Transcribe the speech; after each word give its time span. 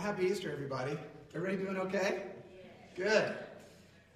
Well, 0.00 0.14
happy 0.14 0.28
Easter, 0.28 0.50
everybody. 0.50 0.96
Everybody 1.34 1.62
doing 1.62 1.76
okay? 1.76 2.22
Good. 2.96 3.34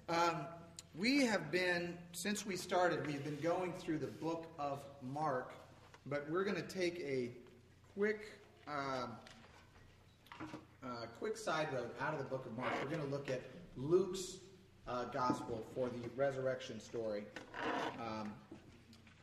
Um, 0.09 0.47
we 0.95 1.23
have 1.27 1.51
been, 1.51 1.95
since 2.11 2.43
we 2.43 2.55
started, 2.55 3.05
we've 3.05 3.23
been 3.23 3.37
going 3.37 3.71
through 3.73 3.99
the 3.99 4.07
book 4.07 4.47
of 4.57 4.79
Mark, 5.03 5.53
but 6.07 6.25
we're 6.27 6.43
going 6.43 6.55
to 6.55 6.63
take 6.63 6.97
a 7.01 7.29
quick, 7.93 8.31
uh, 8.67 9.05
uh, 10.83 10.87
quick 11.19 11.37
side 11.37 11.67
road 11.71 11.91
out 12.01 12.13
of 12.13 12.17
the 12.17 12.25
book 12.25 12.47
of 12.47 12.57
Mark. 12.57 12.73
We're 12.81 12.89
going 12.89 13.07
to 13.07 13.11
look 13.15 13.29
at 13.29 13.43
Luke's 13.77 14.37
uh, 14.87 15.03
gospel 15.13 15.67
for 15.75 15.87
the 15.89 16.09
resurrection 16.15 16.79
story. 16.79 17.25
Um, 18.01 18.33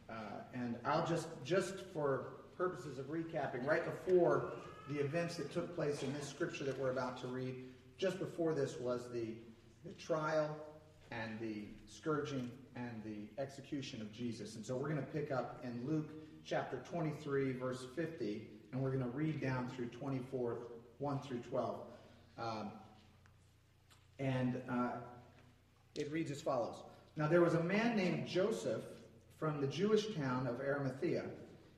uh, 0.09 0.13
and 0.55 0.77
I'll 0.85 1.07
just, 1.09 1.27
just 1.45 1.75
for 1.93 2.35
purposes 2.57 3.01
of 3.01 3.07
recapping, 3.07 3.67
right 3.67 3.83
before 3.85 4.53
the 4.93 5.01
events 5.01 5.37
that 5.37 5.51
took 5.53 5.75
place 5.75 6.03
in 6.03 6.13
this 6.13 6.29
scripture 6.29 6.65
that 6.65 6.79
we're 6.79 6.91
about 6.91 7.21
to 7.23 7.27
read. 7.27 7.55
Just 7.97 8.19
before 8.19 8.53
this 8.53 8.79
was 8.79 9.03
the, 9.13 9.35
the 9.85 9.93
trial 9.93 10.55
and 11.11 11.39
the 11.41 11.65
scourging 11.87 12.51
and 12.77 13.03
the 13.05 13.41
execution 13.41 14.03
of 14.03 14.13
Jesus. 14.13 14.57
And 14.57 14.65
so 14.65 14.77
we're 14.77 14.89
going 14.89 15.01
to 15.01 15.13
pick 15.13 15.31
up 15.31 15.61
in 15.65 15.87
Luke 15.87 16.11
chapter 16.45 16.83
23, 16.91 17.53
verse 17.53 17.87
50, 17.97 18.43
and 18.73 18.83
we're 18.83 18.91
going 18.91 19.05
to 19.05 19.17
read 19.17 19.41
down 19.41 19.71
through 19.75 19.87
24, 19.87 20.59
1 20.99 21.19
through 21.21 21.39
12. 21.39 21.81
Um, 22.39 22.73
and 24.19 24.61
uh, 24.71 24.91
it 25.95 26.11
reads 26.13 26.31
as 26.31 26.43
follows 26.43 26.83
Now 27.17 27.29
there 27.29 27.41
was 27.41 27.55
a 27.55 27.63
man 27.63 27.97
named 27.97 28.27
Joseph 28.27 28.83
from 29.39 29.61
the 29.61 29.67
Jewish 29.67 30.15
town 30.15 30.47
of 30.47 30.61
Arimathea. 30.61 31.25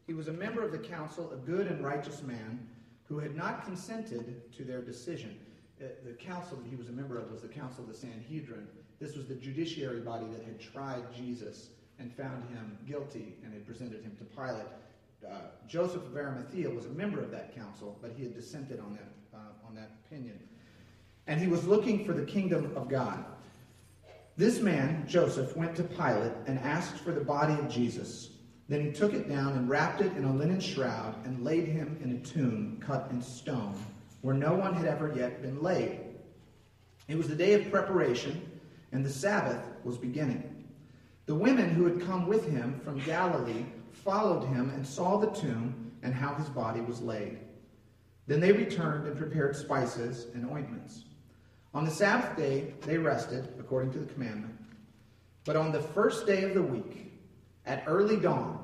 He 0.07 0.15
was 0.15 0.29
a 0.29 0.33
member 0.33 0.63
of 0.63 0.73
the 0.73 0.79
council, 0.79 1.33
a 1.33 1.37
good 1.37 1.67
and 1.67 1.85
righteous 1.85 2.23
man 2.23 2.69
who 3.09 3.19
had 3.19 3.37
not 3.37 3.65
consented 3.65 4.53
to 4.57 4.65
their 4.65 4.81
decision. 4.81 5.39
Uh, 5.81 5.87
the 6.05 6.13
council 6.13 6.57
that 6.57 6.69
he 6.69 6.77
was 6.77 6.89
a 6.89 6.93
member 6.93 7.19
of 7.19 7.31
was 7.31 7.43
the 7.43 7.49
Council 7.49 7.85
of 7.85 7.89
the 7.89 7.97
Sanhedrin. 7.97 8.67
This 9.01 9.17
was 9.17 9.27
the 9.27 9.35
judiciary 9.35 10.01
body 10.01 10.27
that 10.33 10.45
had 10.45 10.61
tried 10.61 11.03
Jesus 11.15 11.69
and 11.99 12.13
found 12.15 12.49
him 12.51 12.79
guilty 12.87 13.37
and 13.45 13.53
had 13.53 13.67
presented 13.67 14.03
him 14.03 14.17
to 14.19 14.25
Pilate. 14.25 14.67
Uh, 15.25 15.49
Joseph 15.67 16.05
of 16.05 16.17
Arimathea 16.17 16.69
was 16.69 16.87
a 16.87 16.91
member 16.91 17.21
of 17.21 17.31
that 17.31 17.55
council, 17.55 17.99
but 18.01 18.13
he 18.17 18.25
had 18.25 18.35
dissented 18.35 18.81
on 18.81 18.95
that, 18.95 19.39
uh, 19.39 19.67
on 19.67 19.75
that 19.75 19.91
opinion. 20.07 20.39
And 21.27 21.41
he 21.41 21.47
was 21.47 21.67
looking 21.67 22.05
for 22.05 22.13
the 22.13 22.25
kingdom 22.25 22.73
of 22.77 22.89
God. 22.89 23.25
This 24.37 24.61
man, 24.61 25.07
Joseph, 25.09 25.57
went 25.57 25.77
to 25.77 25.83
Pilate 25.83 26.33
and 26.47 26.59
asked 26.59 26.97
for 26.97 27.13
the 27.13 27.21
body 27.21 27.55
of 27.55 27.69
Jesus. 27.69 28.31
Then 28.69 28.81
he 28.81 28.93
took 28.93 29.13
it 29.13 29.29
down 29.29 29.53
and 29.53 29.69
wrapped 29.69 30.01
it 30.01 30.17
in 30.17 30.25
a 30.25 30.33
linen 30.33 30.61
shroud 30.61 31.25
and 31.27 31.45
laid 31.45 31.69
him 31.69 31.99
in 32.03 32.13
a 32.13 32.21
tomb 32.21 32.79
cut 32.81 33.09
in 33.11 33.21
stone, 33.21 33.75
where 34.23 34.35
no 34.35 34.55
one 34.55 34.75
had 34.75 34.87
ever 34.87 35.13
yet 35.15 35.43
been 35.43 35.63
laid. 35.63 36.01
It 37.09 37.19
was 37.19 37.29
the 37.29 37.35
day 37.35 37.53
of 37.53 37.71
preparation, 37.71 38.51
and 38.93 39.05
the 39.05 39.11
Sabbath 39.11 39.63
was 39.85 39.99
beginning. 39.99 40.65
The 41.27 41.35
women 41.35 41.71
who 41.71 41.85
had 41.85 42.07
come 42.07 42.27
with 42.27 42.49
him 42.49 42.81
from 42.81 43.01
Galilee 43.01 43.67
followed 43.93 44.47
him 44.47 44.71
and 44.71 44.87
saw 44.87 45.19
the 45.19 45.31
tomb 45.31 45.93
and 46.03 46.15
how 46.15 46.35
his 46.35 46.49
body 46.49 46.81
was 46.81 47.03
laid. 47.03 47.39
Then 48.27 48.41
they 48.41 48.53
returned 48.53 49.07
and 49.07 49.17
prepared 49.17 49.57
spices 49.57 50.27
and 50.35 50.51
ointments. 50.51 51.05
On 51.75 51.85
the 51.85 51.91
Sabbath 51.91 52.37
day, 52.37 52.73
they 52.83 52.97
rested, 52.97 53.53
according 53.59 53.93
to 53.93 53.99
the 53.99 54.13
commandment. 54.13 54.55
But 55.45 55.57
on 55.57 55.73
the 55.73 55.81
first 55.81 56.27
day 56.27 56.45
of 56.45 56.55
the 56.55 56.63
week, 56.63 57.13
at 57.67 57.85
early 57.87 58.17
dawn, 58.17 58.63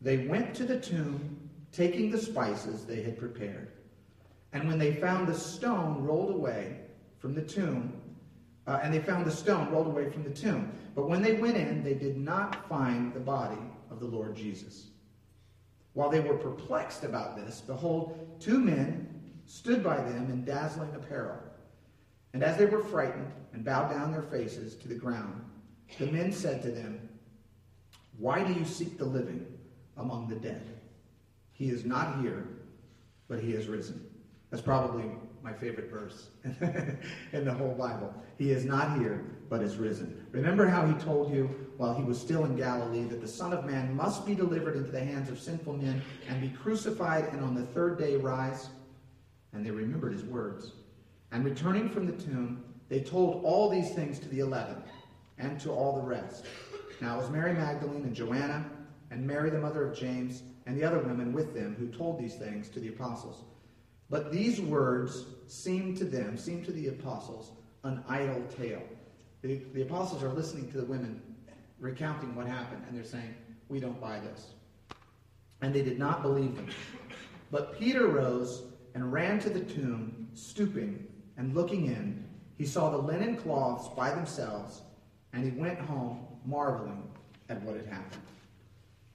they 0.00 0.26
went 0.26 0.54
to 0.54 0.64
the 0.64 0.80
tomb, 0.80 1.38
taking 1.72 2.10
the 2.10 2.18
spices 2.18 2.84
they 2.84 3.02
had 3.02 3.18
prepared. 3.18 3.72
And 4.52 4.68
when 4.68 4.78
they 4.78 4.94
found 4.94 5.26
the 5.26 5.34
stone 5.34 6.02
rolled 6.04 6.34
away 6.34 6.80
from 7.18 7.34
the 7.34 7.42
tomb, 7.42 7.92
uh, 8.66 8.80
and 8.82 8.92
they 8.92 9.00
found 9.00 9.26
the 9.26 9.30
stone 9.30 9.70
rolled 9.70 9.88
away 9.88 10.10
from 10.10 10.24
the 10.24 10.30
tomb. 10.30 10.72
But 10.94 11.08
when 11.08 11.22
they 11.22 11.34
went 11.34 11.56
in, 11.56 11.82
they 11.82 11.94
did 11.94 12.16
not 12.16 12.68
find 12.68 13.12
the 13.12 13.20
body 13.20 13.60
of 13.90 14.00
the 14.00 14.06
Lord 14.06 14.34
Jesus. 14.34 14.88
While 15.92 16.10
they 16.10 16.20
were 16.20 16.36
perplexed 16.36 17.04
about 17.04 17.36
this, 17.36 17.60
behold, 17.60 18.36
two 18.40 18.58
men 18.58 19.08
stood 19.46 19.82
by 19.84 19.96
them 19.96 20.30
in 20.30 20.44
dazzling 20.44 20.94
apparel. 20.94 21.38
And 22.32 22.42
as 22.42 22.56
they 22.56 22.66
were 22.66 22.82
frightened 22.82 23.32
and 23.52 23.64
bowed 23.64 23.90
down 23.90 24.10
their 24.10 24.22
faces 24.22 24.74
to 24.76 24.88
the 24.88 24.94
ground, 24.94 25.44
the 25.98 26.06
men 26.06 26.32
said 26.32 26.62
to 26.62 26.70
them, 26.70 27.08
why 28.18 28.44
do 28.44 28.52
you 28.52 28.64
seek 28.64 28.98
the 28.98 29.04
living 29.04 29.46
among 29.96 30.28
the 30.28 30.36
dead? 30.36 30.62
He 31.52 31.68
is 31.70 31.84
not 31.84 32.20
here, 32.20 32.46
but 33.28 33.40
he 33.40 33.52
has 33.52 33.66
risen. 33.66 34.04
That's 34.50 34.62
probably 34.62 35.04
my 35.42 35.52
favorite 35.52 35.90
verse 35.90 36.28
in 37.32 37.44
the 37.44 37.52
whole 37.52 37.74
Bible. 37.74 38.14
He 38.38 38.50
is 38.50 38.64
not 38.64 38.98
here, 38.98 39.24
but 39.50 39.62
is 39.62 39.76
risen. 39.76 40.26
Remember 40.32 40.66
how 40.66 40.86
he 40.86 40.94
told 40.94 41.32
you 41.32 41.44
while 41.76 41.94
he 41.94 42.02
was 42.02 42.18
still 42.18 42.44
in 42.44 42.56
Galilee 42.56 43.04
that 43.04 43.20
the 43.20 43.28
Son 43.28 43.52
of 43.52 43.64
Man 43.64 43.94
must 43.94 44.24
be 44.24 44.34
delivered 44.34 44.76
into 44.76 44.90
the 44.90 45.04
hands 45.04 45.28
of 45.28 45.38
sinful 45.38 45.74
men 45.74 46.02
and 46.28 46.40
be 46.40 46.48
crucified 46.48 47.26
and 47.32 47.42
on 47.42 47.54
the 47.54 47.66
third 47.66 47.98
day 47.98 48.16
rise? 48.16 48.68
And 49.52 49.64
they 49.64 49.70
remembered 49.70 50.12
his 50.12 50.24
words. 50.24 50.72
And 51.30 51.44
returning 51.44 51.88
from 51.88 52.06
the 52.06 52.12
tomb, 52.12 52.64
they 52.88 53.00
told 53.00 53.44
all 53.44 53.68
these 53.68 53.92
things 53.92 54.18
to 54.20 54.28
the 54.28 54.40
eleven 54.40 54.76
and 55.38 55.60
to 55.60 55.70
all 55.70 56.00
the 56.00 56.06
rest. 56.06 56.46
Now 57.00 57.16
it 57.16 57.22
was 57.22 57.30
Mary 57.30 57.52
Magdalene 57.52 58.04
and 58.04 58.14
Joanna 58.14 58.64
and 59.10 59.26
Mary, 59.26 59.50
the 59.50 59.58
mother 59.58 59.88
of 59.88 59.96
James, 59.96 60.42
and 60.66 60.76
the 60.76 60.84
other 60.84 60.98
women 60.98 61.32
with 61.32 61.54
them 61.54 61.76
who 61.78 61.88
told 61.88 62.18
these 62.18 62.34
things 62.34 62.68
to 62.70 62.80
the 62.80 62.88
apostles. 62.88 63.44
But 64.10 64.32
these 64.32 64.60
words 64.60 65.24
seemed 65.46 65.96
to 65.98 66.04
them, 66.04 66.36
seemed 66.36 66.64
to 66.66 66.72
the 66.72 66.88
apostles, 66.88 67.52
an 67.84 68.02
idle 68.08 68.42
tale. 68.56 68.82
The, 69.42 69.62
the 69.72 69.82
apostles 69.82 70.22
are 70.22 70.30
listening 70.30 70.70
to 70.72 70.78
the 70.78 70.86
women 70.86 71.20
recounting 71.78 72.34
what 72.34 72.46
happened, 72.46 72.82
and 72.88 72.96
they're 72.96 73.04
saying, 73.04 73.34
We 73.68 73.80
don't 73.80 74.00
buy 74.00 74.20
this. 74.20 74.54
And 75.60 75.74
they 75.74 75.82
did 75.82 75.98
not 75.98 76.22
believe 76.22 76.56
them. 76.56 76.68
But 77.50 77.78
Peter 77.78 78.08
rose 78.08 78.62
and 78.94 79.12
ran 79.12 79.38
to 79.40 79.50
the 79.50 79.60
tomb, 79.60 80.28
stooping 80.34 81.06
and 81.36 81.54
looking 81.54 81.86
in. 81.86 82.24
He 82.56 82.66
saw 82.66 82.90
the 82.90 82.98
linen 82.98 83.36
cloths 83.36 83.88
by 83.94 84.10
themselves, 84.10 84.82
and 85.32 85.44
he 85.44 85.50
went 85.50 85.78
home 85.78 86.26
marveling 86.44 87.02
at 87.48 87.60
what 87.62 87.76
had 87.76 87.86
happened. 87.86 88.22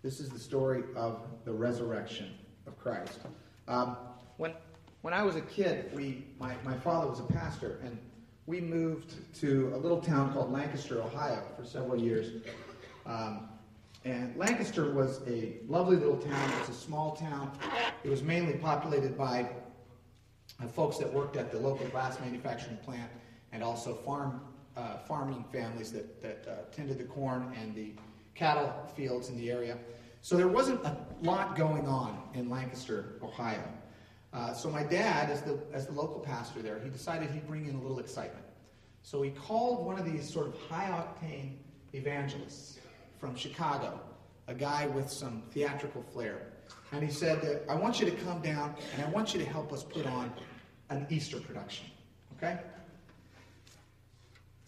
This 0.02 0.20
is 0.20 0.30
the 0.30 0.40
story 0.40 0.84
of 0.96 1.22
the 1.46 1.52
resurrection 1.52 2.34
of 2.68 2.78
Christ. 2.80 3.20
Um, 3.68 3.98
when, 4.38 4.54
when 5.02 5.14
I 5.14 5.24
was 5.24 5.36
a 5.36 5.42
kid, 5.42 5.92
we, 5.94 6.26
my, 6.40 6.56
my 6.64 6.78
father 6.78 7.08
was 7.08 7.20
a 7.20 7.24
pastor, 7.24 7.80
and 7.84 7.98
we 8.46 8.62
moved 8.62 9.14
to 9.42 9.72
a 9.76 9.78
little 9.78 10.02
town 10.02 10.34
called 10.34 10.52
Lancaster, 10.52 11.02
Ohio, 11.02 11.44
for 11.58 11.66
several 11.66 12.00
years. 12.00 12.42
Um, 13.06 13.50
and 14.06 14.36
Lancaster 14.38 14.92
was 14.94 15.22
a 15.28 15.58
lovely 15.68 15.98
little 15.98 16.18
town. 16.18 16.52
It's 16.60 16.70
a 16.70 16.74
small 16.74 17.16
town. 17.16 17.52
It 18.04 18.10
was 18.10 18.24
mainly 18.24 18.54
populated 18.54 19.18
by 19.18 19.50
uh, 20.62 20.68
folks 20.68 20.98
that 20.98 21.12
worked 21.14 21.36
at 21.36 21.52
the 21.52 21.60
local 21.60 21.86
glass 21.88 22.20
manufacturing 22.20 22.78
plant 22.78 23.12
and 23.52 23.62
also 23.64 23.94
farm 23.94 24.42
uh, 24.80 24.98
farming 25.00 25.44
families 25.52 25.92
that, 25.92 26.22
that 26.22 26.46
uh, 26.48 26.76
tended 26.76 26.98
the 26.98 27.04
corn 27.04 27.54
and 27.62 27.76
the 27.76 27.92
cattle 28.34 28.72
fields 28.96 29.30
in 29.30 29.38
the 29.38 29.52
area. 29.52 29.78
So 30.22 30.38
there 30.38 30.48
wasn't 30.48 30.84
a 30.86 30.98
lot 31.22 31.58
going 31.58 31.88
on 31.88 32.22
in 32.34 32.50
Lancaster, 32.50 33.20
Ohio. 33.22 33.64
Uh, 34.32 34.54
so 34.54 34.70
my 34.70 34.84
dad, 34.84 35.30
as 35.30 35.42
the, 35.42 35.60
as 35.74 35.88
the 35.88 35.94
local 35.94 36.20
pastor 36.20 36.62
there, 36.62 36.80
he 36.80 36.90
decided 36.90 37.30
he'd 37.32 37.48
bring 37.48 37.68
in 37.68 37.76
a 37.76 37.82
little 37.82 38.00
excitement. 38.00 38.46
So 39.02 39.22
he 39.22 39.32
called 39.32 39.86
one 39.86 39.98
of 39.98 40.06
these 40.06 40.32
sort 40.32 40.48
of 40.48 40.56
high-octane 40.70 41.54
evangelists 41.94 42.80
from 43.18 43.36
Chicago, 43.36 44.00
a 44.48 44.54
guy 44.54 44.88
with 44.88 45.10
some 45.10 45.44
theatrical 45.52 46.04
flair. 46.14 46.48
And 46.92 47.04
he 47.04 47.12
said, 47.12 47.64
I 47.68 47.76
want 47.76 48.00
you 48.00 48.06
to 48.06 48.16
come 48.18 48.42
down 48.42 48.76
and 48.94 49.06
I 49.06 49.10
want 49.10 49.34
you 49.34 49.40
to 49.40 49.46
help 49.46 49.74
us 49.74 49.84
put 49.84 50.06
on 50.06 50.32
an 50.90 51.06
Easter 51.10 51.40
production. 51.40 51.88
Okay? 52.38 52.60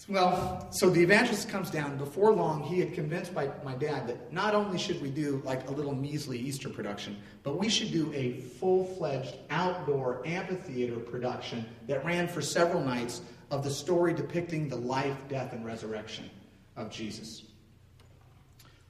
Well, 0.09 0.67
so 0.71 0.89
the 0.89 1.01
evangelist 1.01 1.47
comes 1.49 1.69
down. 1.69 1.97
Before 1.97 2.33
long, 2.33 2.63
he 2.63 2.79
had 2.79 2.93
convinced 2.93 3.33
my, 3.33 3.49
my 3.63 3.75
dad 3.75 4.07
that 4.07 4.33
not 4.33 4.55
only 4.55 4.79
should 4.79 4.99
we 5.01 5.09
do 5.09 5.41
like 5.45 5.69
a 5.69 5.71
little 5.71 5.93
measly 5.93 6.39
Easter 6.39 6.69
production, 6.69 7.17
but 7.43 7.59
we 7.59 7.69
should 7.69 7.91
do 7.91 8.11
a 8.13 8.33
full 8.33 8.85
fledged 8.95 9.35
outdoor 9.51 10.25
amphitheater 10.25 10.97
production 10.97 11.65
that 11.87 12.03
ran 12.03 12.27
for 12.27 12.41
several 12.41 12.83
nights 12.83 13.21
of 13.51 13.63
the 13.63 13.69
story 13.69 14.13
depicting 14.13 14.67
the 14.67 14.75
life, 14.75 15.17
death, 15.29 15.53
and 15.53 15.65
resurrection 15.65 16.29
of 16.77 16.89
Jesus. 16.89 17.43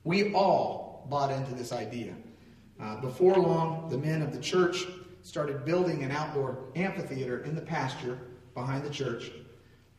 We 0.04 0.34
all 0.34 1.06
bought 1.10 1.32
into 1.32 1.54
this 1.54 1.74
idea. 1.74 2.16
Uh, 2.80 3.02
before 3.02 3.36
long, 3.36 3.90
the 3.90 3.98
men 3.98 4.22
of 4.22 4.32
the 4.32 4.40
church 4.40 4.86
started 5.24 5.66
building 5.66 6.04
an 6.04 6.12
outdoor 6.12 6.70
amphitheater 6.76 7.44
in 7.44 7.54
the 7.56 7.62
pasture 7.62 8.18
behind 8.54 8.84
the 8.84 8.90
church 8.90 9.32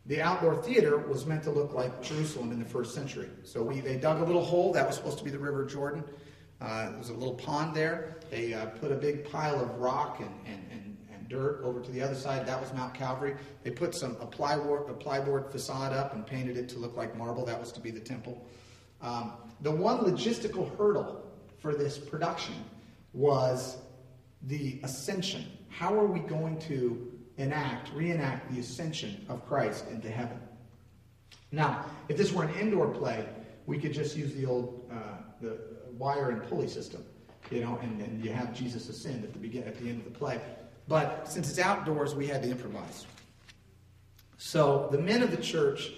the 0.05 0.21
outdoor 0.21 0.55
theater 0.61 0.97
was 0.97 1.25
meant 1.25 1.43
to 1.43 1.51
look 1.51 1.73
like 1.73 2.01
Jerusalem 2.01 2.51
in 2.51 2.59
the 2.59 2.65
first 2.65 2.93
century. 2.93 3.29
So 3.43 3.63
we, 3.63 3.79
they 3.79 3.95
dug 3.95 4.21
a 4.21 4.25
little 4.25 4.43
hole. 4.43 4.73
That 4.73 4.85
was 4.85 4.95
supposed 4.95 5.17
to 5.19 5.23
be 5.23 5.31
the 5.31 5.39
River 5.39 5.65
Jordan. 5.65 6.03
Uh, 6.59 6.89
there 6.89 6.97
was 6.97 7.09
a 7.09 7.13
little 7.13 7.35
pond 7.35 7.75
there. 7.75 8.17
They 8.29 8.53
uh, 8.53 8.65
put 8.65 8.91
a 8.91 8.95
big 8.95 9.29
pile 9.29 9.61
of 9.61 9.77
rock 9.77 10.19
and, 10.19 10.33
and, 10.45 10.65
and, 10.71 10.97
and 11.13 11.29
dirt 11.29 11.61
over 11.63 11.79
to 11.79 11.91
the 11.91 12.01
other 12.01 12.15
side. 12.15 12.45
That 12.45 12.59
was 12.59 12.73
Mount 12.73 12.93
Calvary. 12.93 13.35
They 13.63 13.71
put 13.71 13.95
some 13.95 14.17
a 14.19 14.25
plywood, 14.25 14.89
a 14.89 14.93
plyboard 14.93 15.51
facade 15.51 15.93
up 15.93 16.13
and 16.13 16.25
painted 16.25 16.57
it 16.57 16.67
to 16.69 16.79
look 16.79 16.97
like 16.97 17.17
marble. 17.17 17.45
That 17.45 17.59
was 17.59 17.71
to 17.73 17.79
be 17.79 17.91
the 17.91 17.99
temple. 17.99 18.45
Um, 19.01 19.33
the 19.61 19.71
one 19.71 19.99
logistical 19.99 20.77
hurdle 20.77 21.23
for 21.59 21.75
this 21.75 21.97
production 21.97 22.55
was 23.13 23.77
the 24.43 24.81
ascension. 24.83 25.45
How 25.69 25.97
are 25.97 26.05
we 26.05 26.19
going 26.19 26.59
to 26.61 27.12
enact, 27.37 27.91
reenact 27.93 28.51
the 28.51 28.59
ascension 28.59 29.25
of 29.29 29.45
Christ 29.47 29.87
into 29.89 30.09
heaven? 30.09 30.39
Now, 31.51 31.85
if 32.09 32.17
this 32.17 32.31
were 32.31 32.43
an 32.43 32.53
indoor 32.55 32.87
play, 32.87 33.27
we 33.65 33.77
could 33.77 33.93
just 33.93 34.17
use 34.17 34.33
the 34.33 34.45
old 34.45 34.89
uh, 34.91 35.23
the 35.41 35.57
wire 35.97 36.31
and 36.31 36.43
pulley 36.49 36.67
system, 36.67 37.03
you 37.51 37.61
know, 37.61 37.77
and, 37.81 38.01
and 38.01 38.23
you 38.23 38.31
have 38.31 38.53
Jesus 38.53 38.89
ascend 38.89 39.23
at 39.23 39.33
the 39.33 39.39
begin 39.39 39.63
at 39.63 39.77
the 39.77 39.89
end 39.89 39.99
of 39.99 40.05
the 40.05 40.17
play. 40.17 40.39
But 40.87 41.27
since 41.29 41.49
it's 41.49 41.59
outdoors, 41.59 42.15
we 42.15 42.27
had 42.27 42.41
to 42.43 42.49
improvise. 42.49 43.05
So 44.37 44.89
the 44.91 44.97
men 44.97 45.21
of 45.21 45.31
the 45.31 45.37
church 45.37 45.91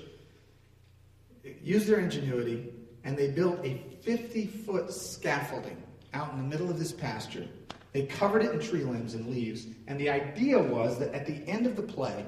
used 1.64 1.88
their 1.88 2.00
ingenuity 2.00 2.72
and 3.04 3.18
they 3.18 3.30
built 3.30 3.60
a 3.64 3.82
50 4.02 4.48
foot 4.48 4.92
scaffolding 4.92 5.82
out 6.14 6.32
in 6.32 6.38
the 6.38 6.44
middle 6.44 6.70
of 6.70 6.80
this 6.80 6.92
pasture. 6.92 7.48
They 7.96 8.06
covered 8.08 8.44
it 8.44 8.52
in 8.52 8.60
tree 8.60 8.84
limbs 8.84 9.14
and 9.14 9.26
leaves. 9.28 9.68
And 9.88 9.98
the 9.98 10.10
idea 10.10 10.60
was 10.60 11.00
that 11.00 11.14
at 11.14 11.26
the 11.26 11.42
end 11.50 11.66
of 11.66 11.78
the 11.78 11.82
play, 11.82 12.26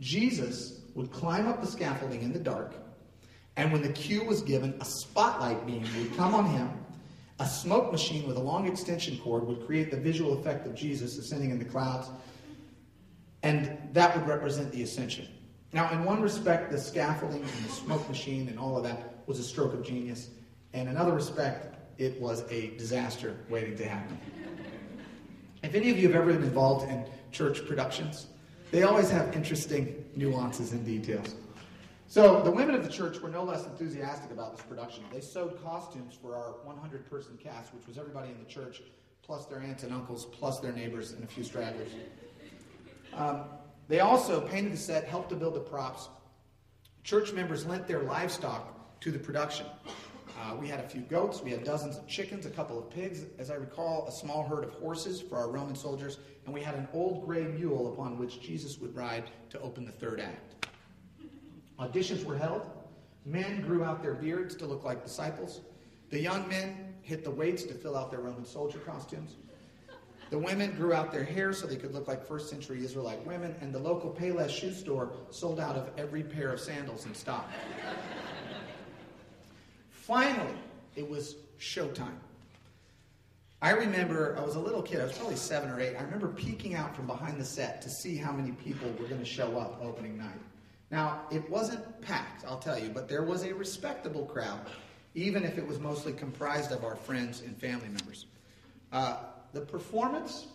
Jesus 0.00 0.82
would 0.94 1.10
climb 1.10 1.48
up 1.48 1.62
the 1.62 1.66
scaffolding 1.66 2.20
in 2.20 2.30
the 2.30 2.38
dark. 2.38 2.74
And 3.56 3.72
when 3.72 3.80
the 3.80 3.88
cue 3.88 4.22
was 4.22 4.42
given, 4.42 4.76
a 4.82 4.84
spotlight 4.84 5.66
beam 5.66 5.86
would 5.96 6.14
come 6.14 6.34
on 6.34 6.44
him. 6.50 6.68
A 7.40 7.46
smoke 7.46 7.90
machine 7.90 8.28
with 8.28 8.36
a 8.36 8.40
long 8.40 8.66
extension 8.66 9.16
cord 9.20 9.46
would 9.46 9.64
create 9.64 9.90
the 9.90 9.96
visual 9.96 10.38
effect 10.38 10.66
of 10.66 10.74
Jesus 10.74 11.16
ascending 11.16 11.52
in 11.52 11.58
the 11.58 11.64
clouds. 11.64 12.10
And 13.42 13.78
that 13.94 14.14
would 14.14 14.28
represent 14.28 14.72
the 14.72 14.82
ascension. 14.82 15.26
Now, 15.72 15.90
in 15.90 16.04
one 16.04 16.20
respect, 16.20 16.70
the 16.70 16.78
scaffolding 16.78 17.40
and 17.40 17.64
the 17.64 17.70
smoke 17.70 18.06
machine 18.10 18.46
and 18.48 18.58
all 18.58 18.76
of 18.76 18.82
that 18.82 19.22
was 19.24 19.38
a 19.38 19.42
stroke 19.42 19.72
of 19.72 19.82
genius. 19.82 20.28
And 20.74 20.86
in 20.86 20.94
another 20.94 21.14
respect, 21.14 21.76
it 21.96 22.20
was 22.20 22.44
a 22.50 22.76
disaster 22.76 23.38
waiting 23.48 23.74
to 23.78 23.88
happen. 23.88 24.18
If 25.68 25.74
any 25.74 25.90
of 25.90 25.98
you 25.98 26.08
have 26.08 26.16
ever 26.16 26.32
been 26.32 26.42
involved 26.44 26.90
in 26.90 27.04
church 27.30 27.66
productions, 27.66 28.28
they 28.70 28.84
always 28.84 29.10
have 29.10 29.36
interesting 29.36 30.02
nuances 30.16 30.72
and 30.72 30.82
details. 30.82 31.34
So 32.06 32.40
the 32.40 32.50
women 32.50 32.74
of 32.74 32.82
the 32.82 32.90
church 32.90 33.20
were 33.20 33.28
no 33.28 33.44
less 33.44 33.66
enthusiastic 33.66 34.30
about 34.30 34.56
this 34.56 34.64
production. 34.64 35.04
They 35.12 35.20
sewed 35.20 35.62
costumes 35.62 36.14
for 36.14 36.34
our 36.34 36.54
100 36.64 37.10
person 37.10 37.36
cast, 37.36 37.74
which 37.74 37.86
was 37.86 37.98
everybody 37.98 38.30
in 38.30 38.38
the 38.38 38.48
church, 38.48 38.80
plus 39.20 39.44
their 39.44 39.60
aunts 39.60 39.82
and 39.82 39.92
uncles, 39.92 40.24
plus 40.24 40.58
their 40.58 40.72
neighbors, 40.72 41.12
and 41.12 41.22
a 41.22 41.26
few 41.26 41.44
stragglers. 41.44 41.90
Um, 43.12 43.44
they 43.88 44.00
also 44.00 44.40
painted 44.40 44.72
the 44.72 44.78
set, 44.78 45.04
helped 45.04 45.28
to 45.28 45.36
build 45.36 45.52
the 45.52 45.60
props. 45.60 46.08
Church 47.04 47.34
members 47.34 47.66
lent 47.66 47.86
their 47.86 48.04
livestock 48.04 49.00
to 49.00 49.10
the 49.10 49.18
production. 49.18 49.66
Uh, 50.38 50.54
we 50.54 50.68
had 50.68 50.78
a 50.78 50.88
few 50.88 51.00
goats, 51.00 51.42
we 51.42 51.50
had 51.50 51.64
dozens 51.64 51.96
of 51.96 52.06
chickens, 52.06 52.46
a 52.46 52.50
couple 52.50 52.78
of 52.78 52.88
pigs, 52.90 53.24
as 53.38 53.50
I 53.50 53.54
recall, 53.54 54.06
a 54.06 54.12
small 54.12 54.44
herd 54.44 54.62
of 54.62 54.72
horses 54.74 55.20
for 55.20 55.36
our 55.36 55.50
Roman 55.50 55.74
soldiers, 55.74 56.18
and 56.44 56.54
we 56.54 56.62
had 56.62 56.76
an 56.76 56.86
old 56.92 57.26
gray 57.26 57.42
mule 57.42 57.92
upon 57.92 58.18
which 58.18 58.40
Jesus 58.40 58.78
would 58.78 58.94
ride 58.94 59.24
to 59.50 59.60
open 59.60 59.84
the 59.84 59.92
third 59.92 60.20
act. 60.20 60.66
Auditions 61.80 62.24
were 62.24 62.36
held. 62.36 62.70
Men 63.24 63.62
grew 63.62 63.82
out 63.82 64.00
their 64.00 64.14
beards 64.14 64.54
to 64.56 64.66
look 64.66 64.84
like 64.84 65.02
disciples. 65.02 65.60
The 66.10 66.20
young 66.20 66.48
men 66.48 66.94
hit 67.02 67.24
the 67.24 67.30
weights 67.30 67.64
to 67.64 67.74
fill 67.74 67.96
out 67.96 68.10
their 68.10 68.20
Roman 68.20 68.44
soldier 68.44 68.78
costumes. 68.78 69.36
The 70.30 70.38
women 70.38 70.72
grew 70.72 70.92
out 70.92 71.10
their 71.10 71.24
hair 71.24 71.52
so 71.52 71.66
they 71.66 71.76
could 71.76 71.92
look 71.92 72.06
like 72.06 72.24
first 72.24 72.48
century 72.48 72.84
Israelite 72.84 73.26
women, 73.26 73.56
and 73.60 73.74
the 73.74 73.78
local 73.78 74.10
Payless 74.10 74.50
shoe 74.50 74.72
store 74.72 75.12
sold 75.30 75.58
out 75.58 75.74
of 75.74 75.90
every 75.98 76.22
pair 76.22 76.52
of 76.52 76.60
sandals 76.60 77.06
in 77.06 77.14
stock. 77.14 77.50
Finally, 80.08 80.54
it 80.96 81.06
was 81.06 81.36
showtime. 81.60 82.16
I 83.60 83.72
remember 83.72 84.34
I 84.38 84.42
was 84.42 84.54
a 84.54 84.58
little 84.58 84.80
kid, 84.80 85.02
I 85.02 85.04
was 85.04 85.12
probably 85.12 85.36
seven 85.36 85.68
or 85.68 85.78
eight. 85.78 85.96
I 85.96 86.02
remember 86.02 86.28
peeking 86.28 86.74
out 86.74 86.96
from 86.96 87.06
behind 87.06 87.38
the 87.38 87.44
set 87.44 87.82
to 87.82 87.90
see 87.90 88.16
how 88.16 88.32
many 88.32 88.52
people 88.52 88.88
were 88.98 89.06
going 89.06 89.20
to 89.20 89.26
show 89.26 89.58
up 89.58 89.78
opening 89.82 90.16
night. 90.16 90.40
Now, 90.90 91.20
it 91.30 91.46
wasn't 91.50 92.00
packed, 92.00 92.46
I'll 92.46 92.58
tell 92.58 92.78
you, 92.78 92.88
but 92.88 93.06
there 93.06 93.22
was 93.22 93.44
a 93.44 93.52
respectable 93.52 94.24
crowd, 94.24 94.60
even 95.14 95.44
if 95.44 95.58
it 95.58 95.66
was 95.66 95.78
mostly 95.78 96.14
comprised 96.14 96.72
of 96.72 96.84
our 96.84 96.96
friends 96.96 97.42
and 97.42 97.54
family 97.54 97.88
members. 97.88 98.24
Uh, 98.90 99.18
the 99.52 99.60
performance 99.60 100.46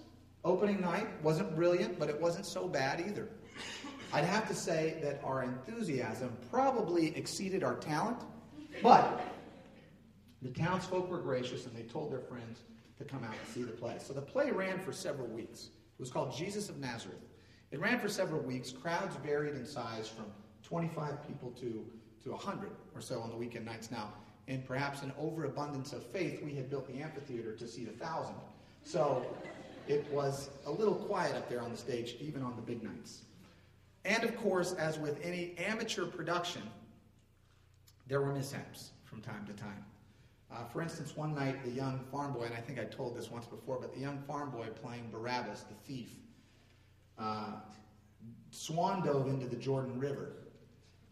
opening 0.43 0.81
night 0.81 1.05
wasn't 1.22 1.55
brilliant, 1.55 2.00
but 2.00 2.10
it 2.10 2.19
wasn't 2.19 2.48
so 2.48 2.67
bad 2.67 3.03
either. 3.07 3.29
I'd 4.13 4.25
have 4.25 4.48
to 4.48 4.55
say 4.55 4.98
that 5.03 5.22
our 5.24 5.43
enthusiasm 5.43 6.36
probably 6.50 7.15
exceeded 7.15 7.63
our 7.63 7.75
talent, 7.75 8.17
but 8.81 9.22
the 10.43 10.50
townsfolk 10.50 11.09
were 11.09 11.19
gracious 11.19 11.65
and 11.65 11.75
they 11.75 11.83
told 11.83 12.12
their 12.12 12.19
friends 12.19 12.59
to 12.97 13.03
come 13.05 13.23
out 13.23 13.31
and 13.31 13.53
see 13.53 13.63
the 13.63 13.71
play. 13.71 13.95
So 14.00 14.13
the 14.13 14.21
play 14.21 14.51
ran 14.51 14.79
for 14.79 14.91
several 14.91 15.27
weeks. 15.27 15.69
It 15.97 16.00
was 16.00 16.12
called 16.12 16.35
Jesus 16.35 16.69
of 16.69 16.79
Nazareth. 16.79 17.21
It 17.71 17.79
ran 17.79 18.00
for 18.00 18.09
several 18.09 18.41
weeks. 18.41 18.71
Crowds 18.71 19.15
varied 19.25 19.55
in 19.55 19.65
size 19.65 20.07
from 20.07 20.25
25 20.63 21.25
people 21.27 21.51
to, 21.51 21.85
to 22.23 22.31
100 22.31 22.69
or 22.93 23.01
so 23.01 23.19
on 23.21 23.29
the 23.29 23.35
weekend 23.35 23.65
nights. 23.65 23.89
Now, 23.89 24.13
in 24.47 24.62
perhaps 24.62 25.01
an 25.01 25.13
overabundance 25.17 25.93
of 25.93 26.05
faith, 26.05 26.43
we 26.43 26.53
had 26.53 26.69
built 26.69 26.88
the 26.88 27.01
amphitheater 27.01 27.55
to 27.55 27.67
seat 27.67 27.88
1,000. 27.88 28.35
So 28.83 29.25
it 29.88 30.05
was 30.12 30.50
a 30.65 30.71
little 30.71 30.95
quiet 30.95 31.35
up 31.35 31.50
there 31.50 31.62
on 31.62 31.71
the 31.71 31.77
stage, 31.77 32.15
even 32.19 32.43
on 32.43 32.55
the 32.55 32.62
big 32.62 32.83
nights. 32.83 33.23
And 34.05 34.23
of 34.23 34.35
course, 34.38 34.73
as 34.73 35.00
with 35.00 35.17
any 35.23 35.55
amateur 35.57 36.05
production, 36.05 36.63
there 38.07 38.21
were 38.21 38.33
mishaps 38.33 38.91
from 39.05 39.21
time 39.21 39.45
to 39.45 39.53
time. 39.53 39.85
Uh, 40.53 40.63
for 40.65 40.81
instance, 40.81 41.17
one 41.17 41.33
night 41.33 41.63
the 41.63 41.72
young 41.72 42.00
farm 42.12 42.33
boy, 42.33 42.43
and 42.43 42.53
I 42.53 42.62
think 42.62 42.79
I 42.79 42.83
told 42.83 43.17
this 43.17 43.31
once 43.31 43.48
before, 43.48 43.79
but 43.79 43.93
the 43.93 44.00
young 44.00 44.22
farm 44.27 44.51
boy 44.51 44.67
playing 44.81 45.10
Barabbas, 45.12 45.63
the 45.63 45.74
thief, 45.86 46.10
uh, 47.17 47.53
swan 48.51 49.03
dove 49.03 49.27
into 49.27 49.48
the 49.48 49.55
Jordan 49.55 50.00
River. 50.00 50.33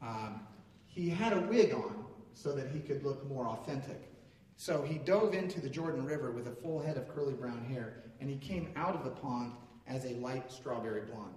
Um, 0.02 0.42
he 0.86 1.10
had 1.10 1.34
a 1.34 1.42
wig 1.42 1.74
on 1.74 2.06
so 2.34 2.54
that 2.54 2.68
he 2.70 2.80
could 2.80 3.04
look 3.04 3.28
more 3.28 3.48
authentic. 3.48 4.12
So 4.58 4.84
he 4.84 5.00
dove 5.00 5.34
into 5.34 5.60
the 5.60 5.70
Jordan 5.70 6.06
River 6.06 6.32
with 6.32 6.48
a 6.48 6.52
full 6.52 6.80
head 6.80 6.98
of 6.98 7.08
curly 7.08 7.34
brown 7.34 7.64
hair, 7.66 8.04
and 8.20 8.30
he 8.30 8.38
came 8.38 8.72
out 8.76 8.96
of 8.96 9.04
the 9.04 9.10
pond 9.10 9.54
as 9.88 10.06
a 10.06 10.14
light 10.16 10.52
strawberry 10.52 11.02
blonde, 11.02 11.34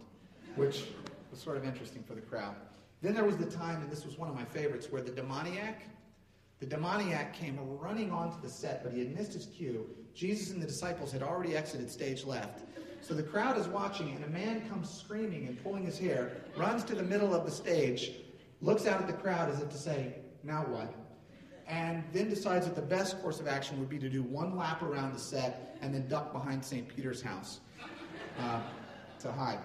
which 0.57 0.85
was 1.31 1.41
sort 1.41 1.57
of 1.57 1.65
interesting 1.65 2.03
for 2.03 2.15
the 2.15 2.21
crowd. 2.21 2.55
Then 3.01 3.15
there 3.15 3.25
was 3.25 3.39
the 3.39 3.47
time, 3.47 3.81
and 3.81 3.91
this 3.91 4.05
was 4.05 4.19
one 4.19 4.29
of 4.29 4.35
my 4.35 4.45
favorites, 4.45 4.89
where 4.91 5.03
the 5.03 5.11
demoniac 5.11 5.83
the 6.65 6.77
demoniac 6.77 7.35
came 7.35 7.59
running 7.79 8.11
onto 8.11 8.41
the 8.41 8.49
set, 8.49 8.83
but 8.83 8.91
he 8.91 8.99
had 9.01 9.15
missed 9.15 9.35
his 9.35 9.45
cue. 9.45 9.87
Jesus 10.15 10.51
and 10.51 10.63
the 10.63 10.67
disciples 10.67 11.13
had 11.13 11.23
already 11.23 11.55
exited 11.55 11.91
stage 11.91 12.25
left. 12.25 12.63
So 13.03 13.13
the 13.13 13.23
crowd 13.23 13.59
is 13.59 13.69
watching, 13.69 14.17
and 14.17 14.25
a 14.25 14.29
man 14.29 14.67
comes 14.67 14.89
screaming 14.89 15.47
and 15.47 15.63
pulling 15.63 15.85
his 15.85 15.99
hair, 15.99 16.33
runs 16.57 16.83
to 16.85 16.95
the 16.95 17.03
middle 17.03 17.35
of 17.35 17.45
the 17.45 17.51
stage, 17.51 18.13
looks 18.63 18.87
out 18.87 18.99
at 18.99 19.07
the 19.07 19.13
crowd 19.13 19.51
as 19.51 19.61
if 19.61 19.69
to 19.73 19.77
say, 19.77 20.15
Now 20.43 20.63
what? 20.63 20.95
And 21.67 22.03
then 22.15 22.31
decides 22.31 22.65
that 22.65 22.75
the 22.75 22.81
best 22.81 23.21
course 23.21 23.41
of 23.41 23.47
action 23.47 23.79
would 23.79 23.91
be 23.91 23.99
to 23.99 24.09
do 24.09 24.23
one 24.23 24.57
lap 24.57 24.81
around 24.81 25.13
the 25.13 25.21
set 25.21 25.77
and 25.83 25.93
then 25.93 26.09
duck 26.09 26.33
behind 26.33 26.65
St. 26.65 26.89
Peter's 26.89 27.21
house 27.21 27.61
uh, 28.41 28.63
to 29.19 29.31
hide. 29.33 29.59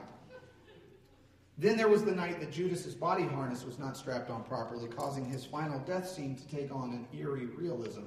Then 1.59 1.75
there 1.75 1.89
was 1.89 2.05
the 2.05 2.13
night 2.13 2.39
that 2.39 2.53
Judas's 2.53 2.95
body 2.95 3.25
harness 3.25 3.65
was 3.65 3.77
not 3.77 3.97
strapped 3.97 4.29
on 4.29 4.45
properly, 4.45 4.87
causing 4.87 5.25
his 5.25 5.43
final 5.43 5.77
death 5.79 6.07
scene 6.07 6.37
to 6.37 6.47
take 6.47 6.73
on 6.73 6.91
an 6.91 7.19
eerie 7.19 7.47
realism. 7.47 8.03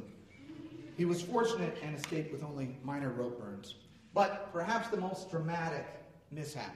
He 0.97 1.05
was 1.05 1.21
fortunate 1.21 1.77
and 1.83 1.95
escaped 1.95 2.33
with 2.33 2.43
only 2.43 2.79
minor 2.83 3.11
rope 3.11 3.39
burns. 3.39 3.75
But 4.15 4.51
perhaps 4.55 4.89
the 4.89 4.97
most 4.97 5.31
dramatic 5.31 5.85
mishap, 6.31 6.75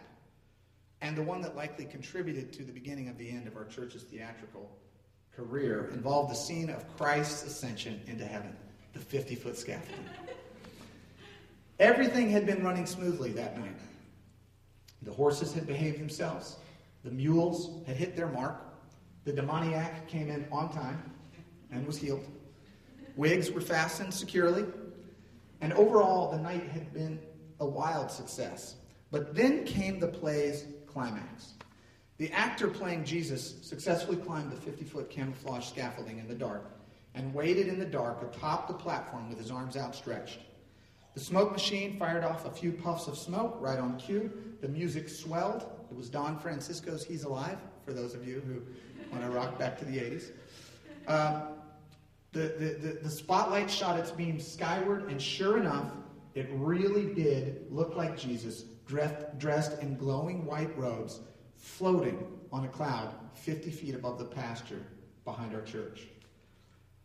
and 1.00 1.16
the 1.16 1.22
one 1.22 1.40
that 1.40 1.56
likely 1.56 1.86
contributed 1.86 2.52
to 2.52 2.62
the 2.62 2.72
beginning 2.72 3.08
of 3.08 3.16
the 3.16 3.30
end 3.30 3.46
of 3.46 3.56
our 3.56 3.64
church's 3.64 4.02
theatrical 4.02 4.70
career, 5.34 5.88
involved 5.94 6.30
the 6.30 6.36
scene 6.36 6.68
of 6.68 6.84
Christ's 6.98 7.46
ascension 7.46 8.02
into 8.06 8.26
heaven, 8.26 8.54
the 8.92 8.98
50 8.98 9.34
foot 9.34 9.56
scaffolding. 9.56 10.04
Everything 11.78 12.28
had 12.28 12.44
been 12.44 12.62
running 12.62 12.84
smoothly 12.84 13.32
that 13.32 13.58
night. 13.58 13.78
The 15.00 15.12
horses 15.12 15.54
had 15.54 15.66
behaved 15.66 16.00
themselves. 16.00 16.56
The 17.06 17.12
mules 17.12 17.86
had 17.86 17.96
hit 17.96 18.16
their 18.16 18.26
mark. 18.26 18.60
The 19.22 19.32
demoniac 19.32 20.08
came 20.08 20.28
in 20.28 20.44
on 20.50 20.72
time 20.72 21.12
and 21.70 21.86
was 21.86 21.96
healed. 21.96 22.26
Wigs 23.14 23.48
were 23.48 23.60
fastened 23.60 24.12
securely. 24.12 24.64
And 25.60 25.72
overall, 25.74 26.32
the 26.32 26.38
night 26.38 26.68
had 26.68 26.92
been 26.92 27.20
a 27.60 27.64
wild 27.64 28.10
success. 28.10 28.74
But 29.12 29.36
then 29.36 29.64
came 29.64 30.00
the 30.00 30.08
play's 30.08 30.64
climax. 30.88 31.52
The 32.18 32.32
actor 32.32 32.66
playing 32.66 33.04
Jesus 33.04 33.54
successfully 33.62 34.16
climbed 34.16 34.50
the 34.50 34.56
50 34.56 34.84
foot 34.84 35.08
camouflage 35.08 35.64
scaffolding 35.64 36.18
in 36.18 36.26
the 36.26 36.34
dark 36.34 36.72
and 37.14 37.32
waited 37.32 37.68
in 37.68 37.78
the 37.78 37.86
dark 37.86 38.20
atop 38.22 38.66
the 38.66 38.74
platform 38.74 39.28
with 39.28 39.38
his 39.38 39.52
arms 39.52 39.76
outstretched. 39.76 40.40
The 41.14 41.20
smoke 41.20 41.52
machine 41.52 42.00
fired 42.00 42.24
off 42.24 42.46
a 42.46 42.50
few 42.50 42.72
puffs 42.72 43.06
of 43.06 43.16
smoke 43.16 43.58
right 43.60 43.78
on 43.78 43.96
cue. 43.96 44.28
The 44.60 44.68
music 44.68 45.08
swelled. 45.08 45.75
It 45.90 45.96
was 45.96 46.08
Don 46.08 46.38
Francisco's 46.38 47.04
He's 47.04 47.24
Alive, 47.24 47.58
for 47.84 47.92
those 47.92 48.14
of 48.14 48.26
you 48.26 48.42
who 48.46 48.62
want 49.12 49.24
to 49.24 49.30
rock 49.30 49.58
back 49.58 49.78
to 49.78 49.84
the 49.84 49.98
80s. 49.98 50.30
Um, 51.06 51.42
the, 52.32 52.54
the, 52.58 52.88
the, 52.88 52.98
the 53.04 53.10
spotlight 53.10 53.70
shot 53.70 53.98
its 53.98 54.10
beam 54.10 54.38
skyward, 54.40 55.10
and 55.10 55.20
sure 55.20 55.58
enough, 55.58 55.90
it 56.34 56.48
really 56.52 57.14
did 57.14 57.66
look 57.70 57.96
like 57.96 58.18
Jesus, 58.18 58.64
dressed, 58.86 59.38
dressed 59.38 59.80
in 59.80 59.96
glowing 59.96 60.44
white 60.44 60.76
robes, 60.76 61.20
floating 61.56 62.26
on 62.52 62.64
a 62.64 62.68
cloud 62.68 63.14
50 63.34 63.70
feet 63.70 63.94
above 63.94 64.18
the 64.18 64.24
pasture 64.24 64.82
behind 65.24 65.54
our 65.54 65.62
church. 65.62 66.08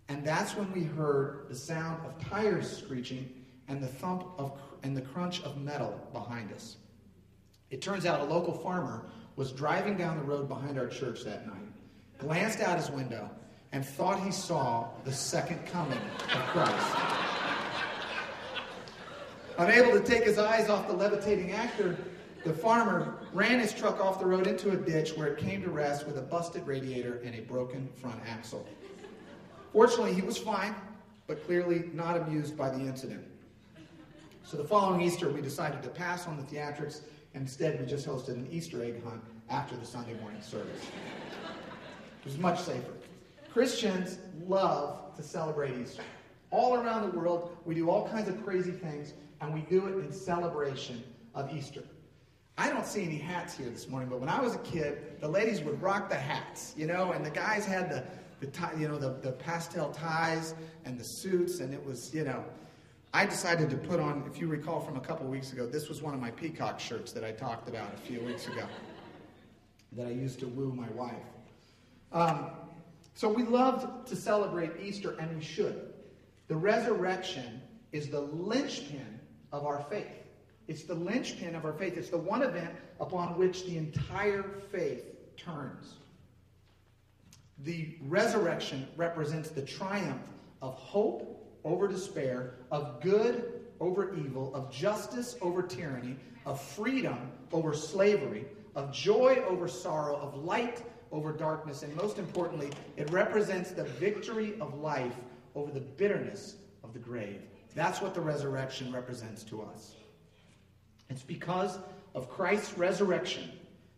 And 0.09 0.25
that's 0.25 0.55
when 0.55 0.71
we 0.73 0.83
heard 0.83 1.45
the 1.47 1.55
sound 1.55 2.05
of 2.05 2.19
tires 2.29 2.77
screeching 2.77 3.31
and 3.67 3.81
the 3.81 3.87
thump 3.87 4.25
of 4.37 4.59
and 4.83 4.97
the 4.97 5.01
crunch 5.01 5.41
of 5.43 5.57
metal 5.57 5.97
behind 6.11 6.51
us. 6.51 6.77
It 7.71 7.81
turns 7.81 8.05
out 8.05 8.19
a 8.19 8.25
local 8.25 8.53
farmer 8.53 9.05
was 9.37 9.53
driving 9.53 9.97
down 9.97 10.17
the 10.17 10.23
road 10.23 10.49
behind 10.49 10.77
our 10.77 10.87
church 10.87 11.23
that 11.23 11.47
night, 11.47 11.71
glanced 12.19 12.59
out 12.59 12.77
his 12.77 12.91
window, 12.91 13.29
and 13.71 13.85
thought 13.85 14.21
he 14.21 14.31
saw 14.31 14.89
the 15.05 15.13
second 15.13 15.65
coming 15.65 15.97
of 15.97 16.41
Christ. 16.49 16.97
Unable 19.57 19.93
to 19.93 20.05
take 20.05 20.25
his 20.25 20.37
eyes 20.37 20.69
off 20.69 20.87
the 20.87 20.93
levitating 20.93 21.53
actor, 21.53 21.97
the 22.43 22.51
farmer 22.51 23.19
ran 23.33 23.59
his 23.59 23.73
truck 23.73 24.03
off 24.03 24.19
the 24.19 24.25
road 24.25 24.47
into 24.47 24.71
a 24.71 24.75
ditch 24.75 25.15
where 25.15 25.27
it 25.27 25.37
came 25.37 25.61
to 25.61 25.69
rest 25.69 26.05
with 26.05 26.17
a 26.17 26.21
busted 26.21 26.67
radiator 26.67 27.21
and 27.23 27.35
a 27.35 27.41
broken 27.41 27.87
front 28.01 28.19
axle. 28.27 28.67
Fortunately, 29.71 30.13
he 30.13 30.21
was 30.21 30.37
fine, 30.37 30.75
but 31.27 31.45
clearly 31.45 31.85
not 31.93 32.17
amused 32.17 32.57
by 32.57 32.69
the 32.69 32.79
incident. 32.79 33.23
So 34.43 34.57
the 34.57 34.63
following 34.65 35.01
Easter, 35.01 35.29
we 35.29 35.39
decided 35.39 35.81
to 35.83 35.89
pass 35.89 36.27
on 36.27 36.35
the 36.35 36.43
theatrics, 36.43 37.01
instead 37.33 37.79
we 37.79 37.85
just 37.85 38.07
hosted 38.07 38.29
an 38.29 38.47
Easter 38.51 38.83
egg 38.83 39.03
hunt 39.03 39.21
after 39.49 39.75
the 39.75 39.85
Sunday 39.85 40.13
morning 40.21 40.41
service. 40.41 40.81
It 40.83 42.25
was 42.25 42.37
much 42.37 42.61
safer. 42.61 42.93
Christians 43.51 44.19
love 44.47 45.15
to 45.15 45.23
celebrate 45.23 45.73
Easter. 45.81 46.03
All 46.51 46.75
around 46.75 47.09
the 47.09 47.17
world, 47.17 47.57
we 47.65 47.75
do 47.75 47.89
all 47.89 48.07
kinds 48.07 48.27
of 48.27 48.43
crazy 48.43 48.71
things, 48.71 49.13
and 49.39 49.53
we 49.53 49.61
do 49.61 49.87
it 49.87 49.97
in 50.03 50.11
celebration 50.11 51.03
of 51.33 51.53
Easter. 51.55 51.83
I 52.57 52.69
don't 52.69 52.85
see 52.85 53.03
any 53.03 53.17
hats 53.17 53.57
here 53.57 53.69
this 53.69 53.87
morning, 53.87 54.09
but 54.09 54.19
when 54.19 54.29
I 54.29 54.39
was 54.39 54.55
a 54.55 54.59
kid, 54.59 55.19
the 55.19 55.27
ladies 55.27 55.61
would 55.61 55.81
rock 55.81 56.09
the 56.09 56.15
hats, 56.15 56.73
you 56.77 56.85
know, 56.85 57.11
and 57.13 57.25
the 57.25 57.29
guys 57.31 57.65
had 57.65 57.89
the, 57.89 58.03
the 58.39 58.47
tie, 58.47 58.73
you 58.77 58.87
know, 58.87 58.97
the, 58.97 59.13
the 59.21 59.31
pastel 59.31 59.89
ties 59.91 60.53
and 60.85 60.99
the 60.99 61.03
suits, 61.03 61.59
and 61.59 61.73
it 61.73 61.83
was, 61.83 62.13
you 62.13 62.23
know, 62.23 62.43
I 63.13 63.25
decided 63.25 63.69
to 63.71 63.77
put 63.77 63.99
on, 63.99 64.23
if 64.25 64.39
you 64.39 64.47
recall 64.47 64.79
from 64.79 64.95
a 64.95 65.01
couple 65.01 65.27
weeks 65.27 65.51
ago, 65.51 65.67
this 65.67 65.89
was 65.89 66.01
one 66.01 66.13
of 66.13 66.21
my 66.21 66.31
peacock 66.31 66.79
shirts 66.79 67.11
that 67.11 67.25
I 67.25 67.31
talked 67.31 67.67
about 67.67 67.93
a 67.93 67.97
few 67.97 68.21
weeks 68.21 68.47
ago 68.47 68.65
that 69.91 70.07
I 70.07 70.11
used 70.11 70.39
to 70.39 70.47
woo 70.47 70.71
my 70.71 70.87
wife. 70.91 71.15
Um, 72.13 72.51
so 73.13 73.27
we 73.27 73.43
love 73.43 74.05
to 74.05 74.15
celebrate 74.15 74.71
Easter, 74.81 75.17
and 75.19 75.35
we 75.35 75.43
should. 75.43 75.93
The 76.47 76.55
resurrection 76.55 77.61
is 77.91 78.07
the 78.07 78.21
linchpin 78.21 79.19
of 79.51 79.65
our 79.65 79.85
faith. 79.89 80.07
It's 80.69 80.83
the 80.83 80.95
linchpin 80.95 81.53
of 81.53 81.65
our 81.65 81.73
faith. 81.73 81.97
It's 81.97 82.09
the 82.09 82.17
one 82.17 82.43
event 82.43 82.73
upon 83.01 83.37
which 83.37 83.65
the 83.65 83.75
entire 83.75 84.43
faith 84.71 85.03
turns. 85.35 85.95
The 87.59 87.97
resurrection 88.03 88.87
represents 88.95 89.49
the 89.49 89.61
triumph 89.61 90.29
of 90.61 90.75
hope 90.75 91.30
over 91.63 91.87
despair, 91.87 92.55
of 92.71 93.01
good 93.01 93.61
over 93.79 94.15
evil, 94.15 94.53
of 94.55 94.71
justice 94.71 95.35
over 95.41 95.61
tyranny, 95.61 96.15
of 96.45 96.61
freedom 96.61 97.31
over 97.51 97.73
slavery, 97.73 98.45
of 98.75 98.91
joy 98.93 99.43
over 99.47 99.67
sorrow, 99.67 100.15
of 100.15 100.35
light 100.43 100.83
over 101.11 101.31
darkness, 101.33 101.83
and 101.83 101.93
most 101.95 102.17
importantly, 102.17 102.69
it 102.95 103.09
represents 103.09 103.71
the 103.71 103.83
victory 103.83 104.53
of 104.61 104.79
life 104.79 105.15
over 105.55 105.71
the 105.71 105.79
bitterness 105.79 106.55
of 106.83 106.93
the 106.93 106.99
grave. 106.99 107.41
That's 107.75 108.01
what 108.01 108.13
the 108.13 108.21
resurrection 108.21 108.91
represents 108.91 109.43
to 109.45 109.61
us. 109.61 109.95
It's 111.09 111.23
because 111.23 111.77
of 112.15 112.29
Christ's 112.29 112.77
resurrection 112.77 113.51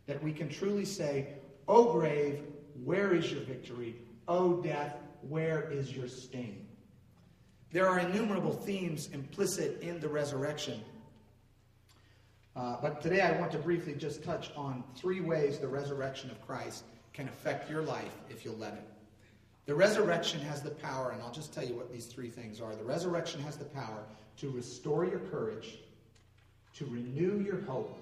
that 0.08 0.22
we 0.24 0.32
can 0.32 0.50
truly 0.50 0.86
say, 0.86 1.27
O 1.67 1.91
grave, 1.91 2.41
where 2.84 3.13
is 3.13 3.32
your 3.32 3.41
victory? 3.41 3.96
O 4.27 4.62
death, 4.62 4.98
where 5.22 5.72
is 5.72 5.96
your 5.96 6.08
sting? 6.08 6.67
There 7.73 7.89
are 7.89 7.97
innumerable 7.97 8.53
themes 8.53 9.09
implicit 9.13 9.81
in 9.81 9.99
the 9.99 10.07
resurrection. 10.07 10.79
Uh, 12.55 12.77
but 12.79 13.01
today 13.01 13.21
I 13.21 13.31
want 13.39 13.51
to 13.53 13.57
briefly 13.57 13.95
just 13.95 14.23
touch 14.23 14.51
on 14.55 14.83
three 14.95 15.21
ways 15.21 15.57
the 15.57 15.67
resurrection 15.67 16.29
of 16.29 16.39
Christ 16.45 16.83
can 17.13 17.27
affect 17.27 17.71
your 17.71 17.81
life 17.81 18.13
if 18.29 18.45
you'll 18.45 18.57
let 18.57 18.73
it. 18.73 18.87
The 19.65 19.73
resurrection 19.73 20.39
has 20.41 20.61
the 20.61 20.69
power, 20.69 21.11
and 21.11 21.23
I'll 21.23 21.31
just 21.31 21.51
tell 21.51 21.65
you 21.65 21.73
what 21.73 21.91
these 21.91 22.05
three 22.05 22.29
things 22.29 22.61
are. 22.61 22.75
The 22.75 22.83
resurrection 22.83 23.41
has 23.41 23.57
the 23.57 23.65
power 23.65 24.03
to 24.37 24.51
restore 24.51 25.05
your 25.05 25.19
courage, 25.19 25.79
to 26.75 26.85
renew 26.85 27.39
your 27.43 27.61
hope, 27.61 27.99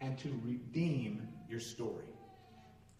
and 0.00 0.18
to 0.18 0.30
redeem 0.44 1.28
your 1.48 1.60
story. 1.60 2.06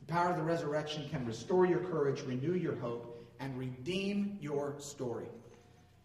The 0.06 0.12
power 0.12 0.30
of 0.30 0.36
the 0.36 0.44
resurrection 0.44 1.08
can 1.08 1.26
restore 1.26 1.66
your 1.66 1.80
courage, 1.80 2.22
renew 2.22 2.54
your 2.54 2.76
hope, 2.76 3.26
and 3.40 3.58
redeem 3.58 4.38
your 4.40 4.76
story. 4.78 5.26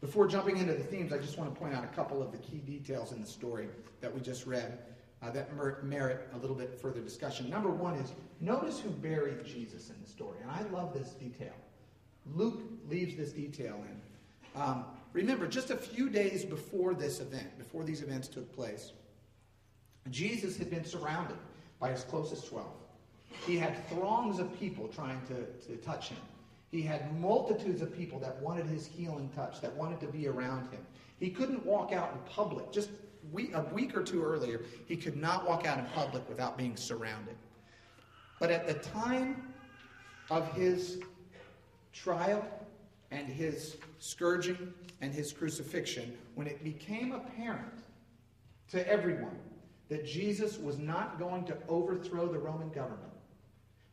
Before 0.01 0.27
jumping 0.27 0.57
into 0.57 0.73
the 0.73 0.83
themes, 0.83 1.13
I 1.13 1.19
just 1.19 1.37
want 1.37 1.53
to 1.53 1.59
point 1.59 1.75
out 1.75 1.83
a 1.83 1.87
couple 1.87 2.23
of 2.23 2.31
the 2.31 2.39
key 2.39 2.57
details 2.57 3.11
in 3.11 3.21
the 3.21 3.27
story 3.27 3.69
that 4.01 4.13
we 4.13 4.19
just 4.19 4.47
read 4.47 4.79
uh, 5.21 5.29
that 5.29 5.51
merit 5.83 6.27
a 6.33 6.37
little 6.39 6.55
bit 6.55 6.79
further 6.81 6.99
discussion. 7.01 7.49
Number 7.49 7.69
one 7.69 7.93
is 7.95 8.11
notice 8.39 8.79
who 8.79 8.89
buried 8.89 9.45
Jesus 9.45 9.89
in 9.91 9.95
the 10.03 10.09
story. 10.09 10.37
And 10.41 10.49
I 10.49 10.63
love 10.75 10.93
this 10.93 11.11
detail. 11.11 11.53
Luke 12.33 12.61
leaves 12.89 13.15
this 13.15 13.31
detail 13.31 13.79
in. 13.87 14.61
Um, 14.61 14.85
remember, 15.13 15.45
just 15.47 15.69
a 15.69 15.77
few 15.77 16.09
days 16.09 16.43
before 16.43 16.95
this 16.95 17.19
event, 17.19 17.55
before 17.59 17.83
these 17.83 18.01
events 18.01 18.27
took 18.27 18.51
place, 18.55 18.93
Jesus 20.09 20.57
had 20.57 20.71
been 20.71 20.83
surrounded 20.83 21.37
by 21.79 21.91
his 21.91 22.03
closest 22.03 22.47
12. 22.47 22.65
He 23.45 23.57
had 23.57 23.87
throngs 23.89 24.39
of 24.39 24.57
people 24.59 24.87
trying 24.87 25.21
to, 25.27 25.45
to 25.67 25.77
touch 25.77 26.09
him. 26.09 26.17
He 26.71 26.81
had 26.81 27.19
multitudes 27.19 27.81
of 27.81 27.95
people 27.95 28.17
that 28.19 28.41
wanted 28.41 28.65
his 28.65 28.87
healing 28.87 29.29
touch, 29.35 29.59
that 29.59 29.75
wanted 29.75 29.99
to 29.99 30.07
be 30.07 30.27
around 30.27 30.71
him. 30.71 30.79
He 31.19 31.29
couldn't 31.29 31.65
walk 31.65 31.91
out 31.91 32.13
in 32.13 32.19
public. 32.31 32.71
Just 32.71 32.89
a 33.53 33.61
week 33.73 33.95
or 33.95 34.03
two 34.03 34.23
earlier, 34.23 34.61
he 34.87 34.95
could 34.95 35.17
not 35.17 35.45
walk 35.47 35.65
out 35.65 35.77
in 35.77 35.85
public 35.87 36.27
without 36.29 36.57
being 36.57 36.77
surrounded. 36.77 37.35
But 38.39 38.51
at 38.51 38.67
the 38.67 38.75
time 38.75 39.53
of 40.29 40.51
his 40.53 40.99
trial 41.91 42.43
and 43.11 43.27
his 43.27 43.75
scourging 43.99 44.73
and 45.01 45.13
his 45.13 45.33
crucifixion, 45.33 46.17
when 46.35 46.47
it 46.47 46.63
became 46.63 47.11
apparent 47.11 47.83
to 48.69 48.87
everyone 48.89 49.37
that 49.89 50.05
Jesus 50.05 50.57
was 50.57 50.79
not 50.79 51.19
going 51.19 51.43
to 51.45 51.57
overthrow 51.67 52.27
the 52.31 52.39
Roman 52.39 52.69
government, 52.69 53.10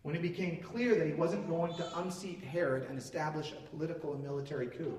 when 0.02 0.14
it 0.14 0.22
became 0.22 0.62
clear 0.62 0.94
that 0.96 1.06
he 1.06 1.14
wasn't 1.14 1.48
going 1.48 1.74
to 1.74 1.98
unseat 1.98 2.42
Herod 2.42 2.88
and 2.88 2.98
establish 2.98 3.52
a 3.52 3.76
political 3.76 4.14
and 4.14 4.22
military 4.22 4.68
coup, 4.68 4.98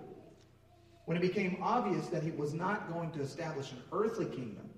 when 1.05 1.17
it 1.17 1.21
became 1.21 1.57
obvious 1.61 2.07
that 2.07 2.21
he 2.21 2.31
was 2.31 2.53
not 2.53 2.91
going 2.91 3.11
to 3.11 3.21
establish 3.21 3.71
an 3.71 3.81
earthly 3.91 4.25
kingdom, 4.25 4.69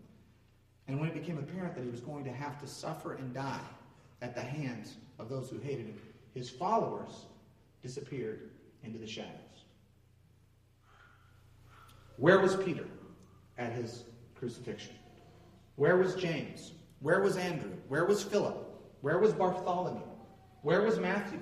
and 0.88 1.00
when 1.00 1.10
it 1.10 1.14
became 1.14 1.38
apparent 1.38 1.76
that 1.76 1.84
he 1.84 1.90
was 1.90 2.00
going 2.00 2.24
to 2.24 2.32
have 2.32 2.60
to 2.62 2.68
suffer 2.68 3.14
and 3.14 3.34
die 3.34 3.60
at 4.22 4.36
the 4.36 4.42
hands 4.42 4.96
of 5.20 5.30
those 5.30 5.50
who 5.50 5.58
hated 5.60 5.88
him, 5.88 6.00
his 6.34 6.50
followers 6.50 7.26
disappeared 7.82 8.52
into 8.84 8.98
the 8.98 9.08
shadows. 9.08 9.66
Where 12.18 12.40
was 12.40 12.56
Peter 12.56 12.86
at 13.58 13.74
his 13.74 14.04
crucifixion? 14.36 14.94
Where 15.76 15.98
was 15.98 16.16
James? 16.16 16.74
Where 17.00 17.22
was 17.22 17.36
Andrew? 17.38 17.72
Where 17.88 18.06
was 18.06 18.24
Philip? 18.24 18.71
Where 19.02 19.20
was 19.20 19.34
Bartholomew? 19.34 20.02
Where 20.62 20.84
was 20.84 21.00
Matthew? 21.00 21.40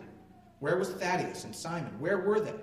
Where 0.59 0.77
was 0.77 0.89
Thaddeus 0.89 1.43
and 1.43 1.55
Simon? 1.55 1.99
Where 1.99 2.19
were 2.19 2.39
they? 2.39 2.55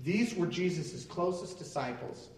These 0.00 0.34
were 0.34 0.46
Jesus' 0.46 1.04
closest 1.04 1.58
disciples. 1.58 2.28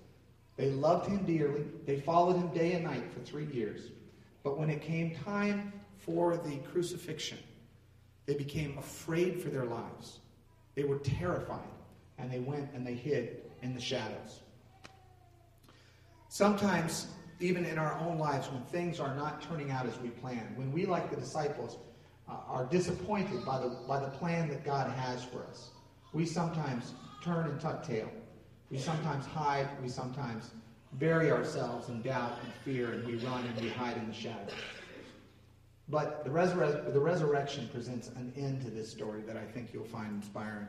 They 0.57 0.71
loved 0.71 1.09
him 1.09 1.25
dearly. 1.25 1.65
They 1.87 2.01
followed 2.01 2.37
him 2.37 2.49
day 2.49 2.73
and 2.73 2.85
night 2.85 3.13
for 3.13 3.21
three 3.21 3.47
years. 3.47 3.91
But 4.43 4.59
when 4.59 4.71
it 4.71 4.83
came 4.83 5.15
time 5.15 5.73
for 5.99 6.37
the 6.37 6.57
crucifixion, 6.71 7.39
they 8.27 8.35
became 8.35 8.77
afraid 8.79 9.41
for 9.41 9.49
their 9.49 9.65
lives. 9.65 10.19
They 10.75 10.85
were 10.85 10.99
terrified, 10.99 11.61
and 12.19 12.31
they 12.31 12.41
went 12.41 12.71
and 12.75 12.87
they 12.87 12.95
hid 12.95 13.43
in 13.63 13.75
the 13.75 13.81
shadows. 13.81 14.41
Sometimes, 16.29 17.09
even 17.43 17.65
in 17.65 17.79
our 17.79 17.99
own 17.99 18.19
lives, 18.19 18.49
when 18.49 18.63
things 18.65 19.01
are 19.01 19.15
not 19.17 19.43
turning 19.43 19.71
out 19.71 19.87
as 19.87 19.99
we 19.99 20.09
plan, 20.09 20.53
when 20.55 20.73
we, 20.73 20.87
like 20.87 21.11
the 21.11 21.17
disciples, 21.17 21.77
uh, 22.29 22.37
are 22.47 22.65
disappointed 22.67 23.45
by 23.45 23.59
the, 23.59 23.69
by 23.89 23.99
the 23.99 24.09
plan 24.09 24.49
that 24.49 24.65
God 24.65 24.91
has 24.93 25.25
for 25.25 25.45
us. 25.45 25.71
We 26.13 26.25
sometimes 26.25 26.95
turn 27.23 27.47
and 27.49 27.61
tuck 27.61 27.87
tail. 27.87 28.09
We 28.71 28.79
sometimes 28.79 29.27
hide. 29.27 29.69
We 29.83 29.89
sometimes 29.89 30.51
bury 30.95 31.31
ourselves 31.31 31.89
in 31.89 32.01
doubt 32.03 32.39
and 32.45 32.53
fear, 32.65 32.93
and 32.93 33.07
we 33.07 33.17
run 33.17 33.45
and 33.45 33.61
we 33.61 33.69
hide 33.69 33.97
in 33.97 34.07
the 34.07 34.15
shadows. 34.15 34.55
But 35.89 36.25
the, 36.25 36.31
resur- 36.31 36.93
the 36.93 37.01
resurrection 37.01 37.69
presents 37.73 38.09
an 38.09 38.33
end 38.37 38.63
to 38.63 38.71
this 38.71 38.91
story 38.91 39.23
that 39.23 39.37
I 39.37 39.45
think 39.45 39.71
you'll 39.75 39.85
find 39.85 40.11
inspiring. 40.11 40.69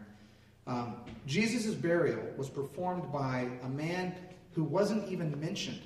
Um, 0.65 0.95
Jesus' 1.27 1.75
burial 1.75 2.23
was 2.35 2.49
performed 2.49 3.11
by 3.11 3.49
a 3.63 3.69
man 3.69 4.15
who 4.53 4.63
wasn't 4.63 5.09
even 5.11 5.39
mentioned 5.39 5.81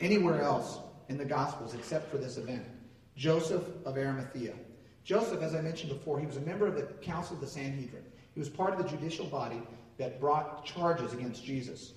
anywhere 0.00 0.42
else 0.42 0.78
in 1.08 1.16
the 1.18 1.24
Gospels 1.24 1.74
except 1.74 2.10
for 2.10 2.18
this 2.18 2.36
event 2.36 2.64
Joseph 3.16 3.64
of 3.84 3.96
Arimathea. 3.96 4.54
Joseph, 5.04 5.42
as 5.42 5.54
I 5.54 5.60
mentioned 5.60 5.92
before, 5.92 6.20
he 6.20 6.26
was 6.26 6.36
a 6.36 6.42
member 6.42 6.66
of 6.66 6.74
the 6.74 6.82
Council 7.02 7.34
of 7.34 7.40
the 7.40 7.46
Sanhedrin. 7.46 8.04
He 8.34 8.40
was 8.40 8.48
part 8.48 8.72
of 8.72 8.78
the 8.78 8.88
judicial 8.88 9.26
body 9.26 9.60
that 9.98 10.20
brought 10.20 10.64
charges 10.64 11.12
against 11.12 11.44
Jesus. 11.44 11.92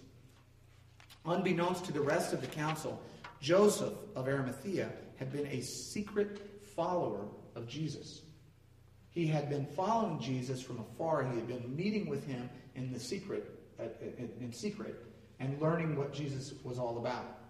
Unbeknownst 1.26 1.86
to 1.86 1.93
the 1.93 2.02
rest 2.02 2.34
of 2.34 2.41
the 2.41 2.48
council, 2.48 3.02
Joseph 3.39 3.93
of 4.15 4.28
Arimathea 4.28 4.89
had 5.15 5.32
been 5.32 5.48
a 5.48 5.62
secret 5.62 6.62
follower 6.76 7.26
of 7.56 7.67
Jesus. 7.67 8.22
He 9.12 9.28
had 9.28 9.50
been 9.50 9.65
following 9.65 10.19
Jesus 10.19 10.62
from 10.62 10.80
afar. 10.80 11.24
He 11.24 11.36
had 11.36 11.48
been 11.48 11.76
meeting 11.76 12.10
with 12.10 12.26
him 12.26 12.50
in 12.76 12.91
the 12.91 13.00
secret, 13.00 13.58
uh, 13.80 13.84
in 14.39 14.52
secret, 14.52 15.06
and 15.39 15.62
learning 15.62 15.96
what 15.96 16.13
Jesus 16.13 16.54
was 16.63 16.80
all 16.80 16.98
about. 16.98 17.42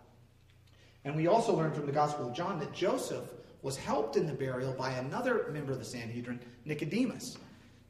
And 1.05 1.15
we 1.15 1.27
also 1.27 1.55
learn 1.55 1.73
from 1.73 1.85
the 1.85 1.91
Gospel 1.91 2.27
of 2.27 2.33
John 2.33 2.59
that 2.59 2.73
Joseph 2.73 3.29
was 3.61 3.77
helped 3.77 4.15
in 4.15 4.27
the 4.27 4.33
burial 4.33 4.73
by 4.73 4.91
another 4.91 5.47
member 5.51 5.71
of 5.71 5.79
the 5.79 5.85
Sanhedrin, 5.85 6.39
Nicodemus. 6.65 7.37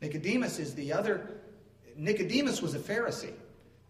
Nicodemus 0.01 0.59
is 0.59 0.75
the 0.75 0.91
other. 0.91 1.41
Nicodemus 1.95 2.61
was 2.61 2.75
a 2.75 2.79
Pharisee. 2.79 3.33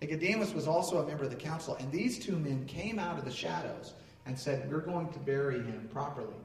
Nicodemus 0.02 0.54
was 0.54 0.68
also 0.68 1.02
a 1.02 1.08
member 1.08 1.24
of 1.24 1.30
the 1.30 1.36
council, 1.36 1.76
and 1.76 1.92
these 1.92 2.20
two 2.20 2.36
men 2.38 2.66
came 2.66 3.00
out 3.00 3.18
of 3.18 3.26
the 3.26 3.32
shadows 3.32 3.94
and 4.26 4.38
said, 4.38 4.70
We're 4.72 4.80
going 4.80 5.12
to 5.14 5.20
bury 5.20 5.58
him 5.58 5.90
properly. 5.92 6.36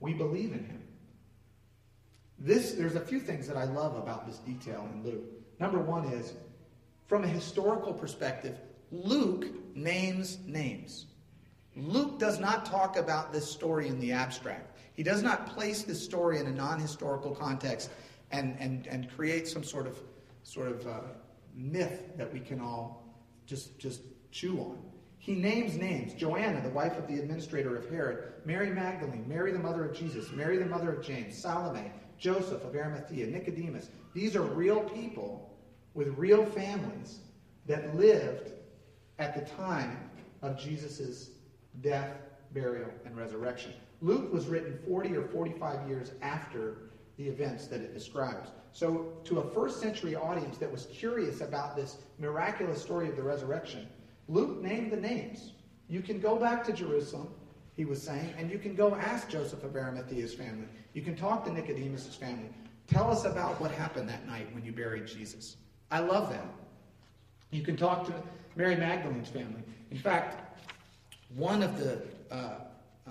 We 0.00 0.12
believe 0.12 0.52
in 0.52 0.64
him. 0.64 0.82
This, 2.38 2.72
there's 2.72 2.96
a 2.96 3.00
few 3.00 3.18
things 3.18 3.48
that 3.48 3.56
I 3.56 3.64
love 3.64 3.96
about 3.96 4.26
this 4.26 4.38
detail 4.38 4.86
in 4.92 5.02
Luke. 5.02 5.24
Number 5.58 5.78
one 5.78 6.04
is, 6.12 6.34
from 7.06 7.24
a 7.24 7.28
historical 7.28 7.94
perspective, 7.94 8.58
Luke 8.92 9.46
names 9.74 10.38
names. 10.46 11.06
Luke 11.76 12.18
does 12.18 12.40
not 12.40 12.64
talk 12.64 12.96
about 12.96 13.32
this 13.32 13.50
story 13.50 13.88
in 13.88 14.00
the 14.00 14.12
abstract. 14.12 14.78
He 14.94 15.02
does 15.02 15.22
not 15.22 15.46
place 15.46 15.82
this 15.82 16.02
story 16.02 16.38
in 16.38 16.46
a 16.46 16.52
non 16.52 16.80
historical 16.80 17.34
context 17.34 17.90
and, 18.30 18.56
and, 18.58 18.86
and 18.86 19.14
create 19.14 19.46
some 19.46 19.62
sort 19.62 19.86
of, 19.86 20.00
sort 20.42 20.68
of 20.68 20.86
uh, 20.86 21.00
myth 21.54 22.16
that 22.16 22.32
we 22.32 22.40
can 22.40 22.60
all 22.60 23.14
just, 23.46 23.78
just 23.78 24.00
chew 24.30 24.58
on. 24.58 24.78
He 25.18 25.34
names 25.34 25.76
names. 25.76 26.14
Joanna, 26.14 26.62
the 26.62 26.70
wife 26.70 26.96
of 26.96 27.06
the 27.08 27.18
administrator 27.18 27.76
of 27.76 27.90
Herod, 27.90 28.32
Mary 28.44 28.70
Magdalene, 28.70 29.24
Mary 29.28 29.52
the 29.52 29.58
mother 29.58 29.84
of 29.84 29.94
Jesus, 29.94 30.30
Mary 30.32 30.56
the 30.56 30.66
mother 30.66 30.90
of 30.92 31.04
James, 31.04 31.36
Salome, 31.36 31.90
Joseph 32.18 32.64
of 32.64 32.74
Arimathea, 32.74 33.26
Nicodemus. 33.26 33.90
These 34.14 34.36
are 34.36 34.42
real 34.42 34.80
people 34.80 35.58
with 35.94 36.08
real 36.16 36.46
families 36.46 37.18
that 37.66 37.96
lived 37.96 38.52
at 39.18 39.34
the 39.34 39.50
time 39.56 40.10
of 40.42 40.58
Jesus' 40.58 41.30
death, 41.80 42.16
burial, 42.52 42.90
and 43.04 43.16
resurrection. 43.16 43.72
Luke 44.00 44.32
was 44.32 44.46
written 44.46 44.78
40 44.86 45.16
or 45.16 45.22
45 45.28 45.88
years 45.88 46.12
after 46.22 46.90
the 47.16 47.24
events 47.24 47.66
that 47.68 47.80
it 47.80 47.94
describes. 47.94 48.50
So, 48.72 49.12
to 49.24 49.38
a 49.38 49.50
first 49.50 49.80
century 49.80 50.14
audience 50.14 50.58
that 50.58 50.70
was 50.70 50.86
curious 50.92 51.40
about 51.40 51.76
this 51.76 51.96
miraculous 52.18 52.80
story 52.80 53.08
of 53.08 53.16
the 53.16 53.22
resurrection, 53.22 53.88
Luke 54.28 54.62
named 54.62 54.92
the 54.92 54.98
names. 54.98 55.52
You 55.88 56.02
can 56.02 56.20
go 56.20 56.36
back 56.36 56.64
to 56.64 56.72
Jerusalem, 56.72 57.28
he 57.74 57.84
was 57.84 58.02
saying, 58.02 58.34
and 58.36 58.50
you 58.50 58.58
can 58.58 58.74
go 58.74 58.94
ask 58.94 59.30
Joseph 59.30 59.64
of 59.64 59.72
Arimathea's 59.72 60.34
family. 60.34 60.66
You 60.92 61.02
can 61.02 61.16
talk 61.16 61.44
to 61.44 61.52
Nicodemus' 61.52 62.14
family. 62.14 62.50
Tell 62.86 63.10
us 63.10 63.24
about 63.24 63.60
what 63.60 63.70
happened 63.70 64.08
that 64.08 64.26
night 64.26 64.52
when 64.54 64.64
you 64.64 64.72
buried 64.72 65.06
Jesus. 65.06 65.56
I 65.90 66.00
love 66.00 66.30
that. 66.30 66.46
You 67.50 67.62
can 67.62 67.76
talk 67.76 68.06
to 68.06 68.14
Mary 68.56 68.76
Magdalene's 68.76 69.28
family. 69.28 69.62
In 69.90 69.98
fact, 69.98 70.45
one 71.34 71.62
of 71.62 71.78
the 71.78 72.02
uh, 72.30 72.34
uh, 73.06 73.10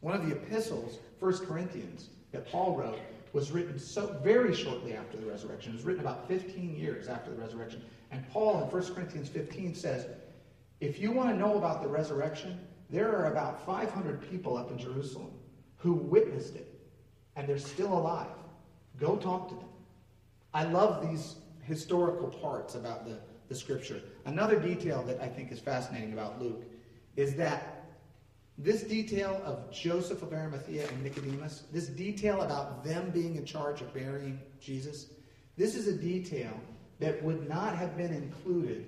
one 0.00 0.14
of 0.14 0.28
the 0.28 0.34
epistles, 0.34 0.98
1 1.18 1.38
Corinthians, 1.46 2.10
that 2.32 2.50
Paul 2.50 2.76
wrote, 2.76 2.98
was 3.32 3.50
written 3.50 3.78
so 3.78 4.18
very 4.22 4.54
shortly 4.54 4.94
after 4.94 5.16
the 5.16 5.26
resurrection. 5.26 5.72
It 5.72 5.76
was 5.76 5.84
written 5.84 6.02
about 6.02 6.28
15 6.28 6.76
years 6.76 7.08
after 7.08 7.30
the 7.30 7.36
resurrection. 7.36 7.82
And 8.10 8.28
Paul 8.30 8.62
in 8.62 8.70
1 8.70 8.94
Corinthians 8.94 9.28
15 9.28 9.74
says, 9.74 10.06
if 10.80 11.00
you 11.00 11.10
want 11.10 11.30
to 11.30 11.36
know 11.36 11.56
about 11.58 11.82
the 11.82 11.88
resurrection, 11.88 12.60
there 12.88 13.14
are 13.14 13.30
about 13.30 13.66
500 13.66 14.30
people 14.30 14.56
up 14.56 14.70
in 14.70 14.78
Jerusalem 14.78 15.32
who 15.76 15.92
witnessed 15.92 16.54
it, 16.54 16.72
and 17.36 17.46
they're 17.46 17.58
still 17.58 17.92
alive. 17.92 18.30
Go 18.98 19.16
talk 19.16 19.48
to 19.48 19.54
them. 19.54 19.68
I 20.54 20.64
love 20.64 21.06
these 21.08 21.36
historical 21.62 22.28
parts 22.28 22.74
about 22.76 23.04
the, 23.04 23.18
the 23.48 23.54
scripture. 23.54 24.00
Another 24.24 24.58
detail 24.58 25.02
that 25.04 25.20
I 25.20 25.28
think 25.28 25.52
is 25.52 25.58
fascinating 25.58 26.12
about 26.12 26.40
Luke 26.40 26.64
is 27.18 27.34
that 27.34 27.84
this 28.58 28.84
detail 28.84 29.42
of 29.44 29.72
Joseph 29.72 30.22
of 30.22 30.32
Arimathea 30.32 30.86
and 30.88 31.02
Nicodemus, 31.02 31.64
this 31.72 31.88
detail 31.88 32.42
about 32.42 32.84
them 32.84 33.10
being 33.10 33.34
in 33.34 33.44
charge 33.44 33.80
of 33.80 33.92
burying 33.92 34.38
Jesus, 34.60 35.06
this 35.56 35.74
is 35.74 35.88
a 35.88 35.96
detail 35.96 36.52
that 37.00 37.20
would 37.24 37.48
not 37.48 37.76
have 37.76 37.96
been 37.96 38.12
included 38.12 38.86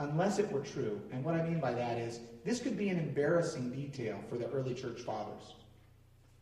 unless 0.00 0.40
it 0.40 0.50
were 0.50 0.62
true. 0.62 1.00
And 1.12 1.24
what 1.24 1.36
I 1.36 1.48
mean 1.48 1.60
by 1.60 1.72
that 1.74 1.96
is 1.96 2.18
this 2.44 2.60
could 2.60 2.76
be 2.76 2.88
an 2.88 2.98
embarrassing 2.98 3.70
detail 3.70 4.18
for 4.28 4.36
the 4.36 4.48
early 4.50 4.74
church 4.74 5.02
fathers. 5.02 5.54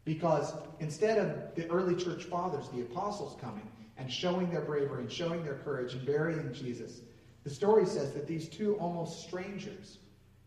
Because 0.07 0.55
instead 0.81 1.19
of 1.19 1.55
the 1.55 1.69
early 1.69 1.95
church 1.95 2.25
fathers, 2.25 2.71
the 2.71 2.81
apostles 2.81 3.39
coming 3.39 3.71
and 3.99 4.11
showing 4.11 4.51
their 4.51 4.63
bravery 4.63 5.03
and 5.03 5.13
showing 5.13 5.45
their 5.45 5.57
courage 5.57 5.93
and 5.93 6.07
burying 6.07 6.55
Jesus, 6.55 7.03
the 7.45 7.51
story 7.51 7.85
says 7.85 8.15
that 8.15 8.27
these 8.27 8.49
two 8.49 8.77
almost 8.77 9.23
strangers 9.27 9.99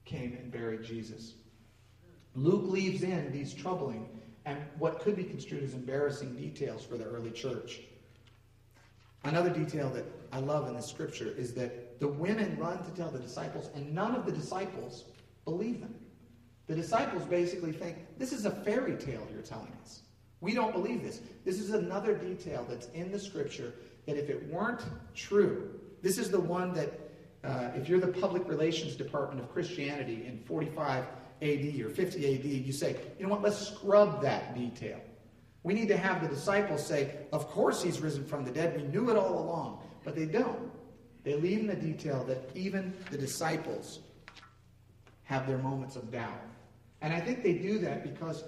came 0.05 0.37
and 0.39 0.51
buried 0.51 0.83
Jesus. 0.83 1.33
Luke 2.35 2.65
leaves 2.65 3.03
in 3.03 3.31
these 3.31 3.53
troubling 3.53 4.07
and 4.45 4.59
what 4.77 4.99
could 4.99 5.15
be 5.15 5.23
construed 5.23 5.63
as 5.63 5.73
embarrassing 5.73 6.35
details 6.35 6.85
for 6.85 6.97
the 6.97 7.05
early 7.05 7.31
church. 7.31 7.81
Another 9.23 9.49
detail 9.49 9.89
that 9.89 10.05
I 10.31 10.39
love 10.39 10.67
in 10.67 10.75
the 10.75 10.81
scripture 10.81 11.33
is 11.35 11.53
that 11.55 11.99
the 11.99 12.07
women 12.07 12.57
run 12.57 12.83
to 12.83 12.91
tell 12.91 13.09
the 13.09 13.19
disciples, 13.19 13.69
and 13.73 13.93
none 13.93 14.15
of 14.15 14.25
the 14.25 14.31
disciples 14.31 15.05
believe 15.45 15.79
them. 15.79 15.95
The 16.67 16.75
disciples 16.75 17.23
basically 17.25 17.71
think, 17.71 17.97
This 18.17 18.31
is 18.31 18.45
a 18.45 18.51
fairy 18.51 18.97
tale 18.97 19.27
you're 19.31 19.41
telling 19.41 19.71
us. 19.81 20.01
We 20.41 20.53
don't 20.53 20.73
believe 20.73 21.01
this. 21.01 21.21
This 21.43 21.59
is 21.59 21.71
another 21.71 22.15
detail 22.15 22.65
that's 22.69 22.87
in 22.89 23.11
the 23.11 23.19
scripture 23.19 23.73
that 24.05 24.17
if 24.17 24.29
it 24.29 24.47
weren't 24.47 24.81
true, 25.15 25.71
this 26.01 26.17
is 26.17 26.29
the 26.29 26.39
one 26.39 26.73
that, 26.73 27.04
uh, 27.45 27.71
if 27.75 27.87
you're 27.87 27.99
the 27.99 28.07
public 28.07 28.47
relations 28.47 28.95
department 28.95 29.39
of 29.39 29.51
Christianity 29.51 30.25
in 30.25 30.39
45 30.45 31.05
AD 31.41 31.79
or 31.81 31.89
50 31.89 32.35
AD, 32.35 32.45
you 32.45 32.73
say, 32.73 32.95
you 33.19 33.25
know 33.25 33.31
what, 33.31 33.41
let's 33.41 33.67
scrub 33.67 34.21
that 34.21 34.55
detail. 34.55 34.99
We 35.63 35.73
need 35.73 35.87
to 35.87 35.97
have 35.97 36.21
the 36.21 36.27
disciples 36.27 36.85
say, 36.85 37.15
Of 37.33 37.49
course 37.49 37.81
he's 37.81 37.99
risen 37.99 38.23
from 38.23 38.45
the 38.45 38.51
dead. 38.51 38.75
We 38.75 38.83
knew 38.83 39.09
it 39.09 39.17
all 39.17 39.39
along. 39.39 39.79
But 40.03 40.15
they 40.15 40.25
don't. 40.25 40.71
They 41.23 41.33
leave 41.35 41.59
in 41.59 41.67
the 41.67 41.75
detail 41.75 42.23
that 42.25 42.51
even 42.53 42.93
the 43.09 43.17
disciples 43.17 44.01
have 45.23 45.47
their 45.47 45.57
moments 45.57 45.95
of 45.95 46.11
doubt. 46.11 46.39
And 47.01 47.11
I 47.11 47.19
think 47.19 47.41
they 47.41 47.53
do 47.53 47.79
that 47.79 48.03
because 48.03 48.43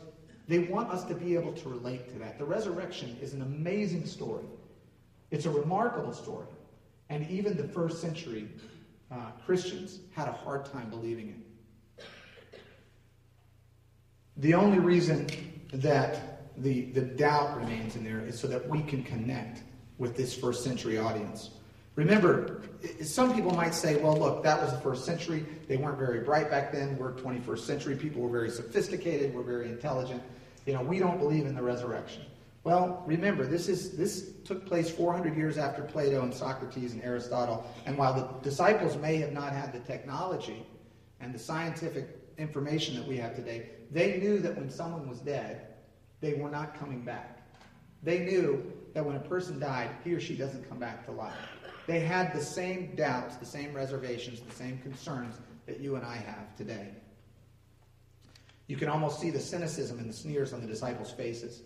they 0.48 0.60
want 0.60 0.92
us 0.92 1.04
to 1.06 1.16
be 1.16 1.34
able 1.34 1.54
to 1.54 1.70
relate 1.70 2.08
to 2.10 2.20
that. 2.20 2.38
The 2.38 2.46
resurrection 2.46 3.18
is 3.20 3.34
an 3.34 3.42
amazing 3.42 4.06
story, 4.06 4.46
it's 5.32 5.46
a 5.46 5.50
remarkable 5.50 6.14
story. 6.14 6.48
And 7.10 7.28
even 7.30 7.58
the 7.58 7.68
first 7.68 8.02
century 8.02 8.48
uh, 9.12 9.32
Christians 9.46 10.00
had 10.14 10.28
a 10.28 10.32
hard 10.32 10.66
time 10.66 10.90
believing 10.90 11.30
it. 11.30 12.06
The 14.38 14.54
only 14.54 14.80
reason 14.80 15.28
that 15.74 16.54
the, 16.58 16.86
the 16.92 17.02
doubt 17.02 17.58
remains 17.58 17.96
in 17.96 18.04
there 18.04 18.20
is 18.20 18.40
so 18.40 18.48
that 18.48 18.68
we 18.68 18.82
can 18.84 19.04
connect 19.04 19.64
with 19.98 20.16
this 20.16 20.36
first 20.36 20.64
century 20.64 20.98
audience. 20.98 21.52
Remember, 21.96 22.62
some 23.02 23.34
people 23.34 23.56
might 23.56 23.74
say, 23.74 23.96
well, 23.96 24.16
look, 24.16 24.44
that 24.44 24.62
was 24.62 24.72
the 24.72 24.80
first 24.82 25.04
century. 25.04 25.44
They 25.68 25.78
weren't 25.78 25.98
very 25.98 26.20
bright 26.20 26.52
back 26.52 26.72
then. 26.72 26.96
We're 26.96 27.14
21st 27.14 27.60
century. 27.60 27.96
People 27.96 28.22
were 28.22 28.30
very 28.30 28.52
sophisticated. 28.52 29.34
We're 29.34 29.42
very 29.42 29.68
intelligent. 29.68 30.22
You 30.68 30.74
know, 30.74 30.84
we 30.84 31.00
don't 31.00 31.18
believe 31.18 31.48
in 31.48 31.56
the 31.56 31.64
resurrection. 31.64 32.24
Well, 32.68 33.02
remember, 33.06 33.46
this, 33.46 33.70
is, 33.70 33.96
this 33.96 34.32
took 34.44 34.66
place 34.66 34.90
400 34.90 35.38
years 35.38 35.58
after 35.58 35.84
Plato 35.84 36.22
and 36.22 36.34
Socrates 36.34 36.92
and 36.92 37.02
Aristotle. 37.02 37.66
And 37.86 37.98
while 37.98 38.14
the 38.14 38.28
disciples 38.44 38.98
may 38.98 39.16
have 39.20 39.32
not 39.32 39.54
had 39.54 39.72
the 39.72 39.80
technology 39.80 40.66
and 41.22 41.34
the 41.34 41.40
scientific 41.40 42.10
information 42.38 42.98
that 42.98 43.08
we 43.08 43.16
have 43.20 43.38
today, 43.38 43.70
they 43.90 44.18
knew 44.18 44.40
that 44.40 44.58
when 44.58 44.70
someone 44.70 45.08
was 45.08 45.22
dead, 45.22 45.76
they 46.20 46.34
were 46.34 46.50
not 46.50 46.78
coming 46.78 47.06
back. 47.06 47.40
They 48.04 48.20
knew 48.20 48.70
that 48.94 49.06
when 49.06 49.16
a 49.16 49.22
person 49.22 49.62
died, 49.62 49.90
he 50.04 50.14
or 50.14 50.20
she 50.20 50.36
doesn't 50.36 50.68
come 50.68 50.78
back 50.78 51.06
to 51.06 51.14
life. 51.14 51.38
They 51.86 52.02
had 52.02 52.34
the 52.34 52.44
same 52.44 52.98
doubts, 52.98 53.38
the 53.38 53.46
same 53.46 53.74
reservations, 53.74 54.42
the 54.42 54.54
same 54.54 54.80
concerns 54.80 55.36
that 55.68 55.80
you 55.80 55.96
and 55.96 56.06
I 56.06 56.18
have 56.18 56.54
today. 56.58 56.90
You 58.68 58.76
can 58.76 58.90
almost 58.90 59.22
see 59.22 59.30
the 59.30 59.40
cynicism 59.40 60.00
and 60.00 60.10
the 60.10 60.14
sneers 60.14 60.52
on 60.52 60.60
the 60.60 60.68
disciples' 60.68 61.14
faces 61.14 61.62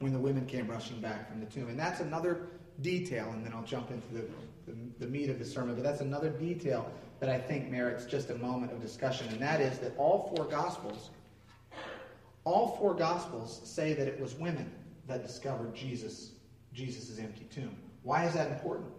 when 0.00 0.12
the 0.12 0.18
women 0.18 0.46
came 0.46 0.66
rushing 0.68 1.00
back 1.00 1.28
from 1.28 1.40
the 1.40 1.46
tomb. 1.46 1.68
And 1.68 1.78
that's 1.78 2.00
another 2.00 2.48
detail, 2.80 3.30
and 3.32 3.44
then 3.44 3.52
I'll 3.52 3.64
jump 3.64 3.90
into 3.90 4.06
the, 4.12 4.24
the, 4.66 4.76
the, 4.98 5.06
meat 5.06 5.30
of 5.30 5.38
the 5.38 5.44
sermon, 5.44 5.74
but 5.74 5.84
that's 5.84 6.00
another 6.00 6.30
detail 6.30 6.90
that 7.20 7.28
I 7.28 7.38
think 7.38 7.70
merits 7.70 8.04
just 8.04 8.30
a 8.30 8.34
moment 8.34 8.72
of 8.72 8.82
discussion, 8.82 9.28
and 9.28 9.40
that 9.40 9.60
is 9.60 9.78
that 9.78 9.92
all 9.96 10.34
four 10.34 10.46
Gospels, 10.46 11.10
all 12.44 12.76
four 12.78 12.94
Gospels 12.94 13.60
say 13.64 13.94
that 13.94 14.08
it 14.08 14.20
was 14.20 14.34
women 14.34 14.70
that 15.06 15.24
discovered 15.24 15.74
Jesus, 15.74 16.32
Jesus' 16.72 17.18
empty 17.18 17.46
tomb. 17.50 17.76
Why 18.02 18.24
is 18.24 18.34
that 18.34 18.50
important? 18.50 18.90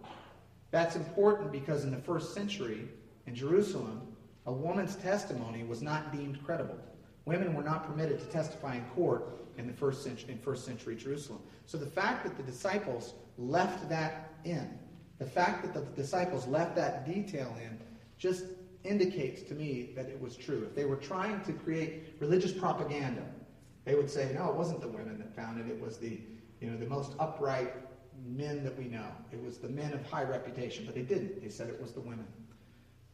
That's 0.70 0.96
important 0.96 1.52
because 1.52 1.84
in 1.84 1.90
the 1.90 1.98
first 1.98 2.34
century 2.34 2.88
in 3.26 3.34
Jerusalem, 3.34 4.02
a 4.46 4.52
woman's 4.52 4.96
testimony 4.96 5.64
was 5.64 5.82
not 5.82 6.12
deemed 6.12 6.42
credible. 6.44 6.78
Women 7.24 7.54
were 7.54 7.62
not 7.62 7.86
permitted 7.86 8.20
to 8.20 8.26
testify 8.26 8.76
in 8.76 8.84
court 8.94 9.45
in 9.58 9.66
the 9.66 9.72
first 9.72 10.02
century, 10.02 10.32
in 10.32 10.38
first 10.38 10.64
century 10.64 10.96
Jerusalem. 10.96 11.40
So 11.66 11.78
the 11.78 11.86
fact 11.86 12.24
that 12.24 12.36
the 12.36 12.42
disciples 12.42 13.14
left 13.38 13.88
that 13.88 14.34
in, 14.44 14.78
the 15.18 15.26
fact 15.26 15.64
that 15.64 15.74
the 15.74 15.80
disciples 16.00 16.46
left 16.46 16.76
that 16.76 17.06
detail 17.06 17.56
in, 17.62 17.78
just 18.18 18.44
indicates 18.84 19.42
to 19.42 19.54
me 19.54 19.92
that 19.96 20.06
it 20.06 20.20
was 20.20 20.36
true. 20.36 20.64
If 20.64 20.74
they 20.74 20.84
were 20.84 20.96
trying 20.96 21.40
to 21.42 21.52
create 21.52 22.14
religious 22.20 22.52
propaganda, 22.52 23.24
they 23.84 23.94
would 23.94 24.10
say, 24.10 24.32
no, 24.34 24.48
it 24.48 24.54
wasn't 24.54 24.80
the 24.80 24.88
women 24.88 25.18
that 25.18 25.34
found 25.34 25.60
it. 25.60 25.70
It 25.70 25.80
was 25.80 25.98
the, 25.98 26.20
you 26.60 26.70
know, 26.70 26.76
the 26.76 26.86
most 26.86 27.12
upright 27.18 27.72
men 28.24 28.64
that 28.64 28.76
we 28.76 28.84
know. 28.84 29.06
It 29.32 29.42
was 29.42 29.58
the 29.58 29.68
men 29.68 29.92
of 29.92 30.04
high 30.06 30.24
reputation. 30.24 30.84
But 30.84 30.94
they 30.94 31.02
didn't. 31.02 31.42
They 31.42 31.48
said 31.48 31.68
it 31.68 31.80
was 31.80 31.92
the 31.92 32.00
women. 32.00 32.26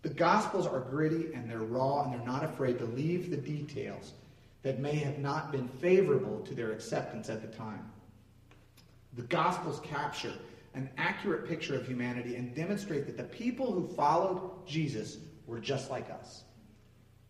The 0.03 0.11
Gospels 0.11 0.67
are 0.67 0.81
gritty 0.81 1.33
and 1.33 1.49
they're 1.49 1.61
raw 1.61 2.05
and 2.05 2.13
they're 2.13 2.27
not 2.27 2.45
afraid 2.45 2.79
to 2.79 2.85
leave 2.87 3.31
the 3.31 3.37
details 3.37 4.15
that 4.63 4.79
may 4.79 4.95
have 4.95 5.19
not 5.19 5.53
been 5.53 5.69
favorable 5.69 6.41
to 6.41 6.55
their 6.55 6.73
acceptance 6.73 7.29
at 7.29 7.43
the 7.43 7.57
time. 7.57 7.91
The 9.15 9.23
Gospels 9.23 9.81
capture 9.85 10.33
an 10.75 10.89
accurate 10.97 11.47
picture 11.47 11.75
of 11.75 11.87
humanity 11.87 12.37
and 12.37 12.55
demonstrate 12.55 13.07
that 13.07 13.17
the 13.17 13.25
people 13.25 13.73
who 13.73 13.87
followed 13.95 14.67
Jesus 14.67 15.19
were 15.47 15.59
just 15.59 15.91
like 15.91 16.09
us. 16.11 16.45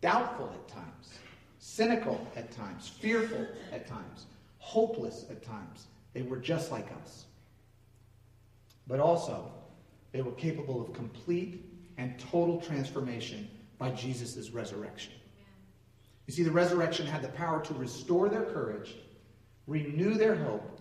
Doubtful 0.01 0.49
at 0.53 0.67
times, 0.67 1.17
cynical 1.59 2.25
at 2.35 2.51
times, 2.51 2.87
fearful 2.87 3.47
at 3.71 3.87
times, 3.87 4.27
hopeless 4.59 5.25
at 5.29 5.43
times. 5.43 5.87
They 6.13 6.21
were 6.21 6.37
just 6.37 6.71
like 6.71 6.87
us. 7.01 7.25
But 8.87 8.99
also, 8.99 9.51
they 10.11 10.21
were 10.21 10.31
capable 10.33 10.81
of 10.81 10.93
complete 10.93 11.65
and 11.97 12.17
total 12.19 12.61
transformation 12.61 13.49
by 13.77 13.91
Jesus' 13.91 14.51
resurrection. 14.51 15.13
You 16.27 16.33
see, 16.33 16.43
the 16.43 16.51
resurrection 16.51 17.05
had 17.05 17.21
the 17.21 17.29
power 17.29 17.61
to 17.65 17.73
restore 17.73 18.29
their 18.29 18.43
courage, 18.43 18.95
renew 19.67 20.13
their 20.13 20.35
hope, 20.35 20.79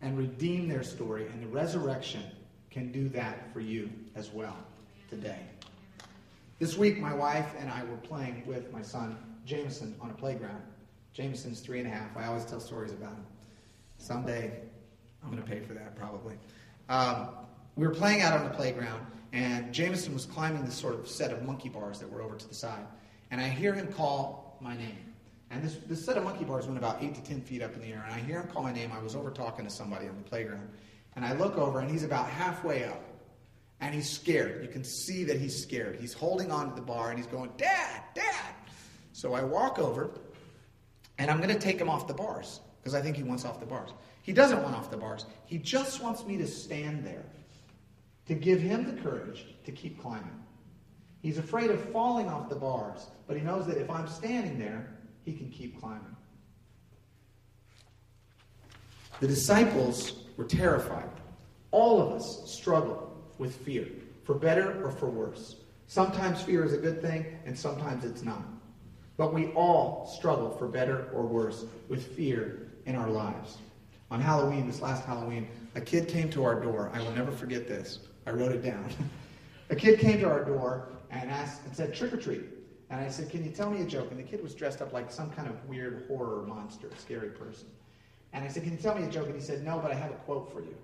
and 0.00 0.16
redeem 0.16 0.68
their 0.68 0.82
story. 0.82 1.26
And 1.26 1.42
the 1.42 1.48
resurrection 1.48 2.22
can 2.70 2.90
do 2.90 3.08
that 3.10 3.52
for 3.52 3.60
you 3.60 3.90
as 4.14 4.30
well 4.30 4.56
today. 5.10 5.40
This 6.58 6.78
week, 6.78 6.98
my 6.98 7.12
wife 7.12 7.54
and 7.58 7.70
I 7.70 7.84
were 7.84 7.96
playing 7.96 8.42
with 8.46 8.72
my 8.72 8.82
son, 8.82 9.18
Jameson, 9.44 9.94
on 10.00 10.10
a 10.10 10.14
playground. 10.14 10.62
Jameson's 11.12 11.60
three 11.60 11.78
and 11.78 11.86
a 11.86 11.90
half. 11.90 12.16
I 12.16 12.26
always 12.26 12.44
tell 12.44 12.60
stories 12.60 12.92
about 12.92 13.12
him. 13.12 13.26
Someday, 13.98 14.60
I'm 15.22 15.30
going 15.30 15.42
to 15.42 15.48
pay 15.48 15.60
for 15.60 15.74
that 15.74 15.96
probably. 15.96 16.34
Um, 16.88 17.28
we 17.76 17.86
were 17.86 17.94
playing 17.94 18.22
out 18.22 18.38
on 18.38 18.44
the 18.44 18.54
playground, 18.54 19.04
and 19.32 19.72
Jameson 19.72 20.14
was 20.14 20.26
climbing 20.26 20.64
this 20.64 20.74
sort 20.74 20.94
of 20.94 21.08
set 21.08 21.32
of 21.32 21.42
monkey 21.42 21.68
bars 21.68 21.98
that 22.00 22.10
were 22.10 22.22
over 22.22 22.36
to 22.36 22.48
the 22.48 22.54
side. 22.54 22.86
And 23.30 23.40
I 23.40 23.48
hear 23.48 23.72
him 23.72 23.88
call 23.88 24.43
my 24.64 24.76
name. 24.76 24.96
And 25.50 25.62
this, 25.62 25.76
this 25.86 26.04
set 26.04 26.16
of 26.16 26.24
monkey 26.24 26.44
bars 26.44 26.66
went 26.66 26.78
about 26.78 27.02
eight 27.02 27.14
to 27.14 27.22
ten 27.22 27.42
feet 27.42 27.62
up 27.62 27.74
in 27.74 27.82
the 27.82 27.88
air. 27.88 28.02
And 28.04 28.14
I 28.14 28.18
hear 28.18 28.40
him 28.40 28.48
call 28.48 28.62
my 28.62 28.72
name. 28.72 28.90
I 28.92 29.00
was 29.00 29.14
over 29.14 29.30
talking 29.30 29.64
to 29.64 29.70
somebody 29.70 30.08
on 30.08 30.16
the 30.16 30.22
playground. 30.22 30.68
And 31.14 31.24
I 31.24 31.34
look 31.34 31.56
over, 31.56 31.78
and 31.78 31.88
he's 31.88 32.02
about 32.02 32.28
halfway 32.28 32.84
up. 32.84 33.00
And 33.80 33.94
he's 33.94 34.10
scared. 34.10 34.62
You 34.62 34.68
can 34.68 34.82
see 34.82 35.22
that 35.24 35.38
he's 35.38 35.62
scared. 35.62 35.96
He's 36.00 36.14
holding 36.14 36.50
on 36.50 36.70
to 36.70 36.74
the 36.74 36.80
bar, 36.80 37.10
and 37.10 37.18
he's 37.18 37.28
going, 37.28 37.50
Dad, 37.56 38.02
Dad. 38.14 38.54
So 39.12 39.34
I 39.34 39.44
walk 39.44 39.78
over, 39.78 40.10
and 41.18 41.30
I'm 41.30 41.36
going 41.36 41.50
to 41.50 41.60
take 41.60 41.78
him 41.78 41.88
off 41.88 42.08
the 42.08 42.14
bars 42.14 42.60
because 42.80 42.94
I 42.94 43.02
think 43.02 43.16
he 43.16 43.22
wants 43.22 43.44
off 43.44 43.60
the 43.60 43.66
bars. 43.66 43.90
He 44.22 44.32
doesn't 44.32 44.62
want 44.62 44.74
off 44.74 44.90
the 44.90 44.96
bars. 44.96 45.26
He 45.44 45.58
just 45.58 46.02
wants 46.02 46.24
me 46.24 46.38
to 46.38 46.46
stand 46.46 47.04
there 47.06 47.24
to 48.26 48.34
give 48.34 48.60
him 48.60 48.96
the 48.96 49.02
courage 49.02 49.46
to 49.64 49.72
keep 49.72 50.00
climbing. 50.00 50.43
He's 51.24 51.38
afraid 51.38 51.70
of 51.70 51.80
falling 51.88 52.28
off 52.28 52.50
the 52.50 52.54
bars, 52.54 53.06
but 53.26 53.34
he 53.34 53.42
knows 53.42 53.66
that 53.66 53.78
if 53.78 53.88
I'm 53.88 54.06
standing 54.06 54.58
there, 54.58 54.90
he 55.24 55.32
can 55.32 55.48
keep 55.48 55.80
climbing. 55.80 56.14
The 59.20 59.28
disciples 59.28 60.24
were 60.36 60.44
terrified. 60.44 61.08
All 61.70 61.98
of 61.98 62.12
us 62.12 62.42
struggle 62.52 63.10
with 63.38 63.56
fear, 63.56 63.88
for 64.24 64.34
better 64.34 64.84
or 64.84 64.90
for 64.90 65.08
worse. 65.08 65.56
Sometimes 65.86 66.42
fear 66.42 66.62
is 66.62 66.74
a 66.74 66.76
good 66.76 67.00
thing, 67.00 67.24
and 67.46 67.58
sometimes 67.58 68.04
it's 68.04 68.22
not. 68.22 68.44
But 69.16 69.32
we 69.32 69.46
all 69.52 70.06
struggle 70.18 70.50
for 70.50 70.68
better 70.68 71.08
or 71.14 71.22
worse 71.22 71.64
with 71.88 72.06
fear 72.14 72.68
in 72.84 72.96
our 72.96 73.08
lives. 73.08 73.56
On 74.10 74.20
Halloween, 74.20 74.66
this 74.66 74.82
last 74.82 75.06
Halloween, 75.06 75.48
a 75.74 75.80
kid 75.80 76.06
came 76.06 76.28
to 76.32 76.44
our 76.44 76.60
door. 76.60 76.90
I 76.92 77.00
will 77.00 77.12
never 77.12 77.32
forget 77.32 77.66
this. 77.66 78.00
I 78.26 78.32
wrote 78.32 78.52
it 78.52 78.62
down. 78.62 78.90
a 79.70 79.74
kid 79.74 79.98
came 79.98 80.20
to 80.20 80.28
our 80.28 80.44
door 80.44 80.90
and 81.20 81.30
asked 81.30 81.64
and 81.64 81.74
said, 81.74 81.94
trick 81.94 82.12
or 82.12 82.16
treat. 82.16 82.42
And 82.90 83.00
I 83.00 83.08
said, 83.08 83.30
Can 83.30 83.44
you 83.44 83.50
tell 83.50 83.70
me 83.70 83.82
a 83.82 83.86
joke? 83.86 84.10
And 84.10 84.18
the 84.18 84.24
kid 84.24 84.42
was 84.42 84.54
dressed 84.54 84.82
up 84.82 84.92
like 84.92 85.10
some 85.10 85.30
kind 85.30 85.48
of 85.48 85.64
weird 85.68 86.04
horror 86.06 86.46
monster, 86.46 86.88
scary 86.98 87.30
person. 87.30 87.68
And 88.32 88.44
I 88.44 88.48
said, 88.48 88.62
Can 88.62 88.72
you 88.72 88.78
tell 88.78 88.94
me 88.94 89.04
a 89.04 89.10
joke? 89.10 89.26
And 89.26 89.34
he 89.34 89.40
said, 89.40 89.64
No, 89.64 89.78
but 89.78 89.90
I 89.90 89.94
have 89.94 90.10
a 90.10 90.16
quote 90.16 90.52
for 90.52 90.60
you. 90.60 90.76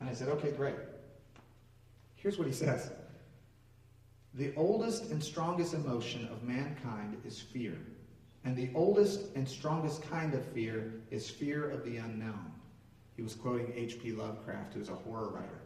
And 0.00 0.08
I 0.08 0.14
said, 0.14 0.28
Okay, 0.28 0.52
great. 0.52 0.76
Here's 2.14 2.38
what 2.38 2.46
he 2.46 2.52
says 2.52 2.90
The 4.34 4.52
oldest 4.56 5.10
and 5.10 5.22
strongest 5.22 5.74
emotion 5.74 6.28
of 6.28 6.42
mankind 6.44 7.20
is 7.26 7.40
fear. 7.40 7.76
And 8.44 8.56
the 8.56 8.70
oldest 8.74 9.34
and 9.34 9.48
strongest 9.48 10.08
kind 10.08 10.34
of 10.34 10.44
fear 10.46 10.94
is 11.10 11.28
fear 11.28 11.70
of 11.70 11.84
the 11.84 11.98
unknown. 11.98 12.52
He 13.16 13.22
was 13.22 13.34
quoting 13.34 13.72
H.P. 13.76 14.12
Lovecraft, 14.12 14.74
who's 14.74 14.88
a 14.88 14.94
horror 14.94 15.30
writer. 15.30 15.61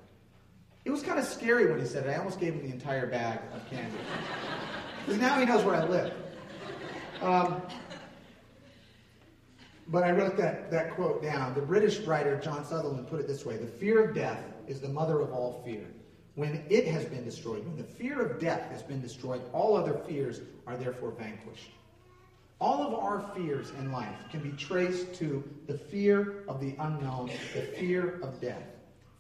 It 0.87 0.93
was 0.93 1.03
kind 1.03 1.19
of 1.19 1.25
scary 1.25 1.67
when 1.67 1.81
he 1.81 1.85
said 1.85 2.07
it. 2.07 2.11
I 2.11 2.15
almost 2.15 2.39
gave 2.39 2.55
him 2.55 2.63
the 2.63 2.73
entire 2.73 3.09
bag 3.09 3.41
of 3.53 3.69
candy. 3.69 3.99
Because 5.05 5.21
now 5.21 5.39
he 5.39 5.45
knows 5.45 5.63
where 5.63 5.77
I 5.77 5.85
live. 5.85 6.13
Um, 7.23 7.63
but 9.87 10.03
I 10.03 10.11
wrote 10.11 10.37
that, 10.37 10.69
that 10.73 10.97
quote 10.97 11.23
down. 11.23 11.55
The 11.55 11.61
British 11.61 12.01
writer 12.01 12.41
John 12.41 12.65
Sutherland 12.65 13.07
put 13.07 13.21
it 13.21 13.29
this 13.29 13.47
way 13.47 13.57
The 13.57 13.69
fear 13.69 14.03
of 14.05 14.17
death 14.17 14.43
is 14.67 14.81
the 14.81 14.89
mother 14.89 15.21
of 15.21 15.33
all 15.33 15.63
fear. 15.65 15.87
When 16.35 16.65
it 16.69 16.89
has 16.89 17.05
been 17.05 17.25
destroyed, 17.25 17.65
when 17.65 17.77
the 17.77 17.85
fear 17.85 18.21
of 18.21 18.41
death 18.41 18.69
has 18.73 18.83
been 18.83 19.01
destroyed, 19.01 19.43
all 19.53 19.77
other 19.77 19.95
fears 20.09 20.41
are 20.67 20.77
therefore 20.77 21.13
vanquished. 21.13 21.71
All 22.61 22.83
of 22.83 22.95
our 22.95 23.33
fears 23.37 23.71
in 23.79 23.93
life 23.93 24.19
can 24.33 24.41
be 24.41 24.57
traced 24.57 25.15
to 25.17 25.45
the 25.69 25.79
fear 25.79 26.43
of 26.49 26.61
the 26.61 26.75
unknown, 26.81 27.31
the 27.55 27.63
fear 27.63 28.19
of 28.25 28.41
death. 28.41 28.76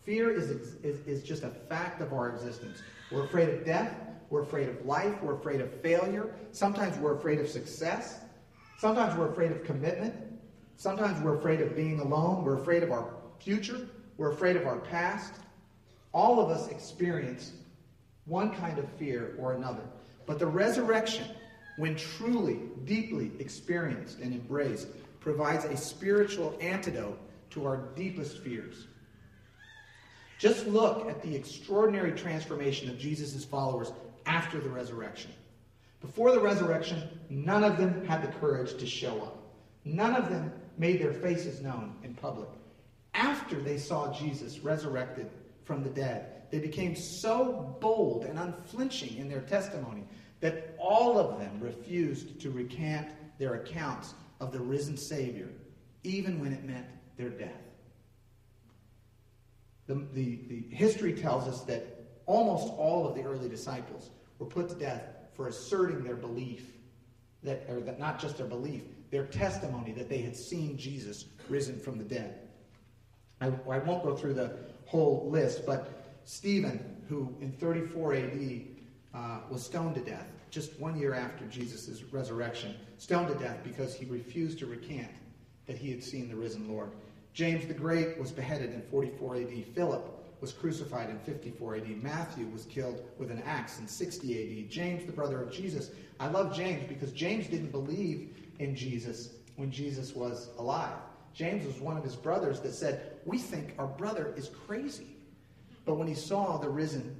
Fear 0.06 0.30
is, 0.30 0.50
is, 0.84 1.04
is 1.04 1.24
just 1.24 1.42
a 1.42 1.50
fact 1.50 2.00
of 2.00 2.12
our 2.12 2.30
existence. 2.30 2.80
We're 3.10 3.24
afraid 3.24 3.48
of 3.48 3.64
death. 3.64 3.92
We're 4.30 4.44
afraid 4.44 4.68
of 4.68 4.86
life. 4.86 5.20
We're 5.20 5.34
afraid 5.34 5.60
of 5.60 5.80
failure. 5.80 6.32
Sometimes 6.52 6.96
we're 6.98 7.16
afraid 7.16 7.40
of 7.40 7.48
success. 7.48 8.20
Sometimes 8.78 9.18
we're 9.18 9.32
afraid 9.32 9.50
of 9.50 9.64
commitment. 9.64 10.14
Sometimes 10.76 11.20
we're 11.24 11.36
afraid 11.36 11.60
of 11.60 11.74
being 11.74 11.98
alone. 11.98 12.44
We're 12.44 12.60
afraid 12.60 12.84
of 12.84 12.92
our 12.92 13.14
future. 13.40 13.88
We're 14.16 14.30
afraid 14.30 14.54
of 14.54 14.64
our 14.64 14.78
past. 14.78 15.34
All 16.14 16.38
of 16.38 16.50
us 16.50 16.68
experience 16.68 17.52
one 18.26 18.54
kind 18.54 18.78
of 18.78 18.88
fear 18.92 19.34
or 19.40 19.54
another. 19.54 19.82
But 20.24 20.38
the 20.38 20.46
resurrection, 20.46 21.26
when 21.78 21.96
truly, 21.96 22.60
deeply 22.84 23.32
experienced 23.40 24.20
and 24.20 24.32
embraced, 24.32 24.86
provides 25.18 25.64
a 25.64 25.76
spiritual 25.76 26.56
antidote 26.60 27.18
to 27.50 27.66
our 27.66 27.88
deepest 27.96 28.38
fears. 28.38 28.86
Just 30.38 30.66
look 30.66 31.08
at 31.08 31.22
the 31.22 31.34
extraordinary 31.34 32.12
transformation 32.12 32.90
of 32.90 32.98
Jesus' 32.98 33.44
followers 33.44 33.92
after 34.26 34.60
the 34.60 34.68
resurrection. 34.68 35.30
Before 36.00 36.32
the 36.32 36.40
resurrection, 36.40 37.08
none 37.30 37.64
of 37.64 37.78
them 37.78 38.04
had 38.04 38.22
the 38.22 38.38
courage 38.38 38.76
to 38.78 38.86
show 38.86 39.22
up. 39.22 39.42
None 39.84 40.14
of 40.14 40.28
them 40.28 40.52
made 40.76 41.00
their 41.00 41.12
faces 41.12 41.62
known 41.62 41.94
in 42.02 42.14
public. 42.14 42.48
After 43.14 43.60
they 43.60 43.78
saw 43.78 44.12
Jesus 44.12 44.58
resurrected 44.58 45.30
from 45.64 45.82
the 45.82 45.88
dead, 45.88 46.42
they 46.50 46.58
became 46.58 46.94
so 46.94 47.76
bold 47.80 48.24
and 48.24 48.38
unflinching 48.38 49.16
in 49.16 49.28
their 49.28 49.40
testimony 49.40 50.04
that 50.40 50.76
all 50.78 51.18
of 51.18 51.40
them 51.40 51.58
refused 51.60 52.38
to 52.40 52.50
recant 52.50 53.08
their 53.38 53.54
accounts 53.54 54.14
of 54.40 54.52
the 54.52 54.60
risen 54.60 54.96
Savior, 54.96 55.48
even 56.04 56.40
when 56.40 56.52
it 56.52 56.64
meant 56.64 56.86
their 57.16 57.30
death. 57.30 57.65
The, 59.86 59.94
the, 60.12 60.40
the 60.48 60.64
history 60.70 61.12
tells 61.12 61.46
us 61.46 61.62
that 61.64 61.86
almost 62.26 62.72
all 62.76 63.06
of 63.06 63.14
the 63.14 63.22
early 63.22 63.48
disciples 63.48 64.10
were 64.38 64.46
put 64.46 64.68
to 64.68 64.74
death 64.74 65.04
for 65.34 65.48
asserting 65.48 66.02
their 66.02 66.16
belief, 66.16 66.72
that, 67.42 67.66
or 67.68 67.80
that 67.80 67.98
not 67.98 68.18
just 68.18 68.38
their 68.38 68.46
belief, 68.46 68.82
their 69.10 69.26
testimony 69.26 69.92
that 69.92 70.08
they 70.08 70.18
had 70.18 70.36
seen 70.36 70.76
Jesus 70.76 71.26
risen 71.48 71.78
from 71.78 71.98
the 71.98 72.04
dead. 72.04 72.40
I, 73.40 73.46
I 73.46 73.78
won't 73.78 74.02
go 74.02 74.16
through 74.16 74.34
the 74.34 74.56
whole 74.86 75.28
list, 75.30 75.64
but 75.66 76.18
Stephen, 76.24 76.96
who 77.08 77.34
in 77.40 77.52
34 77.52 78.14
AD 78.14 78.62
uh, 79.14 79.38
was 79.48 79.64
stoned 79.64 79.94
to 79.94 80.00
death, 80.00 80.26
just 80.50 80.78
one 80.80 80.98
year 80.98 81.14
after 81.14 81.44
Jesus' 81.46 82.02
resurrection, 82.10 82.74
stoned 82.98 83.28
to 83.28 83.34
death 83.34 83.58
because 83.62 83.94
he 83.94 84.06
refused 84.06 84.58
to 84.60 84.66
recant 84.66 85.10
that 85.66 85.76
he 85.76 85.90
had 85.90 86.02
seen 86.02 86.28
the 86.28 86.36
risen 86.36 86.68
Lord. 86.68 86.92
James 87.36 87.66
the 87.66 87.74
Great 87.74 88.18
was 88.18 88.32
beheaded 88.32 88.72
in 88.72 88.80
44 88.90 89.36
AD. 89.36 89.66
Philip 89.74 90.40
was 90.40 90.54
crucified 90.54 91.10
in 91.10 91.18
54 91.18 91.76
AD. 91.76 92.02
Matthew 92.02 92.46
was 92.46 92.64
killed 92.64 93.04
with 93.18 93.30
an 93.30 93.42
axe 93.44 93.78
in 93.78 93.86
60 93.86 94.62
AD. 94.64 94.70
James, 94.70 95.04
the 95.04 95.12
brother 95.12 95.42
of 95.42 95.52
Jesus. 95.52 95.90
I 96.18 96.28
love 96.28 96.56
James 96.56 96.84
because 96.88 97.12
James 97.12 97.46
didn't 97.46 97.72
believe 97.72 98.34
in 98.58 98.74
Jesus 98.74 99.34
when 99.56 99.70
Jesus 99.70 100.16
was 100.16 100.48
alive. 100.56 100.96
James 101.34 101.66
was 101.66 101.78
one 101.78 101.98
of 101.98 102.02
his 102.02 102.16
brothers 102.16 102.60
that 102.60 102.72
said, 102.72 103.18
We 103.26 103.36
think 103.36 103.74
our 103.78 103.86
brother 103.86 104.32
is 104.34 104.50
crazy. 104.66 105.18
But 105.84 105.98
when 105.98 106.08
he 106.08 106.14
saw 106.14 106.56
the 106.56 106.70
risen 106.70 107.14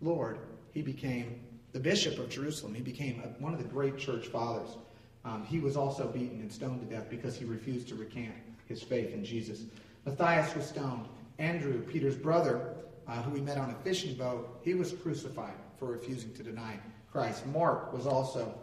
Lord, 0.00 0.40
he 0.72 0.82
became 0.82 1.42
the 1.70 1.78
bishop 1.78 2.18
of 2.18 2.28
Jerusalem. 2.28 2.74
He 2.74 2.82
became 2.82 3.22
one 3.38 3.54
of 3.54 3.62
the 3.62 3.68
great 3.68 3.98
church 3.98 4.26
fathers. 4.26 4.78
Um, 5.24 5.44
he 5.44 5.60
was 5.60 5.76
also 5.76 6.08
beaten 6.08 6.40
and 6.40 6.50
stoned 6.50 6.80
to 6.80 6.92
death 6.92 7.08
because 7.08 7.36
he 7.36 7.44
refused 7.44 7.86
to 7.90 7.94
recant 7.94 8.34
his 8.70 8.82
faith 8.82 9.12
in 9.12 9.22
Jesus. 9.22 9.64
Matthias 10.06 10.54
was 10.54 10.64
stoned. 10.64 11.06
Andrew, 11.38 11.82
Peter's 11.82 12.16
brother, 12.16 12.74
uh, 13.06 13.20
who 13.22 13.32
we 13.32 13.40
met 13.40 13.58
on 13.58 13.70
a 13.70 13.74
fishing 13.84 14.14
boat, 14.14 14.60
he 14.62 14.72
was 14.72 14.92
crucified 14.92 15.54
for 15.78 15.86
refusing 15.86 16.32
to 16.34 16.42
deny 16.42 16.78
Christ. 17.12 17.44
Mark 17.46 17.92
was 17.92 18.06
also 18.06 18.54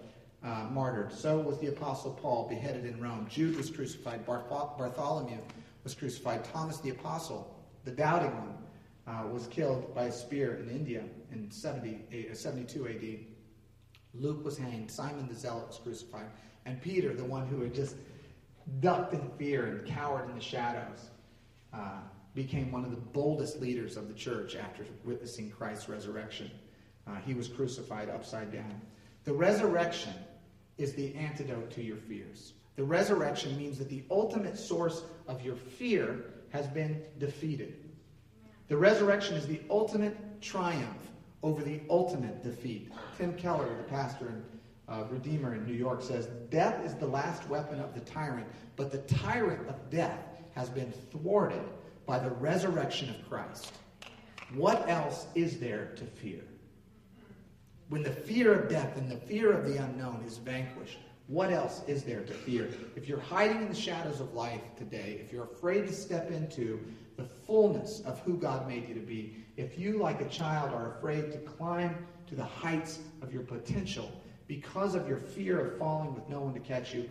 uh, 0.44 0.66
martyred. 0.72 1.12
So 1.12 1.40
was 1.40 1.60
the 1.60 1.68
Apostle 1.68 2.12
Paul, 2.14 2.48
beheaded 2.48 2.86
in 2.86 3.02
Rome. 3.02 3.28
Jude 3.30 3.58
was 3.58 3.70
crucified. 3.70 4.26
Bartholomew 4.26 5.38
was 5.84 5.94
crucified. 5.94 6.46
Thomas 6.46 6.80
the 6.80 6.92
Apostle, 6.92 7.54
the 7.84 7.92
doubting 7.92 8.34
one, 8.36 8.58
uh, 9.08 9.28
was 9.28 9.48
killed 9.48 9.94
by 9.94 10.06
a 10.06 10.12
spear 10.12 10.56
in 10.56 10.70
India 10.70 11.04
in 11.32 11.52
70, 11.52 12.30
uh, 12.32 12.34
72 12.34 12.88
AD. 12.88 13.20
Luke 14.14 14.44
was 14.44 14.58
hanged. 14.58 14.90
Simon 14.90 15.28
the 15.28 15.36
Zealot 15.36 15.68
was 15.68 15.78
crucified. 15.78 16.28
And 16.66 16.82
Peter, 16.82 17.14
the 17.14 17.26
one 17.26 17.48
who 17.48 17.62
had 17.62 17.74
just 17.74 17.96
ducked 18.80 19.14
in 19.14 19.30
fear 19.38 19.66
and 19.66 19.88
cowered 19.88 20.30
in 20.30 20.36
the 20.36 20.42
shadows, 20.42 21.10
uh, 21.74 22.00
became 22.34 22.72
one 22.72 22.84
of 22.84 22.92
the 22.92 22.98
boldest 22.98 23.60
leaders 23.60 23.98
of 23.98 24.08
the 24.08 24.14
church 24.14 24.56
after 24.56 24.86
witnessing 25.04 25.50
Christ's 25.50 25.90
resurrection. 25.90 26.52
Uh, 27.08 27.16
he 27.26 27.34
was 27.34 27.48
crucified 27.48 28.10
upside 28.10 28.52
down. 28.52 28.82
The 29.24 29.34
resurrection 29.34 30.14
is 30.78 30.94
the 30.94 31.16
antidote 31.16 31.72
to 31.72 31.84
your 31.84 31.98
fears. 31.98 32.54
The 32.76 32.84
resurrection 32.84 33.58
means 33.58 33.80
that 33.80 33.90
the 33.90 34.04
ultimate 34.12 34.58
source 34.58 35.04
of 35.28 35.44
your 35.44 35.56
fear 35.56 36.26
has 36.50 36.68
been 36.68 37.02
defeated. 37.18 37.90
The 38.68 38.78
resurrection 38.78 39.36
is 39.36 39.48
the 39.48 39.62
ultimate 39.70 40.42
triumph 40.42 41.08
over 41.42 41.64
the 41.64 41.82
ultimate 41.90 42.44
defeat. 42.44 42.92
Tim 43.18 43.34
Keller, 43.34 43.68
the 43.78 43.84
pastor 43.84 44.28
and 44.28 44.44
uh, 44.90 45.04
Redeemer 45.10 45.56
in 45.56 45.66
New 45.66 45.74
York, 45.74 46.02
says 46.02 46.28
Death 46.50 46.84
is 46.86 46.96
the 46.96 47.08
last 47.08 47.48
weapon 47.50 47.80
of 47.80 47.94
the 47.94 48.00
tyrant, 48.02 48.48
but 48.76 48.92
the 48.92 49.00
tyrant 49.00 49.68
of 49.68 49.90
death 49.90 50.20
has 50.56 50.70
been 50.70 50.92
thwarted 51.12 51.62
by 52.06 52.20
the 52.20 52.32
resurrection 52.32 53.10
of 53.10 53.30
Christ. 53.30 53.74
What 54.56 54.90
else 54.90 55.28
is 55.36 55.60
there 55.60 55.94
to 55.98 56.06
fear? 56.06 56.42
When 57.90 58.02
the 58.02 58.12
fear 58.12 58.54
of 58.54 58.70
death 58.70 58.98
and 58.98 59.10
the 59.10 59.18
fear 59.18 59.52
of 59.52 59.66
the 59.66 59.78
unknown 59.78 60.24
is 60.26 60.38
vanquished, 60.38 61.00
what 61.28 61.52
else 61.52 61.82
is 61.88 62.04
there 62.04 62.24
to 62.24 62.34
fear? 62.34 62.70
If 62.96 63.10
you're 63.10 63.20
hiding 63.20 63.62
in 63.62 63.68
the 63.68 63.76
shadows 63.76 64.22
of 64.22 64.34
life 64.34 64.62
today, 64.78 65.20
if 65.22 65.34
you're 65.34 65.44
afraid 65.44 65.86
to 65.88 65.94
step 65.94 66.32
into 66.32 66.80
the 67.18 67.26
fullness 67.26 68.02
of 68.06 68.20
who 68.22 68.38
God 68.38 68.68
made 68.68 68.88
you 68.88 68.94
to 68.94 69.02
be, 69.02 69.36
if 69.58 69.78
you, 69.78 69.98
like 69.98 70.22
a 70.22 70.30
child, 70.30 70.74
are 70.74 70.96
afraid 70.98 71.34
to 71.34 71.38
climb 71.40 71.98
to 72.28 72.36
the 72.36 72.46
heights 72.46 73.00
of 73.22 73.34
your 73.34 73.44
potential 73.44 74.10
because 74.48 74.96
of 74.96 75.08
your 75.08 75.18
fear 75.18 75.60
of 75.60 75.78
falling 75.78 76.16
with 76.16 76.28
no 76.30 76.40
one 76.40 76.54
to 76.54 76.60
catch 76.60 76.94
you, 76.94 77.10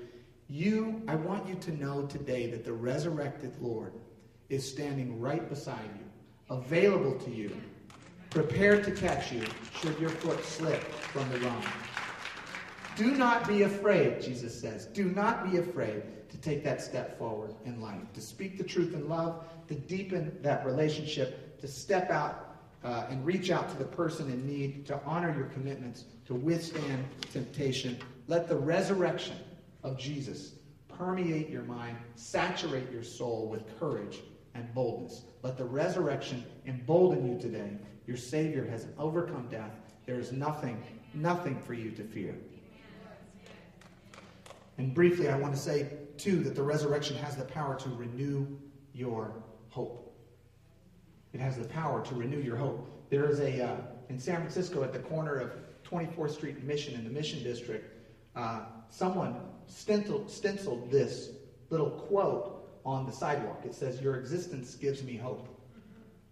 you, 0.48 1.02
I 1.08 1.16
want 1.16 1.48
you 1.48 1.54
to 1.56 1.72
know 1.72 2.06
today 2.06 2.50
that 2.50 2.64
the 2.64 2.72
resurrected 2.72 3.60
Lord 3.60 3.92
is 4.48 4.68
standing 4.68 5.20
right 5.20 5.48
beside 5.48 5.90
you, 5.98 6.54
available 6.54 7.18
to 7.18 7.30
you, 7.30 7.54
prepared 8.30 8.84
to 8.84 8.92
catch 8.92 9.32
you 9.32 9.44
should 9.80 9.98
your 9.98 10.10
foot 10.10 10.44
slip 10.44 10.82
from 10.82 11.28
the 11.30 11.40
rung. 11.40 11.64
Do 12.96 13.14
not 13.14 13.46
be 13.46 13.62
afraid, 13.62 14.22
Jesus 14.22 14.58
says. 14.58 14.86
Do 14.86 15.04
not 15.04 15.50
be 15.50 15.58
afraid 15.58 16.02
to 16.30 16.38
take 16.38 16.64
that 16.64 16.80
step 16.80 17.18
forward 17.18 17.54
in 17.64 17.80
life, 17.80 18.00
to 18.14 18.20
speak 18.20 18.56
the 18.56 18.64
truth 18.64 18.94
in 18.94 19.08
love, 19.08 19.44
to 19.68 19.74
deepen 19.74 20.38
that 20.42 20.64
relationship, 20.64 21.60
to 21.60 21.68
step 21.68 22.10
out 22.10 22.55
uh, 22.84 23.06
and 23.08 23.24
reach 23.24 23.50
out 23.50 23.68
to 23.70 23.76
the 23.76 23.84
person 23.84 24.30
in 24.30 24.46
need, 24.46 24.86
to 24.86 25.00
honor 25.04 25.34
your 25.36 25.46
commitments, 25.46 26.04
to 26.26 26.34
withstand 26.34 27.04
temptation. 27.32 27.98
Let 28.28 28.48
the 28.48 28.56
resurrection 28.56 29.36
of 29.82 29.98
Jesus 29.98 30.52
permeate 30.88 31.48
your 31.48 31.62
mind, 31.62 31.96
saturate 32.14 32.90
your 32.90 33.02
soul 33.02 33.48
with 33.48 33.78
courage 33.78 34.20
and 34.54 34.72
boldness. 34.74 35.22
Let 35.42 35.58
the 35.58 35.64
resurrection 35.64 36.44
embolden 36.66 37.26
you 37.26 37.38
today. 37.38 37.72
Your 38.06 38.16
Savior 38.16 38.64
has 38.66 38.86
overcome 38.98 39.48
death. 39.48 39.72
There 40.06 40.18
is 40.18 40.32
nothing, 40.32 40.82
nothing 41.14 41.60
for 41.62 41.74
you 41.74 41.90
to 41.90 42.04
fear. 42.04 42.34
And 44.78 44.94
briefly, 44.94 45.28
I 45.28 45.38
want 45.38 45.54
to 45.54 45.60
say, 45.60 45.88
too, 46.16 46.42
that 46.44 46.54
the 46.54 46.62
resurrection 46.62 47.16
has 47.16 47.36
the 47.36 47.44
power 47.44 47.74
to 47.76 47.88
renew 47.90 48.46
your 48.92 49.42
hope. 49.70 50.05
It 51.36 51.40
has 51.40 51.58
the 51.58 51.68
power 51.68 52.02
to 52.02 52.14
renew 52.14 52.40
your 52.40 52.56
hope. 52.56 52.88
There 53.10 53.28
is 53.28 53.40
a, 53.40 53.62
uh, 53.62 53.76
in 54.08 54.18
San 54.18 54.36
Francisco, 54.36 54.82
at 54.82 54.94
the 54.94 55.00
corner 55.00 55.36
of 55.36 55.50
24th 55.84 56.30
Street 56.30 56.64
Mission 56.64 56.94
in 56.94 57.04
the 57.04 57.10
Mission 57.10 57.42
District, 57.42 57.94
uh, 58.34 58.60
someone 58.88 59.36
stenciled, 59.66 60.30
stenciled 60.30 60.90
this 60.90 61.32
little 61.68 61.90
quote 61.90 62.80
on 62.86 63.04
the 63.04 63.12
sidewalk. 63.12 63.60
It 63.66 63.74
says, 63.74 64.00
Your 64.00 64.16
existence 64.16 64.76
gives 64.76 65.02
me 65.02 65.18
hope. 65.18 65.46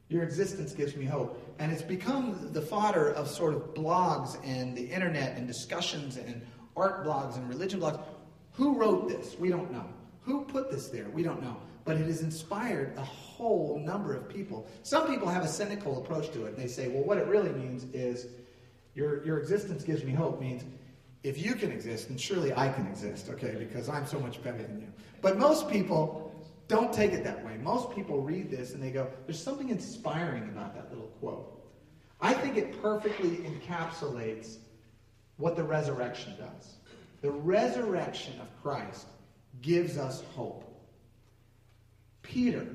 Your 0.09 0.23
existence 0.23 0.73
gives 0.73 0.97
me 0.97 1.05
hope. 1.05 1.55
And 1.59 1.71
it's 1.71 1.83
become 1.83 2.51
the 2.55 2.62
fodder 2.62 3.11
of 3.11 3.29
sort 3.29 3.53
of 3.53 3.75
blogs 3.75 4.38
and 4.43 4.75
the 4.75 4.87
internet 4.87 5.37
and 5.37 5.47
discussions 5.47 6.17
and 6.17 6.40
art 6.79 7.05
blogs 7.05 7.37
and 7.37 7.47
religion 7.47 7.79
blogs. 7.79 8.03
Who 8.53 8.79
wrote 8.79 9.11
this? 9.11 9.38
We 9.38 9.51
don't 9.51 9.71
know. 9.71 9.85
Who 10.23 10.47
put 10.47 10.71
this 10.71 10.88
there? 10.88 11.11
We 11.11 11.23
don't 11.23 11.43
know. 11.43 11.59
But 11.85 11.97
it 11.97 12.07
has 12.07 12.23
inspired 12.23 12.97
a 12.97 13.05
whole 13.05 13.79
number 13.79 14.14
of 14.14 14.29
people. 14.29 14.66
Some 14.83 15.07
people 15.07 15.29
have 15.29 15.44
a 15.44 15.49
cynical 15.49 15.99
approach 15.99 16.31
to 16.33 16.47
it. 16.47 16.55
And 16.55 16.57
they 16.57 16.66
say, 16.66 16.88
well, 16.88 17.05
what 17.05 17.18
it 17.18 17.27
really 17.27 17.53
means 17.53 17.85
is 17.92 18.27
your, 18.94 19.25
your 19.25 19.38
existence 19.38 19.85
gives 19.85 20.03
me 20.05 20.12
hope 20.12 20.40
means 20.40 20.64
if 21.23 21.38
you 21.38 21.55
can 21.55 21.73
exist, 21.73 22.09
then 22.09 22.18
surely 22.18 22.53
I 22.55 22.68
can 22.68 22.87
exist, 22.87 23.29
okay, 23.31 23.57
because 23.59 23.88
I'm 23.88 24.07
so 24.07 24.20
much 24.20 24.42
better 24.42 24.62
than 24.62 24.81
you. 24.81 24.87
But 25.23 25.38
most 25.38 25.70
people 25.70 26.35
don't 26.68 26.92
take 26.92 27.12
it 27.12 27.25
that 27.25 27.44
way. 27.44 27.57
Most 27.62 27.94
people 27.94 28.20
read 28.20 28.51
this 28.51 28.73
and 28.73 28.83
they 28.83 28.90
go, 28.90 29.09
there's 29.27 29.42
something 29.42 29.70
inspiring 29.70 30.44
about 30.44 30.75
that 30.75 30.90
little 30.90 31.09
quote. 31.20 31.62
I 32.20 32.33
think 32.33 32.57
it 32.57 32.81
perfectly 32.81 33.38
encapsulates 33.38 34.57
what 35.37 35.57
the 35.57 35.64
resurrection 35.64 36.35
does. 36.38 36.77
The 37.20 37.31
resurrection 37.31 38.40
of 38.40 38.49
Christ 38.62 39.07
gives 39.62 39.99
us 39.99 40.23
hope. 40.35 40.63
Peter 42.24 42.66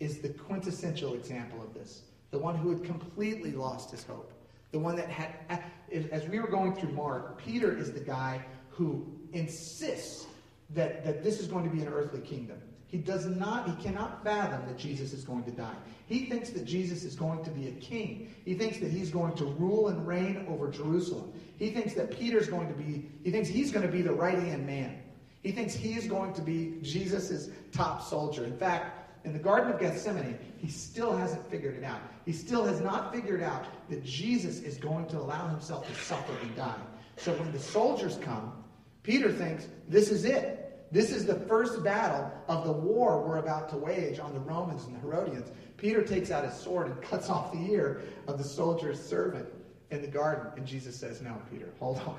is 0.00 0.18
the 0.18 0.30
quintessential 0.30 1.12
example 1.12 1.62
of 1.62 1.74
this, 1.74 2.02
the 2.30 2.38
one 2.38 2.56
who 2.56 2.70
had 2.70 2.82
completely 2.82 3.52
lost 3.52 3.90
his 3.90 4.02
hope, 4.04 4.32
the 4.72 4.78
one 4.78 4.96
that 4.96 5.10
had, 5.10 5.62
as 6.10 6.26
we 6.28 6.40
were 6.40 6.48
going 6.48 6.74
through 6.74 6.92
Mark, 6.92 7.38
Peter 7.38 7.76
is 7.76 7.92
the 7.92 8.00
guy 8.00 8.42
who 8.70 9.06
insists 9.32 10.26
that, 10.70 11.04
that 11.04 11.22
this 11.22 11.40
is 11.40 11.46
going 11.46 11.68
to 11.68 11.70
be 11.70 11.82
an 11.82 11.88
earthly 11.88 12.20
kingdom. 12.20 12.58
He 12.86 12.98
does 12.98 13.26
not, 13.26 13.68
he 13.68 13.82
cannot 13.82 14.22
fathom 14.22 14.66
that 14.66 14.78
Jesus 14.78 15.12
is 15.12 15.24
going 15.24 15.42
to 15.44 15.50
die. 15.50 15.74
He 16.06 16.26
thinks 16.26 16.50
that 16.50 16.64
Jesus 16.64 17.02
is 17.02 17.16
going 17.16 17.42
to 17.44 17.50
be 17.50 17.68
a 17.68 17.72
king. 17.72 18.32
He 18.44 18.54
thinks 18.54 18.78
that 18.78 18.90
he's 18.90 19.10
going 19.10 19.34
to 19.34 19.46
rule 19.46 19.88
and 19.88 20.06
reign 20.06 20.46
over 20.48 20.70
Jerusalem. 20.70 21.32
He 21.58 21.70
thinks 21.70 21.94
that 21.94 22.16
Peter's 22.16 22.48
going 22.48 22.68
to 22.68 22.74
be, 22.74 23.10
he 23.24 23.30
thinks 23.32 23.48
he's 23.48 23.72
going 23.72 23.84
to 23.84 23.90
be 23.90 24.02
the 24.02 24.12
right 24.12 24.38
hand 24.38 24.64
man. 24.66 25.02
He 25.44 25.52
thinks 25.52 25.74
he 25.74 25.92
is 25.92 26.06
going 26.06 26.32
to 26.34 26.42
be 26.42 26.78
Jesus' 26.82 27.50
top 27.70 28.02
soldier. 28.02 28.44
In 28.44 28.56
fact, 28.56 29.04
in 29.24 29.32
the 29.32 29.38
Garden 29.38 29.72
of 29.72 29.78
Gethsemane, 29.78 30.38
he 30.56 30.68
still 30.68 31.16
hasn't 31.16 31.48
figured 31.50 31.76
it 31.76 31.84
out. 31.84 32.00
He 32.24 32.32
still 32.32 32.64
has 32.64 32.80
not 32.80 33.14
figured 33.14 33.42
out 33.42 33.66
that 33.90 34.02
Jesus 34.02 34.60
is 34.60 34.78
going 34.78 35.06
to 35.08 35.18
allow 35.18 35.46
himself 35.48 35.86
to 35.86 35.94
suffer 35.94 36.32
and 36.42 36.56
die. 36.56 36.80
So 37.16 37.32
when 37.34 37.52
the 37.52 37.58
soldiers 37.58 38.18
come, 38.22 38.64
Peter 39.02 39.30
thinks 39.30 39.68
this 39.86 40.10
is 40.10 40.24
it. 40.24 40.86
This 40.90 41.10
is 41.10 41.26
the 41.26 41.40
first 41.40 41.84
battle 41.84 42.30
of 42.48 42.64
the 42.64 42.72
war 42.72 43.22
we're 43.22 43.38
about 43.38 43.68
to 43.70 43.76
wage 43.76 44.18
on 44.18 44.32
the 44.32 44.40
Romans 44.40 44.84
and 44.84 44.94
the 44.94 45.00
Herodians. 45.00 45.50
Peter 45.76 46.02
takes 46.02 46.30
out 46.30 46.44
his 46.44 46.54
sword 46.54 46.86
and 46.86 47.02
cuts 47.10 47.28
off 47.28 47.52
the 47.52 47.70
ear 47.70 48.02
of 48.26 48.38
the 48.38 48.44
soldier's 48.44 49.02
servant. 49.02 49.46
in 49.90 50.00
the 50.00 50.08
garden. 50.08 50.52
And 50.56 50.66
Jesus 50.66 50.96
says, 50.96 51.20
No, 51.20 51.36
Peter, 51.50 51.68
hold 51.78 51.98
on. 51.98 52.18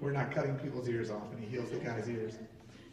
We're 0.00 0.12
not 0.12 0.32
cutting 0.32 0.56
people's 0.56 0.88
ears 0.88 1.10
off. 1.10 1.30
And 1.32 1.42
he 1.42 1.48
heals 1.48 1.70
the 1.70 1.78
guy's 1.78 2.08
ears. 2.08 2.38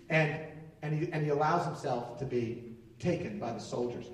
And, 0.10 0.40
and, 0.82 0.94
he, 0.94 1.12
and 1.12 1.24
he 1.24 1.30
allows 1.30 1.66
himself 1.66 2.18
to 2.20 2.26
be 2.26 2.76
taken 3.00 3.40
by 3.40 3.54
the 3.54 3.60
soldiers. 3.60 4.08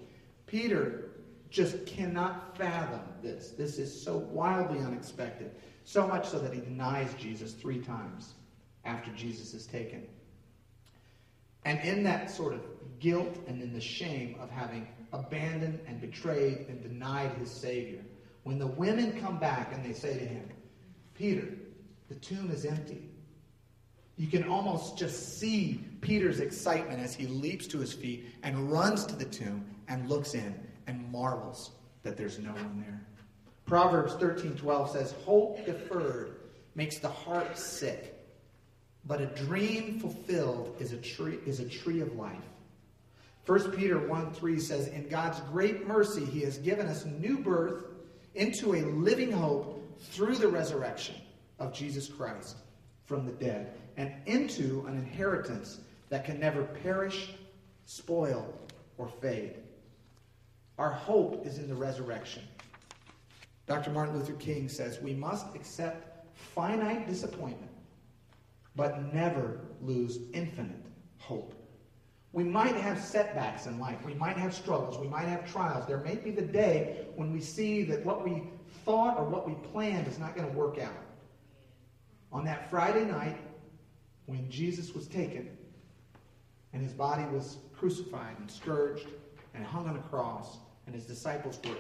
Peter 0.46 1.12
just 1.50 1.86
cannot 1.86 2.58
fathom 2.58 3.02
this. 3.22 3.52
This 3.52 3.78
is 3.78 4.04
so 4.04 4.18
wildly 4.18 4.80
unexpected. 4.80 5.52
So 5.84 6.08
much 6.08 6.28
so 6.28 6.40
that 6.40 6.54
he 6.54 6.62
denies 6.62 7.14
Jesus 7.20 7.54
three 7.54 7.80
times 7.80 8.34
after 8.86 9.12
Jesus 9.12 9.54
is 9.54 9.66
taken. 9.66 10.08
And 11.66 11.80
in 11.82 12.04
that 12.04 12.30
sort 12.30 12.54
of 12.54 12.62
guilt 13.00 13.38
and 13.48 13.62
in 13.62 13.74
the 13.74 13.82
shame 13.82 14.36
of 14.40 14.50
having 14.50 14.88
abandoned 15.14 15.80
and 15.88 16.02
betrayed 16.02 16.66
and 16.68 16.82
denied 16.82 17.32
his 17.34 17.50
Savior, 17.52 18.02
when 18.44 18.60
the 18.60 18.68
women 18.68 19.20
come 19.22 19.40
back 19.40 19.74
and 19.74 19.84
they 19.84 19.94
say 19.94 20.18
to 20.18 20.26
him, 20.26 20.50
Peter, 21.14 21.48
the 22.14 22.20
tomb 22.20 22.52
is 22.52 22.64
empty. 22.66 23.10
You 24.18 24.28
can 24.28 24.44
almost 24.44 24.98
just 24.98 25.40
see 25.40 25.84
Peter's 26.02 26.40
excitement 26.40 27.00
as 27.00 27.16
he 27.16 27.26
leaps 27.26 27.66
to 27.68 27.80
his 27.80 27.92
feet 27.92 28.28
and 28.44 28.72
runs 28.72 29.06
to 29.08 29.16
the 29.16 29.26
tomb 29.26 29.66
and 29.88 30.08
looks 30.08 30.36
in 30.36 30.54
and 30.86 31.12
marvels 31.12 31.72
that 32.04 32.16
there's 32.16 32.38
no 32.38 32.52
one 32.52 32.84
there. 32.86 33.02
Proverbs 33.66 34.14
13:12 34.14 34.92
says, 34.92 35.14
"Hope 35.26 35.66
deferred 35.66 36.36
makes 36.76 37.00
the 37.00 37.10
heart 37.10 37.58
sick, 37.58 38.14
but 39.06 39.20
a 39.20 39.26
dream 39.26 40.00
fulfilled 40.00 40.76
is 40.80 40.92
a 40.92 40.98
tree 40.98 41.40
is 41.48 41.60
a 41.60 41.68
tree 41.68 42.02
of 42.02 42.16
life." 42.16 42.46
1 43.46 43.72
Peter 43.72 43.98
1 43.98 44.32
3 44.34 44.60
says, 44.60 44.88
In 44.88 45.10
God's 45.10 45.40
great 45.52 45.88
mercy, 45.88 46.24
He 46.24 46.42
has 46.42 46.60
given 46.60 46.88
us 46.88 47.06
new 47.06 47.40
birth 47.40 47.86
into 48.36 48.76
a 48.76 48.82
living 48.84 49.32
hope 49.32 50.00
through 50.00 50.36
the 50.36 50.48
resurrection 50.48 51.16
of 51.64 51.74
Jesus 51.74 52.08
Christ 52.08 52.58
from 53.06 53.26
the 53.26 53.32
dead, 53.32 53.74
and 53.98 54.12
into 54.26 54.86
an 54.88 54.98
inheritance 54.98 55.80
that 56.10 56.26
can 56.26 56.40
never 56.40 56.64
perish, 56.64 57.34
spoil, 57.86 58.54
or 58.98 59.08
fade. 59.08 59.56
Our 60.78 60.92
hope 60.92 61.46
is 61.46 61.60
in 61.60 61.68
the 61.68 61.76
resurrection. 61.76 62.44
Dr. 63.66 63.92
Martin 63.92 64.18
Luther 64.18 64.34
King 64.34 64.68
says 64.68 65.00
we 65.02 65.14
must 65.14 65.56
accept 65.56 66.28
finite 66.36 67.08
disappointment, 67.08 67.72
but 68.76 69.14
never 69.14 69.62
lose 69.82 70.20
infinite 70.34 70.86
hope. 71.18 71.54
We 72.34 72.44
might 72.44 72.76
have 72.76 73.00
setbacks 73.00 73.68
in 73.68 73.80
life. 73.80 74.04
We 74.04 74.16
might 74.16 74.38
have 74.38 74.56
struggles. 74.56 74.98
We 74.98 75.08
might 75.08 75.28
have 75.28 75.50
trials. 75.50 75.86
There 75.86 76.00
may 76.00 76.16
be 76.16 76.32
the 76.32 76.42
day 76.42 77.06
when 77.16 77.32
we 77.32 77.40
see 77.40 77.84
that 77.84 78.04
what 78.04 78.24
we 78.24 78.44
thought 78.84 79.18
or 79.18 79.26
what 79.26 79.48
we 79.48 79.54
planned 79.72 80.08
is 80.08 80.18
not 80.18 80.36
going 80.36 80.52
to 80.52 80.58
work 80.58 80.80
out. 80.80 80.94
On 82.34 82.44
that 82.46 82.70
Friday 82.70 83.06
night, 83.06 83.38
when 84.26 84.50
Jesus 84.50 84.94
was 84.94 85.08
taken 85.08 85.56
and 86.74 86.82
his 86.82 86.92
body 86.92 87.24
was 87.26 87.58
crucified 87.78 88.36
and 88.40 88.50
scourged 88.50 89.08
and 89.54 89.64
hung 89.64 89.88
on 89.88 89.96
a 89.96 90.02
cross, 90.02 90.58
and 90.88 90.96
his 90.96 91.06
disciples 91.06 91.60
were 91.64 91.78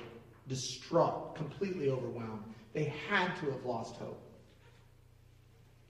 distraught, 0.48 1.36
completely 1.36 1.90
overwhelmed, 1.90 2.44
they 2.74 2.94
had 3.10 3.36
to 3.38 3.48
have 3.48 3.66
lost 3.66 3.96
hope. 3.96 4.22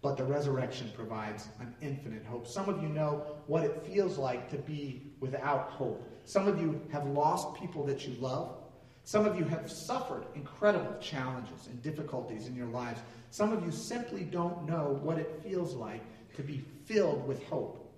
But 0.01 0.17
the 0.17 0.23
resurrection 0.23 0.91
provides 0.95 1.47
an 1.59 1.75
infinite 1.81 2.25
hope. 2.25 2.47
Some 2.47 2.69
of 2.69 2.81
you 2.81 2.89
know 2.89 3.25
what 3.47 3.63
it 3.63 3.85
feels 3.85 4.17
like 4.17 4.49
to 4.51 4.57
be 4.57 5.11
without 5.19 5.71
hope. 5.71 6.09
Some 6.25 6.47
of 6.47 6.59
you 6.59 6.81
have 6.91 7.05
lost 7.07 7.55
people 7.55 7.85
that 7.85 8.07
you 8.07 8.15
love. 8.19 8.55
Some 9.03 9.25
of 9.25 9.37
you 9.37 9.43
have 9.45 9.69
suffered 9.69 10.25
incredible 10.35 10.95
challenges 11.01 11.67
and 11.67 11.81
difficulties 11.81 12.47
in 12.47 12.55
your 12.55 12.67
lives. 12.67 13.01
Some 13.33 13.51
of 13.51 13.65
you 13.65 13.71
simply 13.71 14.25
don't 14.25 14.69
know 14.69 14.99
what 15.01 15.17
it 15.17 15.41
feels 15.41 15.73
like 15.73 16.03
to 16.35 16.43
be 16.43 16.63
filled 16.85 17.27
with 17.27 17.43
hope. 17.45 17.91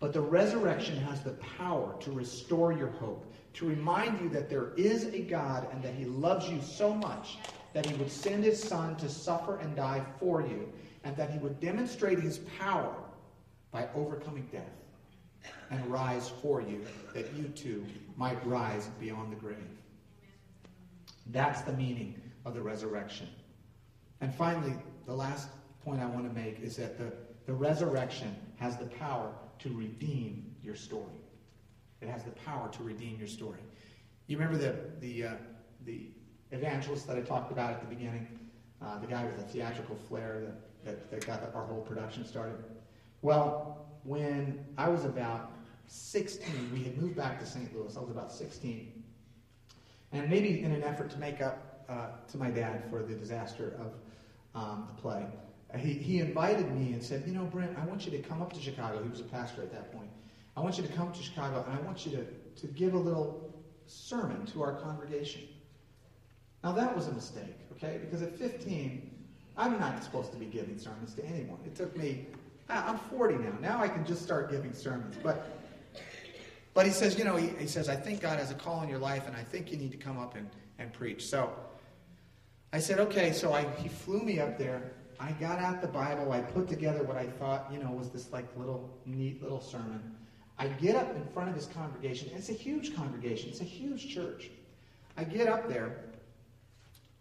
But 0.00 0.12
the 0.12 0.20
resurrection 0.20 0.96
has 0.96 1.22
the 1.22 1.38
power 1.56 1.94
to 2.00 2.10
restore 2.10 2.72
your 2.72 2.90
hope, 2.90 3.32
to 3.54 3.68
remind 3.68 4.20
you 4.20 4.28
that 4.30 4.50
there 4.50 4.72
is 4.76 5.04
a 5.04 5.20
God 5.20 5.68
and 5.72 5.80
that 5.84 5.94
He 5.94 6.04
loves 6.04 6.48
you 6.48 6.60
so 6.60 6.92
much 6.92 7.36
that 7.74 7.86
he 7.86 7.94
would 7.94 8.10
send 8.10 8.42
his 8.42 8.60
son 8.60 8.96
to 8.96 9.08
suffer 9.08 9.60
and 9.60 9.76
die 9.76 10.04
for 10.18 10.42
you, 10.42 10.68
and 11.04 11.16
that 11.16 11.30
he 11.30 11.38
would 11.38 11.60
demonstrate 11.60 12.18
his 12.18 12.38
power 12.58 12.92
by 13.70 13.88
overcoming 13.94 14.48
death 14.50 14.66
and 15.70 15.86
rise 15.86 16.28
for 16.42 16.60
you, 16.60 16.84
that 17.14 17.32
you 17.34 17.44
too 17.44 17.86
might 18.16 18.44
rise 18.44 18.88
beyond 18.98 19.30
the 19.30 19.36
grave. 19.36 19.56
That's 21.30 21.62
the 21.62 21.72
meaning 21.72 22.20
of 22.44 22.54
the 22.54 22.60
resurrection. 22.60 23.28
And 24.22 24.32
finally, 24.32 24.72
the 25.04 25.12
last 25.12 25.48
point 25.84 26.00
I 26.00 26.06
want 26.06 26.32
to 26.32 26.40
make 26.40 26.60
is 26.60 26.76
that 26.76 26.96
the, 26.96 27.12
the 27.44 27.52
resurrection 27.52 28.34
has 28.56 28.76
the 28.76 28.86
power 28.86 29.32
to 29.58 29.68
redeem 29.70 30.54
your 30.62 30.76
story. 30.76 31.20
It 32.00 32.08
has 32.08 32.22
the 32.22 32.30
power 32.30 32.70
to 32.70 32.82
redeem 32.84 33.18
your 33.18 33.26
story. 33.26 33.58
You 34.28 34.38
remember 34.38 34.58
the, 34.58 34.76
the, 35.00 35.26
uh, 35.26 35.34
the 35.84 36.06
evangelist 36.52 37.08
that 37.08 37.16
I 37.16 37.22
talked 37.22 37.50
about 37.50 37.72
at 37.72 37.80
the 37.80 37.92
beginning, 37.92 38.28
uh, 38.80 39.00
the 39.00 39.08
guy 39.08 39.24
with 39.24 39.36
the 39.36 39.42
theatrical 39.42 39.96
flair 40.08 40.40
that, 40.40 40.84
that, 40.84 41.10
that 41.10 41.26
got 41.26 41.42
the, 41.42 41.58
our 41.58 41.66
whole 41.66 41.82
production 41.82 42.24
started. 42.24 42.62
Well, 43.22 43.86
when 44.04 44.64
I 44.78 44.88
was 44.88 45.04
about 45.04 45.50
16, 45.88 46.70
we 46.72 46.84
had 46.84 46.96
moved 46.96 47.16
back 47.16 47.40
to 47.40 47.46
St. 47.46 47.74
Louis. 47.76 47.96
I 47.96 48.00
was 48.00 48.10
about 48.10 48.30
16. 48.30 49.02
And 50.12 50.30
maybe 50.30 50.62
in 50.62 50.70
an 50.70 50.84
effort 50.84 51.10
to 51.10 51.18
make 51.18 51.40
up 51.40 51.84
uh, 51.88 52.06
to 52.30 52.38
my 52.38 52.50
dad 52.50 52.84
for 52.88 53.02
the 53.02 53.14
disaster 53.14 53.76
of 53.80 53.94
um, 54.54 54.88
the 54.94 55.00
play, 55.00 55.26
uh, 55.72 55.78
he, 55.78 55.94
he 55.94 56.18
invited 56.18 56.70
me 56.72 56.92
and 56.92 57.02
said, 57.02 57.24
You 57.26 57.32
know, 57.32 57.44
Brent, 57.44 57.76
I 57.78 57.84
want 57.86 58.04
you 58.04 58.10
to 58.12 58.18
come 58.18 58.42
up 58.42 58.52
to 58.52 58.60
Chicago. 58.60 59.02
He 59.02 59.08
was 59.08 59.20
a 59.20 59.24
pastor 59.24 59.62
at 59.62 59.72
that 59.72 59.92
point. 59.92 60.10
I 60.56 60.60
want 60.60 60.76
you 60.76 60.86
to 60.86 60.92
come 60.92 61.12
to 61.12 61.22
Chicago 61.22 61.64
and 61.66 61.78
I 61.78 61.82
want 61.82 62.04
you 62.04 62.12
to, 62.12 62.24
to 62.60 62.66
give 62.66 62.94
a 62.94 62.98
little 62.98 63.54
sermon 63.86 64.44
to 64.46 64.62
our 64.62 64.74
congregation. 64.74 65.42
Now, 66.62 66.72
that 66.72 66.94
was 66.94 67.08
a 67.08 67.12
mistake, 67.12 67.56
okay? 67.72 67.98
Because 67.98 68.22
at 68.22 68.38
15, 68.38 69.10
I'm 69.56 69.80
not 69.80 70.02
supposed 70.04 70.30
to 70.32 70.38
be 70.38 70.46
giving 70.46 70.78
sermons 70.78 71.14
to 71.14 71.24
anyone. 71.24 71.58
It 71.64 71.74
took 71.74 71.96
me, 71.96 72.26
I'm 72.68 72.98
40 72.98 73.36
now. 73.36 73.52
Now 73.60 73.82
I 73.82 73.88
can 73.88 74.04
just 74.04 74.22
start 74.22 74.50
giving 74.50 74.72
sermons. 74.72 75.16
But, 75.22 75.58
but 76.72 76.86
he 76.86 76.92
says, 76.92 77.18
you 77.18 77.24
know, 77.24 77.36
he, 77.36 77.48
he 77.58 77.66
says, 77.66 77.88
I 77.88 77.96
think 77.96 78.20
God 78.20 78.38
has 78.38 78.50
a 78.50 78.54
call 78.54 78.82
in 78.82 78.88
your 78.88 78.98
life, 78.98 79.26
and 79.26 79.36
I 79.36 79.42
think 79.42 79.72
you 79.72 79.76
need 79.76 79.90
to 79.90 79.98
come 79.98 80.18
up 80.18 80.36
and, 80.36 80.48
and 80.78 80.92
preach. 80.92 81.26
So 81.26 81.52
I 82.72 82.78
said, 82.78 83.00
okay. 83.00 83.32
So 83.32 83.52
I, 83.52 83.66
he 83.78 83.88
flew 83.88 84.20
me 84.20 84.38
up 84.38 84.58
there. 84.58 84.92
I 85.20 85.32
got 85.32 85.58
out 85.58 85.80
the 85.80 85.88
Bible. 85.88 86.32
I 86.32 86.40
put 86.40 86.68
together 86.68 87.04
what 87.04 87.16
I 87.16 87.26
thought, 87.26 87.68
you 87.72 87.78
know, 87.78 87.90
was 87.92 88.10
this 88.10 88.32
like 88.32 88.46
little 88.56 88.98
neat 89.06 89.42
little 89.42 89.60
sermon. 89.60 90.16
I 90.58 90.68
get 90.68 90.96
up 90.96 91.14
in 91.14 91.24
front 91.32 91.48
of 91.48 91.54
this 91.54 91.66
congregation. 91.66 92.30
It's 92.34 92.48
a 92.48 92.54
huge 92.54 92.94
congregation. 92.94 93.50
It's 93.50 93.60
a 93.60 93.64
huge 93.64 94.12
church. 94.14 94.50
I 95.16 95.24
get 95.24 95.48
up 95.48 95.68
there, 95.68 96.04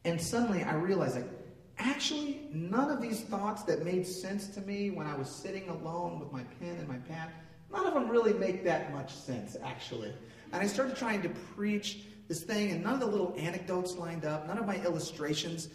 and 0.06 0.22
suddenly 0.22 0.64
I 0.64 0.76
realize, 0.76 1.16
like, 1.16 1.30
actually, 1.78 2.47
none 2.54 2.89
of 2.89 3.02
these 3.02 3.22
thoughts 3.22 3.64
that 3.64 3.84
made 3.84 4.06
sense 4.06 4.47
to 4.49 4.62
me 4.62 4.91
when 4.91 5.08
I 5.08 5.16
was 5.16 5.30
sitting 5.30 5.70
alone 5.70 6.20
with 6.20 6.32
my 6.32 6.43
pen 6.60 6.78
and 6.78 6.88
my 6.88 6.97
pad, 6.97 7.32
none 7.72 7.86
of 7.86 7.93
them 7.93 8.10
really 8.10 8.34
make 8.34 8.64
that 8.64 8.93
much 8.93 9.14
sense, 9.14 9.58
actually. 9.64 10.14
And 10.54 10.62
I 10.62 10.68
started 10.68 10.95
trying 10.95 11.22
to 11.24 11.30
preach 11.30 11.99
this 12.32 12.43
thing, 12.43 12.71
and 12.71 12.82
none 12.82 12.93
of 12.93 13.01
the 13.01 13.05
little 13.05 13.36
anecdotes 13.38 13.97
lined 13.97 14.23
up, 14.23 14.47
none 14.47 14.57
of 14.57 14.65
my 14.65 14.77
illustrations 14.86 15.67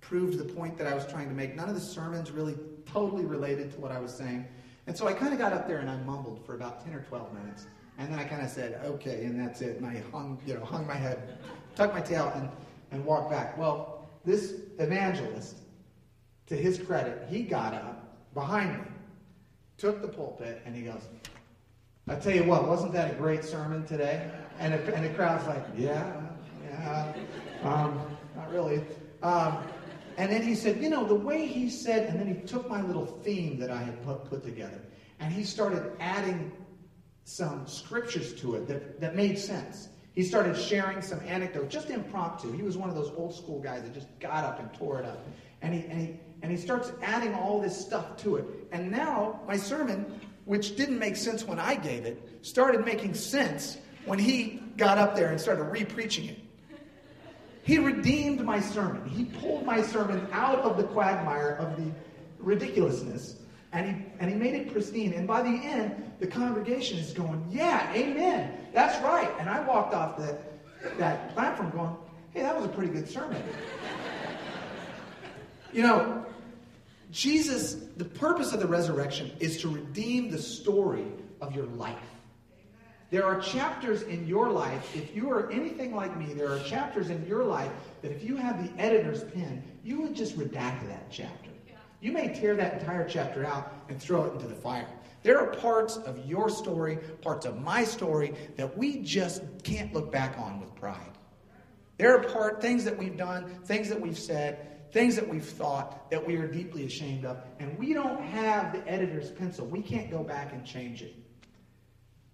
proved 0.00 0.38
the 0.38 0.54
point 0.54 0.78
that 0.78 0.86
I 0.86 0.94
was 0.94 1.06
trying 1.06 1.28
to 1.28 1.34
make. 1.34 1.54
None 1.54 1.68
of 1.68 1.74
the 1.74 1.80
sermons 1.82 2.30
really 2.30 2.56
totally 2.86 3.26
related 3.26 3.70
to 3.74 3.80
what 3.80 3.92
I 3.92 3.98
was 3.98 4.14
saying. 4.14 4.46
And 4.86 4.96
so 4.96 5.06
I 5.06 5.12
kind 5.12 5.34
of 5.34 5.38
got 5.38 5.52
up 5.52 5.68
there 5.68 5.80
and 5.80 5.90
I 5.90 5.98
mumbled 5.98 6.46
for 6.46 6.54
about 6.54 6.82
10 6.82 6.94
or 6.94 7.02
12 7.02 7.34
minutes. 7.34 7.66
And 7.98 8.10
then 8.10 8.18
I 8.18 8.24
kind 8.24 8.40
of 8.40 8.48
said, 8.48 8.80
okay, 8.86 9.26
and 9.26 9.38
that's 9.38 9.60
it. 9.60 9.76
And 9.76 9.84
I 9.84 10.02
hung, 10.10 10.40
you 10.46 10.54
know, 10.54 10.64
hung 10.64 10.86
my 10.86 10.94
head, 10.94 11.36
tucked 11.76 11.92
my 11.92 12.00
tail, 12.00 12.32
and 12.34 12.48
and 12.90 13.04
walk 13.04 13.28
back. 13.28 13.58
Well, 13.58 14.08
this 14.24 14.54
evangelist, 14.78 15.56
to 16.46 16.56
his 16.56 16.78
credit, 16.78 17.26
he 17.28 17.42
got 17.42 17.74
up 17.74 18.16
behind 18.32 18.78
me, 18.78 18.84
took 19.76 20.00
the 20.00 20.08
pulpit, 20.08 20.62
and 20.64 20.74
he 20.74 20.82
goes, 20.82 21.02
I 22.10 22.14
tell 22.14 22.34
you 22.34 22.44
what, 22.44 22.66
wasn't 22.66 22.92
that 22.94 23.12
a 23.12 23.14
great 23.14 23.44
sermon 23.44 23.84
today? 23.86 24.30
And, 24.58 24.72
the, 24.72 24.94
and 24.94 25.04
the 25.04 25.10
crowd's 25.10 25.46
like, 25.46 25.64
yeah, 25.76 26.10
yeah, 26.70 27.12
um, 27.62 28.00
not 28.34 28.50
really. 28.50 28.82
Um, 29.22 29.58
and 30.16 30.32
then 30.32 30.42
he 30.42 30.54
said, 30.54 30.82
you 30.82 30.88
know, 30.88 31.04
the 31.04 31.14
way 31.14 31.46
he 31.46 31.68
said, 31.68 32.08
and 32.08 32.18
then 32.18 32.26
he 32.26 32.40
took 32.46 32.68
my 32.68 32.80
little 32.82 33.06
theme 33.06 33.58
that 33.60 33.70
I 33.70 33.82
had 33.82 34.02
put, 34.04 34.24
put 34.24 34.42
together, 34.42 34.80
and 35.20 35.32
he 35.32 35.44
started 35.44 35.92
adding 36.00 36.50
some 37.24 37.66
scriptures 37.66 38.32
to 38.40 38.54
it 38.54 38.66
that, 38.68 39.00
that 39.00 39.14
made 39.14 39.38
sense. 39.38 39.90
He 40.14 40.24
started 40.24 40.56
sharing 40.56 41.02
some 41.02 41.20
anecdotes, 41.20 41.72
just 41.72 41.90
impromptu. 41.90 42.50
He 42.52 42.62
was 42.62 42.78
one 42.78 42.88
of 42.88 42.96
those 42.96 43.12
old 43.16 43.34
school 43.34 43.60
guys 43.60 43.82
that 43.82 43.92
just 43.92 44.08
got 44.18 44.44
up 44.44 44.58
and 44.58 44.72
tore 44.72 44.98
it 44.98 45.04
up. 45.04 45.24
And 45.60 45.74
he, 45.74 45.84
and 45.88 46.00
he, 46.00 46.16
and 46.42 46.50
he 46.50 46.56
starts 46.56 46.90
adding 47.02 47.34
all 47.34 47.60
this 47.60 47.78
stuff 47.78 48.16
to 48.18 48.36
it. 48.36 48.46
And 48.72 48.90
now 48.90 49.40
my 49.46 49.56
sermon, 49.56 50.20
which 50.48 50.76
didn't 50.76 50.98
make 50.98 51.14
sense 51.14 51.44
when 51.44 51.60
I 51.60 51.74
gave 51.74 52.06
it, 52.06 52.26
started 52.40 52.82
making 52.82 53.12
sense 53.12 53.76
when 54.06 54.18
he 54.18 54.62
got 54.78 54.96
up 54.96 55.14
there 55.14 55.28
and 55.28 55.38
started 55.38 55.64
re-preaching 55.64 56.30
it. 56.30 56.38
He 57.64 57.76
redeemed 57.76 58.42
my 58.42 58.58
sermon. 58.58 59.06
He 59.10 59.26
pulled 59.26 59.66
my 59.66 59.82
sermon 59.82 60.26
out 60.32 60.60
of 60.60 60.78
the 60.78 60.84
quagmire 60.84 61.56
of 61.60 61.76
the 61.76 61.92
ridiculousness 62.38 63.36
and 63.72 63.86
he, 63.86 64.06
and 64.20 64.30
he 64.30 64.36
made 64.36 64.54
it 64.54 64.72
pristine. 64.72 65.12
And 65.12 65.26
by 65.26 65.42
the 65.42 65.50
end, 65.50 66.12
the 66.18 66.26
congregation 66.26 66.98
is 66.98 67.12
going, 67.12 67.44
Yeah, 67.50 67.92
amen. 67.92 68.58
That's 68.72 68.98
right. 69.04 69.30
And 69.38 69.50
I 69.50 69.60
walked 69.60 69.92
off 69.92 70.16
the, 70.16 70.38
that 70.96 71.34
platform 71.34 71.68
going, 71.72 71.94
Hey, 72.32 72.40
that 72.40 72.56
was 72.56 72.64
a 72.64 72.68
pretty 72.68 72.90
good 72.90 73.06
sermon. 73.06 73.42
you 75.74 75.82
know, 75.82 76.24
Jesus, 77.10 77.74
the 77.96 78.04
purpose 78.04 78.52
of 78.52 78.60
the 78.60 78.66
resurrection 78.66 79.32
is 79.40 79.60
to 79.62 79.68
redeem 79.68 80.30
the 80.30 80.38
story 80.38 81.06
of 81.40 81.54
your 81.54 81.66
life. 81.66 81.96
There 83.10 83.24
are 83.24 83.40
chapters 83.40 84.02
in 84.02 84.26
your 84.26 84.50
life, 84.50 84.94
if 84.94 85.16
you 85.16 85.30
are 85.30 85.50
anything 85.50 85.94
like 85.94 86.14
me, 86.18 86.34
there 86.34 86.52
are 86.52 86.58
chapters 86.60 87.08
in 87.08 87.24
your 87.26 87.42
life 87.42 87.72
that 88.02 88.10
if 88.12 88.22
you 88.22 88.36
have 88.36 88.62
the 88.62 88.82
editor's 88.82 89.24
pen, 89.24 89.62
you 89.82 90.02
would 90.02 90.14
just 90.14 90.38
redact 90.38 90.86
that 90.88 91.10
chapter. 91.10 91.48
You 92.00 92.12
may 92.12 92.28
tear 92.28 92.54
that 92.56 92.80
entire 92.80 93.08
chapter 93.08 93.46
out 93.46 93.72
and 93.88 94.00
throw 94.00 94.24
it 94.24 94.34
into 94.34 94.46
the 94.46 94.54
fire. 94.54 94.86
There 95.22 95.40
are 95.40 95.46
parts 95.46 95.96
of 95.96 96.24
your 96.26 96.48
story, 96.48 96.98
parts 97.22 97.46
of 97.46 97.60
my 97.60 97.82
story, 97.82 98.34
that 98.56 98.76
we 98.76 98.98
just 98.98 99.42
can't 99.64 99.92
look 99.92 100.12
back 100.12 100.38
on 100.38 100.60
with 100.60 100.74
pride. 100.76 101.18
There 101.96 102.14
are 102.14 102.22
part 102.22 102.60
things 102.60 102.84
that 102.84 102.96
we've 102.96 103.16
done, 103.16 103.58
things 103.64 103.88
that 103.88 104.00
we've 104.00 104.18
said, 104.18 104.77
things 104.92 105.16
that 105.16 105.28
we've 105.28 105.44
thought 105.44 106.10
that 106.10 106.24
we 106.24 106.36
are 106.36 106.46
deeply 106.46 106.84
ashamed 106.84 107.24
of, 107.24 107.38
and 107.58 107.78
we 107.78 107.92
don't 107.92 108.22
have 108.22 108.72
the 108.72 108.86
editor's 108.90 109.30
pencil. 109.30 109.66
We 109.66 109.82
can't 109.82 110.10
go 110.10 110.22
back 110.22 110.52
and 110.52 110.64
change 110.64 111.02
it. 111.02 111.14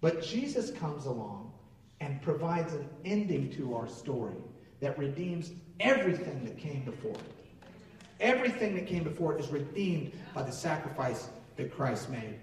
But 0.01 0.21
Jesus 0.21 0.71
comes 0.71 1.05
along 1.05 1.51
and 1.99 2.21
provides 2.21 2.73
an 2.73 2.87
ending 3.03 3.49
to 3.51 3.75
our 3.75 3.87
story 3.87 4.35
that 4.79 4.97
redeems 4.97 5.51
everything 5.79 6.43
that 6.45 6.57
came 6.57 6.83
before 6.83 7.11
it. 7.11 7.33
Everything 8.19 8.75
that 8.75 8.87
came 8.87 9.03
before 9.03 9.35
it 9.35 9.43
is 9.43 9.49
redeemed 9.49 10.13
by 10.33 10.43
the 10.43 10.51
sacrifice 10.51 11.29
that 11.57 11.73
Christ 11.73 12.09
made. 12.09 12.39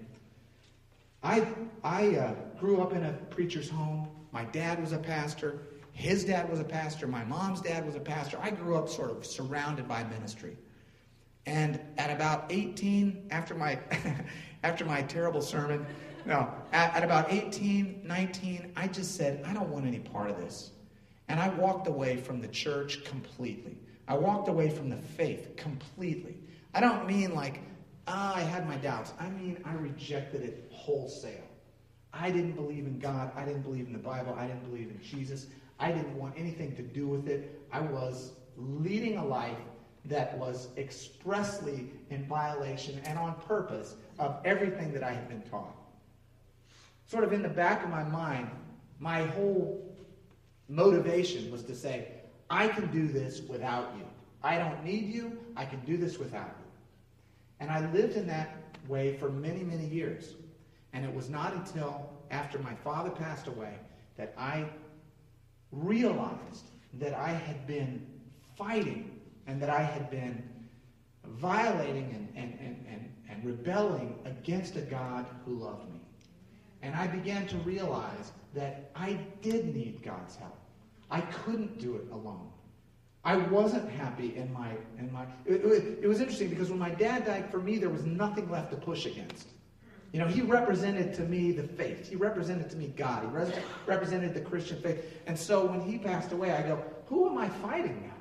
I, 1.23 1.47
I 1.83 2.15
uh, 2.15 2.33
grew 2.59 2.81
up 2.81 2.93
in 2.93 3.05
a 3.05 3.13
preacher's 3.13 3.69
home. 3.69 4.09
My 4.31 4.43
dad 4.45 4.81
was 4.81 4.91
a 4.91 4.97
pastor. 4.97 5.61
His 5.93 6.25
dad 6.25 6.49
was 6.49 6.59
a 6.59 6.63
pastor. 6.63 7.07
My 7.07 7.23
mom's 7.23 7.61
dad 7.61 7.85
was 7.85 7.95
a 7.95 7.99
pastor. 7.99 8.37
I 8.41 8.49
grew 8.49 8.75
up 8.75 8.89
sort 8.89 9.11
of 9.11 9.25
surrounded 9.25 9.87
by 9.87 10.03
ministry. 10.03 10.57
And 11.45 11.79
at 11.97 12.09
about 12.09 12.45
18, 12.49 13.27
after 13.31 13.53
my, 13.53 13.79
after 14.63 14.85
my 14.85 15.03
terrible 15.03 15.41
sermon, 15.41 15.85
no, 16.25 16.49
at, 16.71 16.95
at 16.95 17.03
about 17.03 17.31
18, 17.31 18.01
19, 18.03 18.73
I 18.75 18.87
just 18.87 19.15
said, 19.15 19.43
I 19.45 19.53
don't 19.53 19.69
want 19.69 19.85
any 19.85 19.99
part 19.99 20.29
of 20.29 20.37
this. 20.37 20.71
And 21.27 21.39
I 21.39 21.49
walked 21.49 21.87
away 21.87 22.17
from 22.17 22.41
the 22.41 22.47
church 22.47 23.03
completely. 23.05 23.77
I 24.07 24.15
walked 24.15 24.49
away 24.49 24.69
from 24.69 24.89
the 24.89 24.97
faith 24.97 25.55
completely. 25.55 26.37
I 26.73 26.81
don't 26.81 27.07
mean 27.07 27.35
like, 27.35 27.61
ah, 28.07 28.35
I 28.35 28.41
had 28.41 28.67
my 28.67 28.77
doubts. 28.77 29.13
I 29.19 29.29
mean, 29.29 29.61
I 29.63 29.73
rejected 29.73 30.41
it 30.41 30.67
wholesale. 30.71 31.47
I 32.13 32.29
didn't 32.29 32.53
believe 32.53 32.85
in 32.85 32.99
God. 32.99 33.31
I 33.35 33.45
didn't 33.45 33.61
believe 33.61 33.87
in 33.87 33.93
the 33.93 33.99
Bible. 33.99 34.35
I 34.37 34.47
didn't 34.47 34.69
believe 34.69 34.89
in 34.89 34.99
Jesus. 35.01 35.47
I 35.79 35.91
didn't 35.91 36.17
want 36.17 36.35
anything 36.37 36.75
to 36.75 36.81
do 36.81 37.07
with 37.07 37.27
it. 37.27 37.61
I 37.71 37.81
was 37.81 38.33
leading 38.57 39.17
a 39.17 39.25
life 39.25 39.57
that 40.05 40.37
was 40.37 40.69
expressly 40.77 41.89
in 42.09 42.25
violation 42.25 43.01
and 43.05 43.17
on 43.17 43.35
purpose 43.47 43.95
of 44.19 44.37
everything 44.45 44.91
that 44.93 45.03
I 45.03 45.11
had 45.11 45.27
been 45.29 45.41
taught. 45.43 45.75
Sort 47.05 47.23
of 47.23 47.33
in 47.33 47.41
the 47.41 47.49
back 47.49 47.83
of 47.83 47.89
my 47.89 48.03
mind, 48.03 48.49
my 48.99 49.25
whole 49.27 49.95
motivation 50.69 51.51
was 51.51 51.63
to 51.63 51.75
say, 51.75 52.09
I 52.49 52.67
can 52.67 52.91
do 52.91 53.07
this 53.07 53.41
without 53.41 53.93
you. 53.97 54.05
I 54.43 54.57
don't 54.57 54.83
need 54.83 55.13
you. 55.13 55.37
I 55.55 55.65
can 55.65 55.79
do 55.81 55.97
this 55.97 56.17
without 56.17 56.55
you. 56.59 56.65
And 57.59 57.71
I 57.71 57.89
lived 57.91 58.17
in 58.17 58.27
that 58.27 58.57
way 58.87 59.15
for 59.17 59.29
many, 59.29 59.63
many 59.63 59.85
years. 59.85 60.35
And 60.91 61.05
it 61.05 61.13
was 61.13 61.29
not 61.29 61.53
until 61.53 62.09
after 62.29 62.59
my 62.59 62.75
father 62.75 63.09
passed 63.09 63.47
away 63.47 63.73
that 64.17 64.33
I 64.37 64.65
realized 65.73 66.69
that 66.99 67.13
I 67.13 67.29
had 67.29 67.65
been 67.67 68.05
fighting 68.55 69.19
and 69.47 69.61
that 69.61 69.69
I 69.69 69.81
had 69.81 70.09
been 70.09 70.43
violating 71.25 72.11
and, 72.13 72.43
and, 72.43 72.59
and, 72.59 72.85
and, 72.89 73.13
and 73.29 73.45
rebelling 73.45 74.19
against 74.25 74.75
a 74.75 74.81
God 74.81 75.25
who 75.45 75.55
loved 75.55 75.91
me. 75.91 76.01
And 76.81 76.95
I 76.95 77.07
began 77.07 77.47
to 77.47 77.57
realize 77.57 78.31
that 78.53 78.91
I 78.95 79.17
did 79.41 79.75
need 79.75 80.03
God's 80.03 80.35
help. 80.35 80.57
I 81.09 81.21
couldn't 81.21 81.79
do 81.79 81.95
it 81.95 82.05
alone. 82.11 82.49
I 83.25 83.37
wasn't 83.37 83.89
happy 83.89 84.35
in 84.35 84.51
my 84.51 84.71
in 84.99 85.11
my. 85.11 85.23
It, 85.45 85.63
it, 85.63 85.99
it, 86.03 86.07
was 86.07 86.19
interesting 86.19 86.49
because 86.49 86.69
when 86.69 86.79
my 86.79 86.89
dad 86.89 87.25
died, 87.25 87.49
for 87.49 87.59
me 87.59 87.77
there 87.77 87.89
was 87.89 88.03
nothing 88.03 88.49
left 88.49 88.71
to 88.71 88.77
push 88.77 89.05
against. 89.05 89.47
You 90.13 90.19
know, 90.19 90.27
he 90.27 90.41
represented 90.41 91.13
to 91.15 91.23
me 91.23 91.51
the 91.51 91.63
faith. 91.63 92.07
He 92.07 92.15
represented 92.15 92.69
to 92.69 92.77
me 92.77 92.93
God. 92.95 93.23
He 93.23 93.29
res- 93.29 93.53
represented 93.87 94.35
the 94.35 94.41
Christian 94.41 94.79
faith. 94.79 95.03
And 95.25 95.37
so 95.37 95.65
when 95.65 95.81
he 95.81 95.97
passed 95.97 96.31
away, 96.31 96.51
I 96.51 96.61
go, 96.61 96.81
who 97.07 97.27
am 97.27 97.37
I 97.39 97.49
fighting 97.49 97.99
now? 98.03 98.13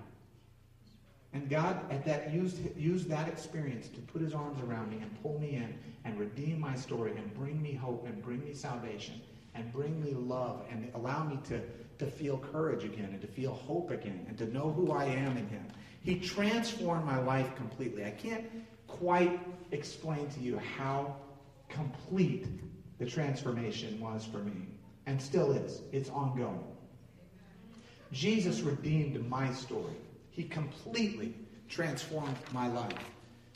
And 1.34 1.49
God 1.49 1.80
at 1.90 2.05
that 2.05 2.32
used 2.32 2.59
used 2.76 3.09
that 3.09 3.28
experience 3.28 3.88
to 3.88 4.01
put 4.01 4.20
His 4.20 4.34
arms 4.34 4.61
around 4.61 4.90
me 4.90 4.99
and 5.01 5.22
pull 5.22 5.38
me 5.38 5.55
in 5.55 5.78
and 6.05 6.18
redeem 6.18 6.61
my 6.61 6.76
story 6.76 7.12
and 7.16 7.32
bring 7.34 7.62
me 7.62 7.72
hope 7.72 8.07
and 8.07 8.22
bring 8.22 8.45
me 8.45 8.53
salvation 8.53 9.20
and 9.55 9.72
bring 9.72 10.03
me 10.03 10.12
love 10.12 10.62
and 10.70 10.90
allow 10.95 11.24
me 11.24 11.38
to 11.49 11.62
to 11.99 12.07
feel 12.07 12.36
courage 12.36 12.84
again 12.84 13.11
and 13.12 13.20
to 13.20 13.26
feel 13.26 13.55
hope 13.55 13.90
again 13.90 14.26
and 14.28 14.36
to 14.38 14.53
know 14.53 14.72
who 14.72 14.93
I 14.93 15.05
am 15.07 15.38
in 15.38 15.49
Him. 15.49 15.66
He 16.03 16.18
transformed 16.18 17.07
my 17.07 17.18
life 17.18 17.55
completely. 17.55 18.05
I 18.05 18.11
can't 18.11 18.45
quite 18.86 19.40
explain 19.70 20.28
to 20.30 20.40
you 20.40 20.59
how 20.59 21.16
complete 21.72 22.46
the 22.98 23.06
transformation 23.06 24.00
was 24.00 24.24
for 24.24 24.38
me 24.38 24.68
and 25.06 25.20
still 25.20 25.52
is. 25.52 25.82
It's 25.92 26.10
ongoing. 26.10 26.64
Jesus 28.12 28.60
redeemed 28.60 29.28
my 29.28 29.52
story. 29.52 29.94
He 30.30 30.44
completely 30.44 31.34
transformed 31.68 32.36
my 32.52 32.68
life. 32.68 32.92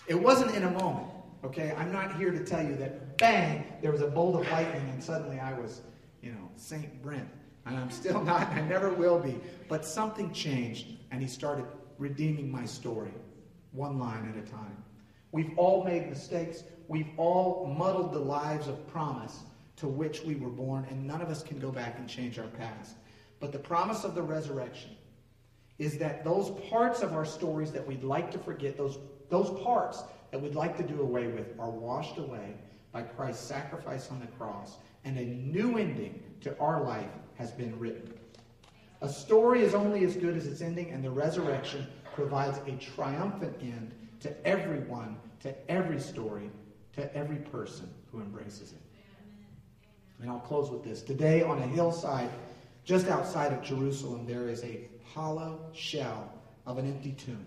It 0.09 0.15
wasn't 0.15 0.55
in 0.55 0.65
a 0.65 0.71
moment, 0.71 1.09
okay? 1.45 1.75
I'm 1.77 1.93
not 1.93 2.17
here 2.17 2.31
to 2.31 2.45
tell 2.45 2.65
you 2.65 2.75
that 2.77 3.19
bang, 3.19 3.65
there 3.83 3.93
was 3.93 4.01
a 4.01 4.07
bolt 4.07 4.41
of 4.41 4.51
lightning 4.51 4.89
and 4.91 5.03
suddenly 5.03 5.39
I 5.39 5.53
was, 5.59 5.83
you 6.23 6.33
know, 6.33 6.51
Saint 6.57 7.03
Brent. 7.03 7.29
And 7.67 7.77
I'm 7.77 7.91
still 7.91 8.23
not, 8.25 8.49
I 8.49 8.61
never 8.63 8.91
will 8.91 9.19
be. 9.19 9.39
But 9.69 9.85
something 9.85 10.33
changed, 10.33 10.87
and 11.11 11.21
he 11.21 11.29
started 11.29 11.67
redeeming 11.99 12.51
my 12.51 12.65
story, 12.65 13.13
one 13.73 13.99
line 13.99 14.33
at 14.33 14.43
a 14.43 14.51
time. 14.51 14.77
We've 15.33 15.57
all 15.57 15.85
made 15.85 16.09
mistakes. 16.09 16.65
We've 16.89 17.11
all 17.17 17.75
muddled 17.77 18.13
the 18.13 18.19
lives 18.19 18.69
of 18.69 18.87
promise 18.89 19.41
to 19.77 19.87
which 19.87 20.23
we 20.23 20.37
were 20.37 20.49
born, 20.49 20.87
and 20.91 21.07
none 21.07 21.21
of 21.21 21.29
us 21.29 21.43
can 21.43 21.59
go 21.59 21.71
back 21.71 21.99
and 21.99 22.09
change 22.09 22.39
our 22.39 22.47
past. 22.47 22.97
But 23.41 23.53
the 23.53 23.59
promise 23.59 24.05
of 24.05 24.15
the 24.15 24.23
resurrection 24.23 24.91
is 25.79 25.99
that 25.99 26.25
those 26.25 26.51
parts 26.71 27.03
of 27.03 27.13
our 27.13 27.27
stories 27.27 27.71
that 27.73 27.87
we'd 27.87 28.03
like 28.03 28.31
to 28.31 28.39
forget, 28.39 28.77
those, 28.77 28.99
those 29.29 29.51
parts 29.63 30.03
that 30.31 30.41
we'd 30.41 30.55
like 30.55 30.77
to 30.79 30.83
do 30.83 31.03
away 31.03 31.27
with, 31.27 31.59
are 31.59 31.71
washed 31.71 32.17
away 32.17 32.55
by 32.93 33.03
Christ's 33.03 33.47
sacrifice 33.47 34.11
on 34.11 34.21
the 34.21 34.27
cross, 34.27 34.77
and 35.05 35.19
a 35.19 35.25
new 35.25 35.77
ending 35.77 36.23
to 36.41 36.59
our 36.59 36.83
life 36.83 37.11
has 37.35 37.51
been 37.51 37.79
written. 37.79 38.15
A 39.03 39.09
story 39.09 39.61
is 39.61 39.75
only 39.75 40.05
as 40.05 40.17
good 40.17 40.35
as 40.35 40.47
its 40.47 40.63
ending, 40.63 40.91
and 40.91 41.05
the 41.05 41.11
resurrection 41.11 41.87
provides 42.15 42.59
a 42.67 42.73
triumphant 42.77 43.55
end 43.61 43.93
to 44.21 44.47
everyone, 44.47 45.17
to 45.41 45.71
every 45.71 46.01
story, 46.01 46.51
to 46.95 47.15
every 47.15 47.37
person 47.37 47.89
who 48.11 48.21
embraces 48.21 48.73
it. 48.73 48.81
And 50.21 50.31
I'll 50.31 50.41
close 50.41 50.71
with 50.71 50.83
this. 50.83 51.03
Today, 51.03 51.43
on 51.43 51.59
a 51.59 51.67
hillside 51.67 52.31
just 52.85 53.09
outside 53.09 53.53
of 53.53 53.63
Jerusalem, 53.63 54.27
there 54.27 54.49
is 54.49 54.63
a 54.63 54.89
hollow 55.13 55.61
shell 55.75 56.33
of 56.67 56.79
an 56.79 56.87
empty 56.87 57.13
tomb. 57.13 57.47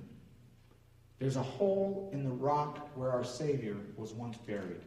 There's 1.17 1.37
a 1.37 1.43
hole 1.43 2.09
in 2.13 2.23
the 2.23 2.29
rock 2.29 2.89
where 2.95 3.11
our 3.11 3.23
Savior 3.23 3.77
was 3.95 4.13
once 4.13 4.37
buried. 4.37 4.81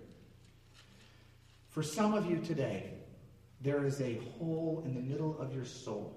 For 1.70 1.82
some 1.82 2.12
of 2.12 2.30
you 2.30 2.38
today, 2.38 2.90
there 3.62 3.86
is 3.86 4.00
a 4.02 4.20
hole 4.38 4.82
in 4.84 4.94
the 4.94 5.00
middle 5.00 5.38
of 5.38 5.54
your 5.54 5.64
soul. 5.64 6.14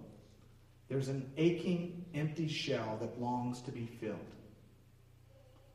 There's 0.90 1.08
an 1.08 1.32
aching, 1.38 2.06
empty 2.14 2.48
shell 2.48 2.98
that 3.00 3.20
longs 3.22 3.62
to 3.62 3.72
be 3.72 3.86
filled. 3.86 4.35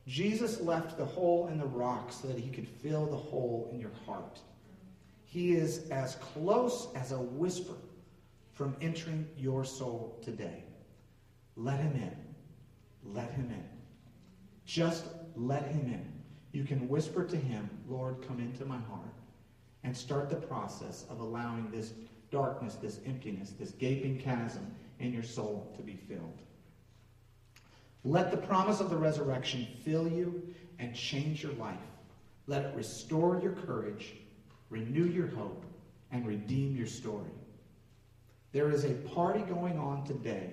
Jesus 0.07 0.59
left 0.61 0.97
the 0.97 1.05
hole 1.05 1.47
in 1.47 1.57
the 1.57 1.65
rock 1.65 2.11
so 2.11 2.27
that 2.27 2.39
he 2.39 2.49
could 2.49 2.67
fill 2.67 3.05
the 3.05 3.15
hole 3.15 3.69
in 3.71 3.79
your 3.79 3.91
heart. 4.05 4.39
He 5.23 5.53
is 5.53 5.89
as 5.89 6.15
close 6.15 6.87
as 6.95 7.11
a 7.11 7.19
whisper 7.19 7.75
from 8.53 8.75
entering 8.81 9.27
your 9.37 9.63
soul 9.63 10.19
today. 10.23 10.63
Let 11.55 11.79
him 11.79 11.93
in. 11.93 12.15
Let 13.13 13.31
him 13.31 13.49
in. 13.49 13.63
Just 14.65 15.05
let 15.35 15.67
him 15.67 15.87
in. 15.87 16.11
You 16.51 16.63
can 16.65 16.89
whisper 16.89 17.23
to 17.25 17.37
him, 17.37 17.69
Lord, 17.87 18.25
come 18.27 18.39
into 18.39 18.65
my 18.65 18.77
heart 18.77 19.13
and 19.83 19.95
start 19.95 20.29
the 20.29 20.35
process 20.35 21.05
of 21.09 21.19
allowing 21.19 21.71
this 21.71 21.93
darkness, 22.29 22.75
this 22.75 22.99
emptiness, 23.05 23.53
this 23.57 23.71
gaping 23.71 24.19
chasm 24.19 24.75
in 24.99 25.13
your 25.13 25.23
soul 25.23 25.73
to 25.77 25.81
be 25.83 25.95
filled. 25.95 26.41
Let 28.03 28.31
the 28.31 28.37
promise 28.37 28.79
of 28.79 28.89
the 28.89 28.95
resurrection 28.95 29.67
fill 29.83 30.07
you 30.07 30.41
and 30.79 30.95
change 30.95 31.43
your 31.43 31.53
life. 31.53 31.77
Let 32.47 32.65
it 32.65 32.75
restore 32.75 33.39
your 33.41 33.53
courage, 33.53 34.15
renew 34.69 35.05
your 35.05 35.27
hope, 35.27 35.63
and 36.11 36.25
redeem 36.25 36.75
your 36.75 36.87
story. 36.87 37.29
There 38.51 38.71
is 38.71 38.83
a 38.83 38.93
party 38.93 39.41
going 39.41 39.77
on 39.77 40.03
today 40.03 40.49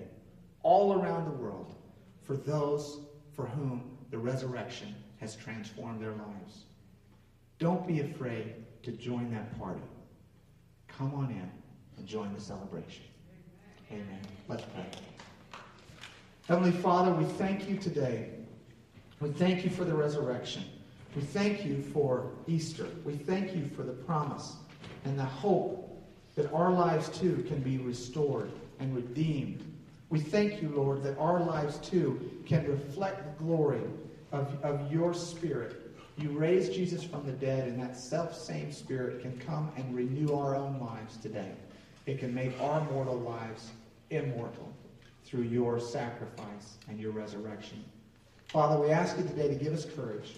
all 0.61 1.01
around 1.01 1.25
the 1.25 1.31
world 1.31 1.75
for 2.21 2.37
those 2.37 2.99
for 3.35 3.45
whom 3.45 3.97
the 4.11 4.17
resurrection 4.17 4.95
has 5.19 5.35
transformed 5.35 6.01
their 6.01 6.11
lives. 6.11 6.65
Don't 7.57 7.85
be 7.87 8.01
afraid 8.01 8.53
to 8.83 8.91
join 8.91 9.31
that 9.31 9.57
party. 9.59 9.81
Come 10.87 11.13
on 11.13 11.29
in 11.31 11.51
and 11.97 12.07
join 12.07 12.33
the 12.33 12.39
celebration. 12.39 13.03
Amen. 13.91 14.21
Let's 14.47 14.63
pray. 14.63 14.85
Heavenly 16.49 16.71
Father, 16.71 17.11
we 17.11 17.25
thank 17.25 17.69
you 17.69 17.77
today. 17.77 18.31
We 19.19 19.29
thank 19.29 19.63
you 19.63 19.69
for 19.69 19.83
the 19.83 19.93
resurrection. 19.93 20.63
We 21.15 21.21
thank 21.21 21.63
you 21.63 21.83
for 21.93 22.31
Easter. 22.47 22.87
We 23.05 23.13
thank 23.13 23.55
you 23.55 23.67
for 23.67 23.83
the 23.83 23.93
promise 23.93 24.55
and 25.05 25.19
the 25.19 25.25
hope 25.25 26.01
that 26.35 26.51
our 26.51 26.71
lives 26.71 27.07
too 27.09 27.45
can 27.47 27.59
be 27.59 27.77
restored 27.77 28.51
and 28.79 28.95
redeemed. 28.95 29.63
We 30.09 30.21
thank 30.21 30.59
you, 30.59 30.69
Lord, 30.69 31.03
that 31.03 31.19
our 31.19 31.39
lives 31.39 31.77
too 31.87 32.41
can 32.47 32.65
reflect 32.65 33.37
the 33.37 33.43
glory 33.43 33.83
of, 34.31 34.57
of 34.63 34.91
your 34.91 35.13
Spirit. 35.13 35.95
You 36.17 36.31
raised 36.31 36.73
Jesus 36.73 37.03
from 37.03 37.27
the 37.27 37.33
dead, 37.33 37.67
and 37.67 37.79
that 37.79 37.95
self 37.95 38.35
same 38.35 38.71
Spirit 38.71 39.21
can 39.21 39.37
come 39.37 39.71
and 39.77 39.95
renew 39.95 40.33
our 40.33 40.55
own 40.55 40.79
lives 40.79 41.17
today. 41.17 41.51
It 42.07 42.17
can 42.17 42.33
make 42.33 42.59
our 42.59 42.81
mortal 42.89 43.19
lives 43.19 43.69
immortal 44.09 44.73
through 45.29 45.43
your 45.43 45.79
sacrifice 45.79 46.77
and 46.87 46.99
your 46.99 47.11
resurrection. 47.11 47.83
Father, 48.47 48.81
we 48.81 48.89
ask 48.89 49.15
you 49.17 49.23
today 49.23 49.47
to 49.47 49.55
give 49.55 49.73
us 49.73 49.85
courage. 49.85 50.35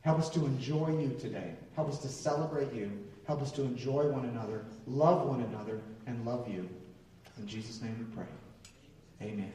Help 0.00 0.18
us 0.18 0.30
to 0.30 0.46
enjoy 0.46 0.96
you 0.98 1.14
today. 1.20 1.52
Help 1.76 1.88
us 1.88 1.98
to 1.98 2.08
celebrate 2.08 2.72
you. 2.72 2.90
Help 3.26 3.42
us 3.42 3.52
to 3.52 3.62
enjoy 3.62 4.06
one 4.08 4.24
another, 4.24 4.64
love 4.86 5.28
one 5.28 5.42
another, 5.42 5.80
and 6.06 6.24
love 6.24 6.48
you. 6.48 6.68
In 7.38 7.46
Jesus' 7.46 7.80
name 7.82 7.96
we 7.98 8.16
pray. 8.16 8.26
Amen. 9.20 9.52